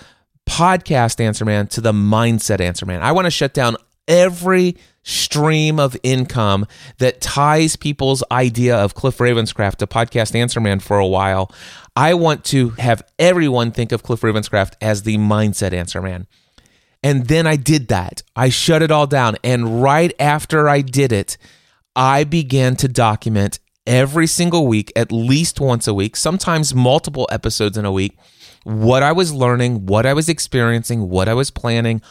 podcast 0.50 1.22
answer 1.22 1.46
man 1.46 1.68
to 1.68 1.82
the 1.82 1.92
mindset 1.92 2.60
answer 2.60 2.86
man. 2.86 3.04
I 3.04 3.12
want 3.12 3.26
to 3.26 3.32
shut 3.32 3.54
down 3.54 3.78
every 4.08 4.76
stream 5.04 5.80
of 5.80 5.98
income 6.04 6.68
that 6.98 7.22
ties 7.22 7.76
people's 7.76 8.24
idea 8.32 8.76
of 8.76 8.96
Cliff 8.96 9.18
Ravenscraft 9.18 9.78
to 9.78 9.88
Podcast 9.88 10.36
Answer 10.36 10.60
Man 10.60 10.80
for 10.80 11.00
a 11.00 11.08
while. 11.08 11.52
I 11.96 12.14
want 12.14 12.44
to 12.46 12.70
have 12.72 13.02
everyone 13.18 13.72
think 13.72 13.92
of 13.92 14.04
Cliff 14.04 14.22
Ravenscraft 14.22 14.74
as 14.82 15.04
the 15.04 15.18
mindset 15.18 15.74
answer 15.74 16.02
man. 16.02 16.28
And 17.02 17.28
then 17.28 17.48
I 17.48 17.56
did 17.56 17.88
that. 17.88 18.24
I 18.36 18.50
shut 18.50 18.82
it 18.82 18.92
all 18.92 19.08
down. 19.08 19.38
And 19.44 19.82
right 19.82 20.14
after 20.20 20.68
I 20.68 20.82
did 20.82 21.12
it, 21.12 21.38
I 21.96 22.24
began 22.24 22.76
to 22.78 22.88
document 22.88 23.60
every 23.88 24.28
single 24.28 24.68
week, 24.68 24.92
at 24.96 25.12
least 25.12 25.60
once 25.60 25.88
a 25.88 25.94
week, 25.94 26.16
sometimes 26.16 26.76
multiple 26.76 27.28
episodes 27.32 27.78
in 27.78 27.86
a 27.86 27.92
week, 27.92 28.18
what 28.64 29.02
I 29.02 29.12
was 29.12 29.34
learning, 29.34 29.86
what 29.86 30.06
I 30.06 30.14
was 30.14 30.30
experiencing, 30.30 31.10
what 31.10 31.28
I 31.28 31.34
was 31.34 31.50
planning, 31.52 32.02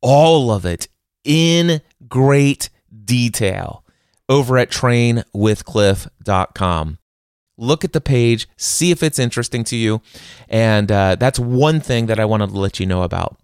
all 0.00 0.50
of 0.50 0.64
it 0.64 0.88
in 1.26 1.82
great 2.08 2.70
detail 3.04 3.84
over 4.28 4.58
at 4.58 4.70
trainwithcliff.com. 4.70 6.98
Look 7.58 7.84
at 7.84 7.94
the 7.94 8.02
page, 8.02 8.46
see 8.56 8.90
if 8.90 9.02
it's 9.02 9.18
interesting 9.18 9.64
to 9.64 9.76
you. 9.76 10.02
And 10.48 10.92
uh, 10.92 11.16
that's 11.16 11.38
one 11.38 11.80
thing 11.80 12.04
that 12.06 12.20
I 12.20 12.26
wanted 12.26 12.50
to 12.50 12.58
let 12.58 12.78
you 12.78 12.84
know 12.86 13.02
about. 13.02 13.38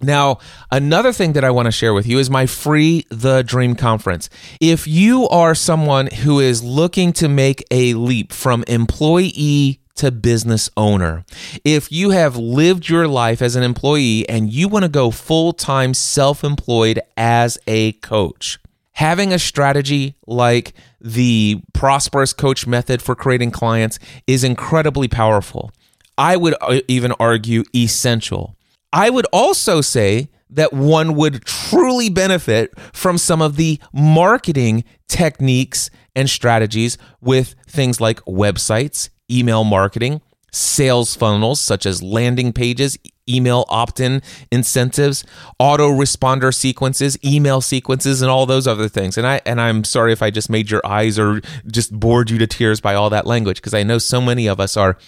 Now, 0.00 0.38
another 0.70 1.12
thing 1.12 1.34
that 1.34 1.44
I 1.44 1.50
want 1.50 1.66
to 1.66 1.72
share 1.72 1.94
with 1.94 2.06
you 2.06 2.18
is 2.18 2.28
my 2.28 2.46
free 2.46 3.06
The 3.10 3.42
Dream 3.42 3.76
Conference. 3.76 4.28
If 4.60 4.88
you 4.88 5.28
are 5.28 5.54
someone 5.54 6.08
who 6.08 6.40
is 6.40 6.62
looking 6.62 7.12
to 7.14 7.28
make 7.28 7.64
a 7.70 7.94
leap 7.94 8.32
from 8.32 8.64
employee 8.66 9.81
to 9.96 10.10
business 10.10 10.70
owner. 10.76 11.24
If 11.64 11.92
you 11.92 12.10
have 12.10 12.36
lived 12.36 12.88
your 12.88 13.08
life 13.08 13.42
as 13.42 13.56
an 13.56 13.62
employee 13.62 14.28
and 14.28 14.52
you 14.52 14.68
want 14.68 14.84
to 14.84 14.88
go 14.88 15.10
full 15.10 15.52
time 15.52 15.94
self 15.94 16.44
employed 16.44 17.00
as 17.16 17.58
a 17.66 17.92
coach, 17.92 18.58
having 18.92 19.32
a 19.32 19.38
strategy 19.38 20.14
like 20.26 20.74
the 21.00 21.60
prosperous 21.72 22.32
coach 22.32 22.66
method 22.66 23.02
for 23.02 23.14
creating 23.14 23.50
clients 23.50 23.98
is 24.26 24.44
incredibly 24.44 25.08
powerful. 25.08 25.72
I 26.16 26.36
would 26.36 26.54
uh, 26.60 26.80
even 26.88 27.12
argue 27.18 27.64
essential. 27.74 28.56
I 28.92 29.10
would 29.10 29.26
also 29.32 29.80
say 29.80 30.28
that 30.50 30.72
one 30.72 31.14
would 31.14 31.44
truly 31.44 32.10
benefit 32.10 32.78
from 32.92 33.16
some 33.16 33.40
of 33.40 33.56
the 33.56 33.80
marketing 33.92 34.84
techniques 35.08 35.90
and 36.14 36.28
strategies 36.28 36.98
with 37.20 37.54
things 37.66 38.00
like 38.00 38.20
websites, 38.26 39.08
email 39.30 39.64
marketing, 39.64 40.20
sales 40.50 41.16
funnels 41.16 41.60
such 41.60 41.86
as 41.86 42.02
landing 42.02 42.52
pages, 42.52 42.98
email 43.28 43.64
opt 43.68 44.00
in 44.00 44.22
incentives, 44.50 45.24
autoresponder 45.60 46.54
sequences, 46.54 47.18
email 47.24 47.60
sequences, 47.60 48.22
and 48.22 48.30
all 48.30 48.46
those 48.46 48.66
other 48.66 48.88
things. 48.88 49.16
And 49.16 49.26
I 49.26 49.40
and 49.46 49.60
I'm 49.60 49.84
sorry 49.84 50.12
if 50.12 50.22
I 50.22 50.30
just 50.30 50.50
made 50.50 50.70
your 50.70 50.84
eyes 50.84 51.18
or 51.18 51.40
just 51.66 51.98
bored 51.98 52.30
you 52.30 52.38
to 52.38 52.46
tears 52.46 52.80
by 52.80 52.94
all 52.94 53.10
that 53.10 53.26
language 53.26 53.56
because 53.56 53.74
I 53.74 53.82
know 53.82 53.98
so 53.98 54.20
many 54.20 54.46
of 54.46 54.60
us 54.60 54.76
are 54.76 54.98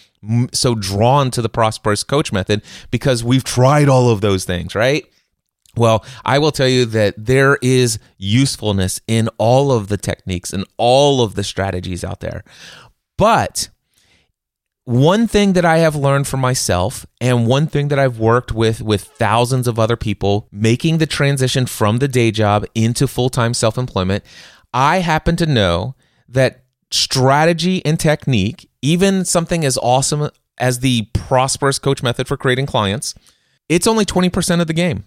so 0.52 0.74
drawn 0.74 1.30
to 1.32 1.42
the 1.42 1.48
prosperous 1.48 2.02
coach 2.02 2.32
method 2.32 2.62
because 2.90 3.22
we've 3.22 3.44
tried 3.44 3.88
all 3.88 4.10
of 4.10 4.20
those 4.20 4.44
things, 4.44 4.74
right? 4.74 5.04
Well, 5.76 6.04
I 6.24 6.38
will 6.38 6.52
tell 6.52 6.68
you 6.68 6.84
that 6.86 7.14
there 7.18 7.58
is 7.60 7.98
usefulness 8.16 9.00
in 9.08 9.28
all 9.38 9.72
of 9.72 9.88
the 9.88 9.96
techniques 9.96 10.52
and 10.52 10.64
all 10.76 11.20
of 11.20 11.34
the 11.34 11.42
strategies 11.42 12.04
out 12.04 12.20
there. 12.20 12.44
But 13.18 13.70
one 14.84 15.26
thing 15.26 15.54
that 15.54 15.64
I 15.64 15.78
have 15.78 15.96
learned 15.96 16.26
for 16.26 16.36
myself 16.36 17.06
and 17.20 17.46
one 17.46 17.66
thing 17.66 17.88
that 17.88 17.98
I've 17.98 18.18
worked 18.18 18.52
with 18.52 18.82
with 18.82 19.04
thousands 19.04 19.66
of 19.66 19.78
other 19.78 19.96
people 19.96 20.48
making 20.52 20.98
the 20.98 21.06
transition 21.06 21.66
from 21.66 21.98
the 21.98 22.08
day 22.08 22.30
job 22.30 22.66
into 22.74 23.06
full-time 23.06 23.54
self-employment, 23.54 24.24
I 24.74 24.98
happen 24.98 25.36
to 25.36 25.46
know 25.46 25.94
that 26.28 26.64
strategy 26.90 27.84
and 27.86 27.98
technique, 27.98 28.68
even 28.82 29.24
something 29.24 29.64
as 29.64 29.78
awesome 29.78 30.28
as 30.58 30.80
the 30.80 31.08
prosperous 31.14 31.78
coach 31.78 32.02
method 32.02 32.28
for 32.28 32.36
creating 32.36 32.66
clients, 32.66 33.14
it's 33.68 33.86
only 33.86 34.04
20% 34.04 34.60
of 34.60 34.66
the 34.66 34.72
game. 34.72 35.04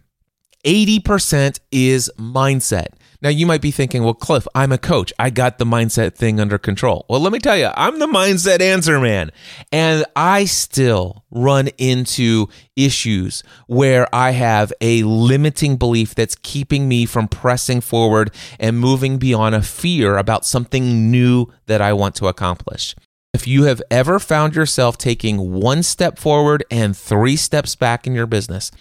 80% 0.65 1.59
is 1.71 2.11
mindset. 2.17 2.87
Now, 3.21 3.29
you 3.29 3.45
might 3.45 3.61
be 3.61 3.71
thinking, 3.71 4.03
well, 4.03 4.13
Cliff, 4.13 4.47
I'm 4.53 4.71
a 4.71 4.77
coach. 4.77 5.11
I 5.17 5.29
got 5.29 5.57
the 5.57 5.65
mindset 5.65 6.15
thing 6.15 6.39
under 6.39 6.57
control. 6.57 7.05
Well, 7.09 7.19
let 7.19 7.31
me 7.31 7.39
tell 7.39 7.57
you, 7.57 7.69
I'm 7.75 7.99
the 7.99 8.07
mindset 8.07 8.61
answer 8.61 8.99
man. 8.99 9.31
And 9.71 10.05
I 10.15 10.45
still 10.45 11.23
run 11.31 11.69
into 11.77 12.47
issues 12.75 13.43
where 13.67 14.13
I 14.13 14.31
have 14.31 14.71
a 14.81 15.03
limiting 15.03 15.77
belief 15.77 16.13
that's 16.13 16.35
keeping 16.35 16.87
me 16.87 17.05
from 17.05 17.27
pressing 17.27 17.81
forward 17.81 18.31
and 18.59 18.79
moving 18.79 19.17
beyond 19.17 19.55
a 19.55 19.61
fear 19.61 20.17
about 20.17 20.45
something 20.45 21.09
new 21.09 21.47
that 21.65 21.81
I 21.81 21.93
want 21.93 22.15
to 22.15 22.27
accomplish. 22.27 22.95
If 23.33 23.47
you 23.47 23.63
have 23.63 23.81
ever 23.91 24.19
found 24.19 24.55
yourself 24.55 24.97
taking 24.97 25.53
one 25.53 25.83
step 25.83 26.17
forward 26.17 26.63
and 26.71 26.95
three 26.95 27.35
steps 27.35 27.75
back 27.75 28.07
in 28.07 28.15
your 28.15 28.25
business, 28.25 28.71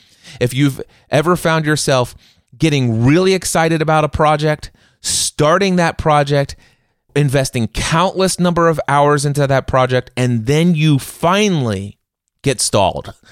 if 0.40 0.54
you've 0.54 0.80
ever 1.10 1.36
found 1.36 1.66
yourself 1.66 2.14
getting 2.56 3.04
really 3.04 3.34
excited 3.34 3.82
about 3.82 4.04
a 4.04 4.08
project, 4.08 4.70
starting 5.00 5.76
that 5.76 5.98
project, 5.98 6.56
investing 7.14 7.66
countless 7.68 8.38
number 8.38 8.68
of 8.68 8.80
hours 8.88 9.24
into 9.24 9.46
that 9.46 9.66
project, 9.66 10.10
and 10.16 10.46
then 10.46 10.74
you 10.74 10.98
finally 10.98 11.98
get 12.42 12.60
stalled. 12.60 13.14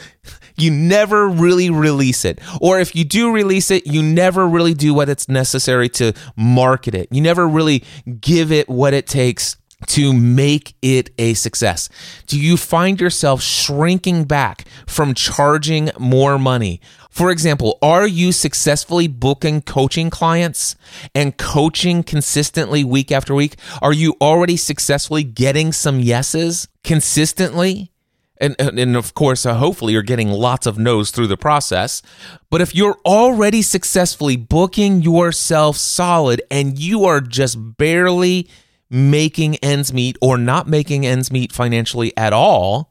You 0.57 0.71
never 0.71 1.29
really 1.29 1.69
release 1.69 2.25
it. 2.25 2.39
Or 2.61 2.79
if 2.79 2.95
you 2.95 3.05
do 3.05 3.33
release 3.33 3.73
it, 3.73 3.89
you 3.89 4.05
never 4.05 4.47
really 4.47 4.73
do 4.73 4.95
what 4.95 5.09
it's 5.09 5.29
necessary 5.29 5.89
to 5.89 6.13
market 6.37 6.95
it. 6.95 7.09
You 7.11 7.21
never 7.21 7.49
really 7.49 7.83
give 8.21 8.53
it 8.53 8.69
what 8.69 8.95
it 8.95 9.09
takes 9.09 9.57
to 9.87 10.13
make 10.13 10.75
it 10.83 11.11
a 11.19 11.35
success? 11.35 11.89
Do 12.27 12.41
you 12.41 12.57
find 12.57 13.01
yourself 13.01 13.43
shrinking 13.43 14.25
back 14.25 14.67
from 14.87 15.15
charging 15.15 15.91
more 15.99 16.39
money? 16.39 16.81
For 17.15 17.31
example, 17.31 17.79
are 17.81 18.09
you 18.09 18.33
successfully 18.33 19.07
booking 19.07 19.63
coaching 19.63 20.11
clients 20.11 20.75
and 21.15 21.37
coaching 21.37 22.03
consistently 22.03 22.83
week 22.83 23.13
after 23.13 23.37
week? 23.37 23.55
Are 23.81 23.93
you 23.93 24.17
already 24.21 24.57
successfully 24.57 25.23
getting 25.23 25.71
some 25.71 26.01
yeses 26.01 26.67
consistently? 26.83 27.93
And, 28.39 28.57
and 28.59 28.97
of 28.97 29.15
course, 29.15 29.47
uh, 29.47 29.55
hopefully, 29.55 29.93
you're 29.93 30.03
getting 30.03 30.29
lots 30.29 30.67
of 30.67 30.77
no's 30.77 31.13
through 31.13 31.29
the 31.29 31.37
process. 31.37 32.03
But 32.51 32.61
if 32.61 32.75
you're 32.75 32.99
already 33.07 33.63
successfully 33.63 34.37
booking 34.37 35.01
yourself 35.01 35.77
solid 35.77 36.43
and 36.51 36.77
you 36.77 37.05
are 37.05 37.21
just 37.21 37.77
barely 37.77 38.49
making 38.91 39.55
ends 39.59 39.93
meet 39.93 40.19
or 40.21 40.37
not 40.37 40.67
making 40.67 41.07
ends 41.07 41.31
meet 41.31 41.53
financially 41.53 42.13
at 42.17 42.33
all, 42.33 42.91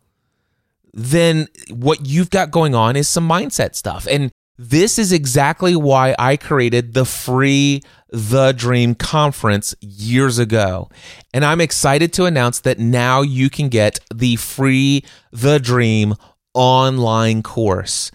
then 0.94 1.48
what 1.70 2.06
you've 2.06 2.30
got 2.30 2.52
going 2.52 2.76
on 2.76 2.96
is 2.96 3.08
some 3.08 3.28
mindset 3.28 3.76
stuff. 3.76 4.08
And 4.10 4.32
this 4.58 5.00
is 5.00 5.12
exactly 5.12 5.76
why 5.76 6.16
I 6.20 6.38
created 6.38 6.94
the 6.94 7.06
free 7.06 7.82
The 8.12 8.52
Dream 8.52 8.94
conference 8.94 9.74
years 9.82 10.38
ago. 10.38 10.90
And 11.34 11.44
I'm 11.44 11.60
excited 11.60 12.14
to 12.14 12.26
announce 12.26 12.60
that 12.62 12.78
now 12.78 13.24
you 13.24 13.50
can 13.50 13.70
get 13.70 14.00
the 14.14 14.36
free 14.36 15.04
The 15.32 15.60
Dream 15.60 16.14
online 16.54 17.42
course. 17.42 18.12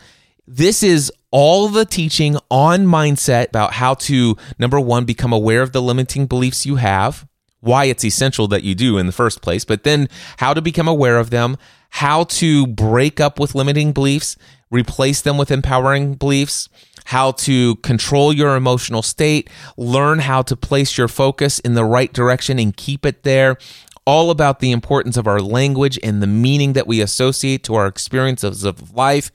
This 0.47 0.83
is 0.85 1.13
all 1.31 1.69
the 1.69 1.85
teaching 1.85 2.39
on 2.51 2.87
mindset 2.87 3.49
about 3.49 3.73
how 3.73 3.95
to, 3.95 4.37
number 4.59 4.79
one, 4.79 5.05
become 5.05 5.33
aware 5.33 5.63
of 5.63 5.73
the 5.73 5.83
limiting 5.83 6.27
beliefs 6.27 6.65
you 6.65 6.77
have, 6.77 7.27
why 7.61 7.87
it's 7.87 8.05
essential 8.05 8.47
that 8.49 8.63
you 8.63 8.75
do 8.75 8.97
in 8.97 9.07
the 9.07 9.13
first 9.13 9.43
place, 9.43 9.65
but 9.65 9.83
then 9.83 10.09
how 10.39 10.55
to 10.55 10.63
become 10.63 10.89
aware 10.89 11.19
of 11.19 11.31
them, 11.31 11.59
how 11.91 12.25
to 12.25 12.67
break 12.67 13.21
up 13.21 13.41
with 13.41 13.55
limiting 13.55 13.93
beliefs, 13.93 14.37
replace 14.71 15.21
them 15.23 15.39
with 15.39 15.51
empowering 15.51 16.15
beliefs, 16.15 16.69
how 17.07 17.33
to 17.33 17.77
control 17.77 18.33
your 18.33 18.55
emotional 18.55 19.03
state, 19.03 19.49
learn 19.77 20.19
how 20.19 20.43
to 20.43 20.55
place 20.55 20.99
your 20.99 21.09
focus 21.09 21.59
in 21.59 21.75
the 21.75 21.85
right 21.85 22.13
direction 22.13 22.59
and 22.59 22.77
keep 22.77 23.07
it 23.07 23.23
there. 23.23 23.57
All 24.05 24.31
about 24.31 24.61
the 24.61 24.71
importance 24.71 25.17
of 25.17 25.27
our 25.27 25.41
language 25.41 25.99
and 26.03 26.23
the 26.23 26.27
meaning 26.27 26.73
that 26.75 26.87
we 26.87 27.01
associate 27.01 27.65
to 27.65 27.75
our 27.75 27.87
experiences 27.87 28.65
of 28.65 28.95
life. 28.95 29.31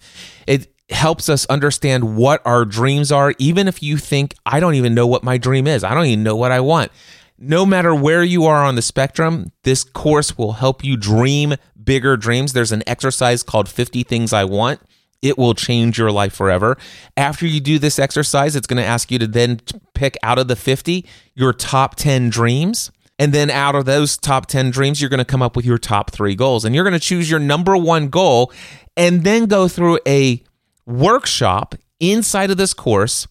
It 0.48 0.74
helps 0.90 1.30
us 1.30 1.46
understand 1.48 2.16
what 2.16 2.42
our 2.46 2.66
dreams 2.66 3.12
are, 3.12 3.34
even 3.38 3.68
if 3.68 3.84
you 3.84 3.98
think, 3.98 4.36
I 4.46 4.60
don't 4.60 4.76
even 4.76 4.94
know 4.94 5.08
what 5.08 5.24
my 5.24 5.38
dream 5.38 5.68
is. 5.68 5.84
I 5.84 5.94
don't 5.94 6.06
even 6.06 6.24
know 6.24 6.36
what 6.36 6.52
I 6.52 6.60
want. 6.60 6.92
No 7.38 7.66
matter 7.66 7.94
where 7.94 8.24
you 8.24 8.46
are 8.46 8.64
on 8.64 8.76
the 8.76 8.82
spectrum, 8.82 9.52
this 9.64 9.84
course 9.84 10.38
will 10.38 10.54
help 10.54 10.84
you 10.84 10.96
dream 10.96 11.56
bigger 11.84 12.18
dreams. 12.18 12.54
There's 12.54 12.72
an 12.72 12.84
exercise 12.88 13.44
called 13.44 13.70
50 13.70 14.04
Things 14.04 14.34
I 14.34 14.46
Want. 14.46 14.80
It 15.22 15.38
will 15.38 15.54
change 15.54 15.98
your 15.98 16.12
life 16.12 16.34
forever. 16.34 16.78
After 17.16 17.48
you 17.48 17.62
do 17.62 17.80
this 17.80 17.98
exercise, 17.98 18.56
it's 18.56 18.68
going 18.68 18.82
to 18.82 18.88
ask 18.88 19.10
you 19.10 19.20
to 19.20 19.28
then 19.28 19.62
pick 19.94 20.18
out 20.22 20.38
of 20.38 20.48
the 20.48 20.56
50 20.56 21.06
your 21.34 21.54
top 21.54 21.96
10 21.96 22.30
dreams. 22.30 22.92
And 23.18 23.32
then 23.32 23.50
out 23.50 23.76
of 23.76 23.86
those 23.86 24.18
top 24.18 24.48
10 24.48 24.72
dreams, 24.72 25.00
you're 25.00 25.10
going 25.10 25.20
to 25.20 25.26
come 25.26 25.42
up 25.42 25.56
with 25.56 25.66
your 25.66 25.78
top 25.78 26.12
three 26.12 26.36
goals. 26.36 26.66
And 26.66 26.76
you're 26.76 26.84
going 26.84 26.94
to 26.94 27.00
choose 27.00 27.30
your 27.30 27.40
number 27.40 27.78
one 27.78 28.10
goal 28.10 28.52
and 28.98 29.24
then 29.24 29.46
go 29.46 29.68
through 29.68 30.00
a 30.06 30.44
workshop 30.86 31.76
inside 32.00 32.52
of 32.52 32.58
this 32.58 32.74
course 32.74 33.28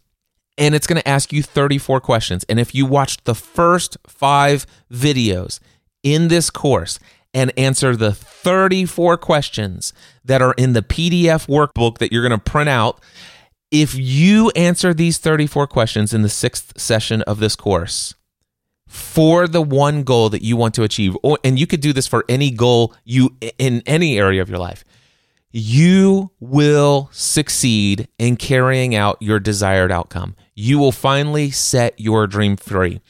and 0.59 0.74
it's 0.74 0.86
going 0.86 1.00
to 1.00 1.09
ask 1.09 1.32
you 1.32 1.42
34 1.42 2.00
questions. 2.00 2.44
And 2.48 2.61
if 2.61 2.74
you 2.74 2.86
watched 2.86 3.24
the 3.24 3.34
first 3.34 3.96
five 4.07 4.66
videos 4.90 5.61
in 6.03 6.28
this 6.28 6.50
course 6.50 6.98
and 7.34 7.52
answer 7.58 7.96
the 7.96 8.12
34 8.12 9.16
questions 9.16 9.92
that 10.24 10.42
are 10.42 10.54
in 10.54 10.72
the 10.72 10.82
PDF 10.82 11.46
workbook 11.46 11.98
that 11.98 12.12
you're 12.12 12.26
going 12.26 12.38
to 12.38 12.50
print 12.50 12.68
out, 12.68 13.02
if 13.70 13.94
you 13.94 14.50
answer 14.50 14.92
these 14.92 15.18
34 15.18 15.66
questions 15.66 16.12
in 16.12 16.22
the 16.22 16.28
sixth 16.28 16.78
session 16.78 17.22
of 17.22 17.38
this 17.38 17.56
course, 17.56 18.14
for 18.86 19.48
the 19.48 19.62
one 19.62 20.02
goal 20.02 20.28
that 20.28 20.42
you 20.42 20.56
want 20.56 20.74
to 20.74 20.82
achieve, 20.82 21.16
and 21.42 21.58
you 21.58 21.66
could 21.66 21.80
do 21.80 21.94
this 21.94 22.06
for 22.06 22.24
any 22.28 22.50
goal 22.50 22.94
you 23.04 23.34
in 23.58 23.82
any 23.86 24.18
area 24.18 24.42
of 24.42 24.50
your 24.50 24.58
life 24.58 24.84
you 25.52 26.30
will 26.40 27.10
succeed 27.12 28.08
in 28.18 28.36
carrying 28.36 28.94
out 28.94 29.18
your 29.20 29.38
desired 29.38 29.92
outcome. 29.92 30.34
You 30.54 30.78
will 30.78 30.92
finally 30.92 31.50
set 31.50 31.98
your 32.00 32.26
dream 32.26 32.56
free. 32.56 33.00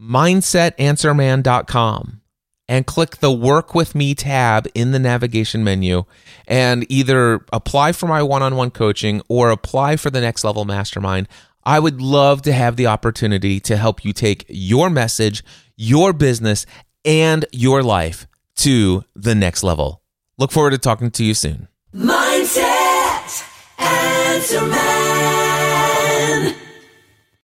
mindsetanswerman.com 0.00 2.20
and 2.68 2.86
click 2.86 3.16
the 3.18 3.32
Work 3.32 3.74
with 3.74 3.94
Me 3.94 4.14
tab 4.14 4.66
in 4.74 4.92
the 4.92 4.98
navigation 4.98 5.64
menu 5.64 6.04
and 6.46 6.86
either 6.90 7.44
apply 7.52 7.92
for 7.92 8.06
my 8.06 8.22
one 8.22 8.42
on 8.42 8.56
one 8.56 8.70
coaching 8.70 9.22
or 9.28 9.50
apply 9.50 9.96
for 9.96 10.10
the 10.10 10.20
next 10.20 10.44
level 10.44 10.64
mastermind. 10.64 11.28
I 11.64 11.78
would 11.78 12.00
love 12.00 12.42
to 12.42 12.52
have 12.52 12.76
the 12.76 12.86
opportunity 12.86 13.60
to 13.60 13.76
help 13.76 14.04
you 14.04 14.12
take 14.12 14.44
your 14.48 14.90
message, 14.90 15.44
your 15.76 16.12
business, 16.12 16.66
and 17.04 17.44
your 17.52 17.82
life 17.82 18.26
to 18.56 19.04
the 19.14 19.34
next 19.34 19.62
level. 19.62 20.02
Look 20.38 20.52
forward 20.52 20.70
to 20.70 20.78
talking 20.78 21.10
to 21.12 21.24
you 21.24 21.34
soon. 21.34 21.68
Mindset, 21.94 23.44
man. 23.78 24.91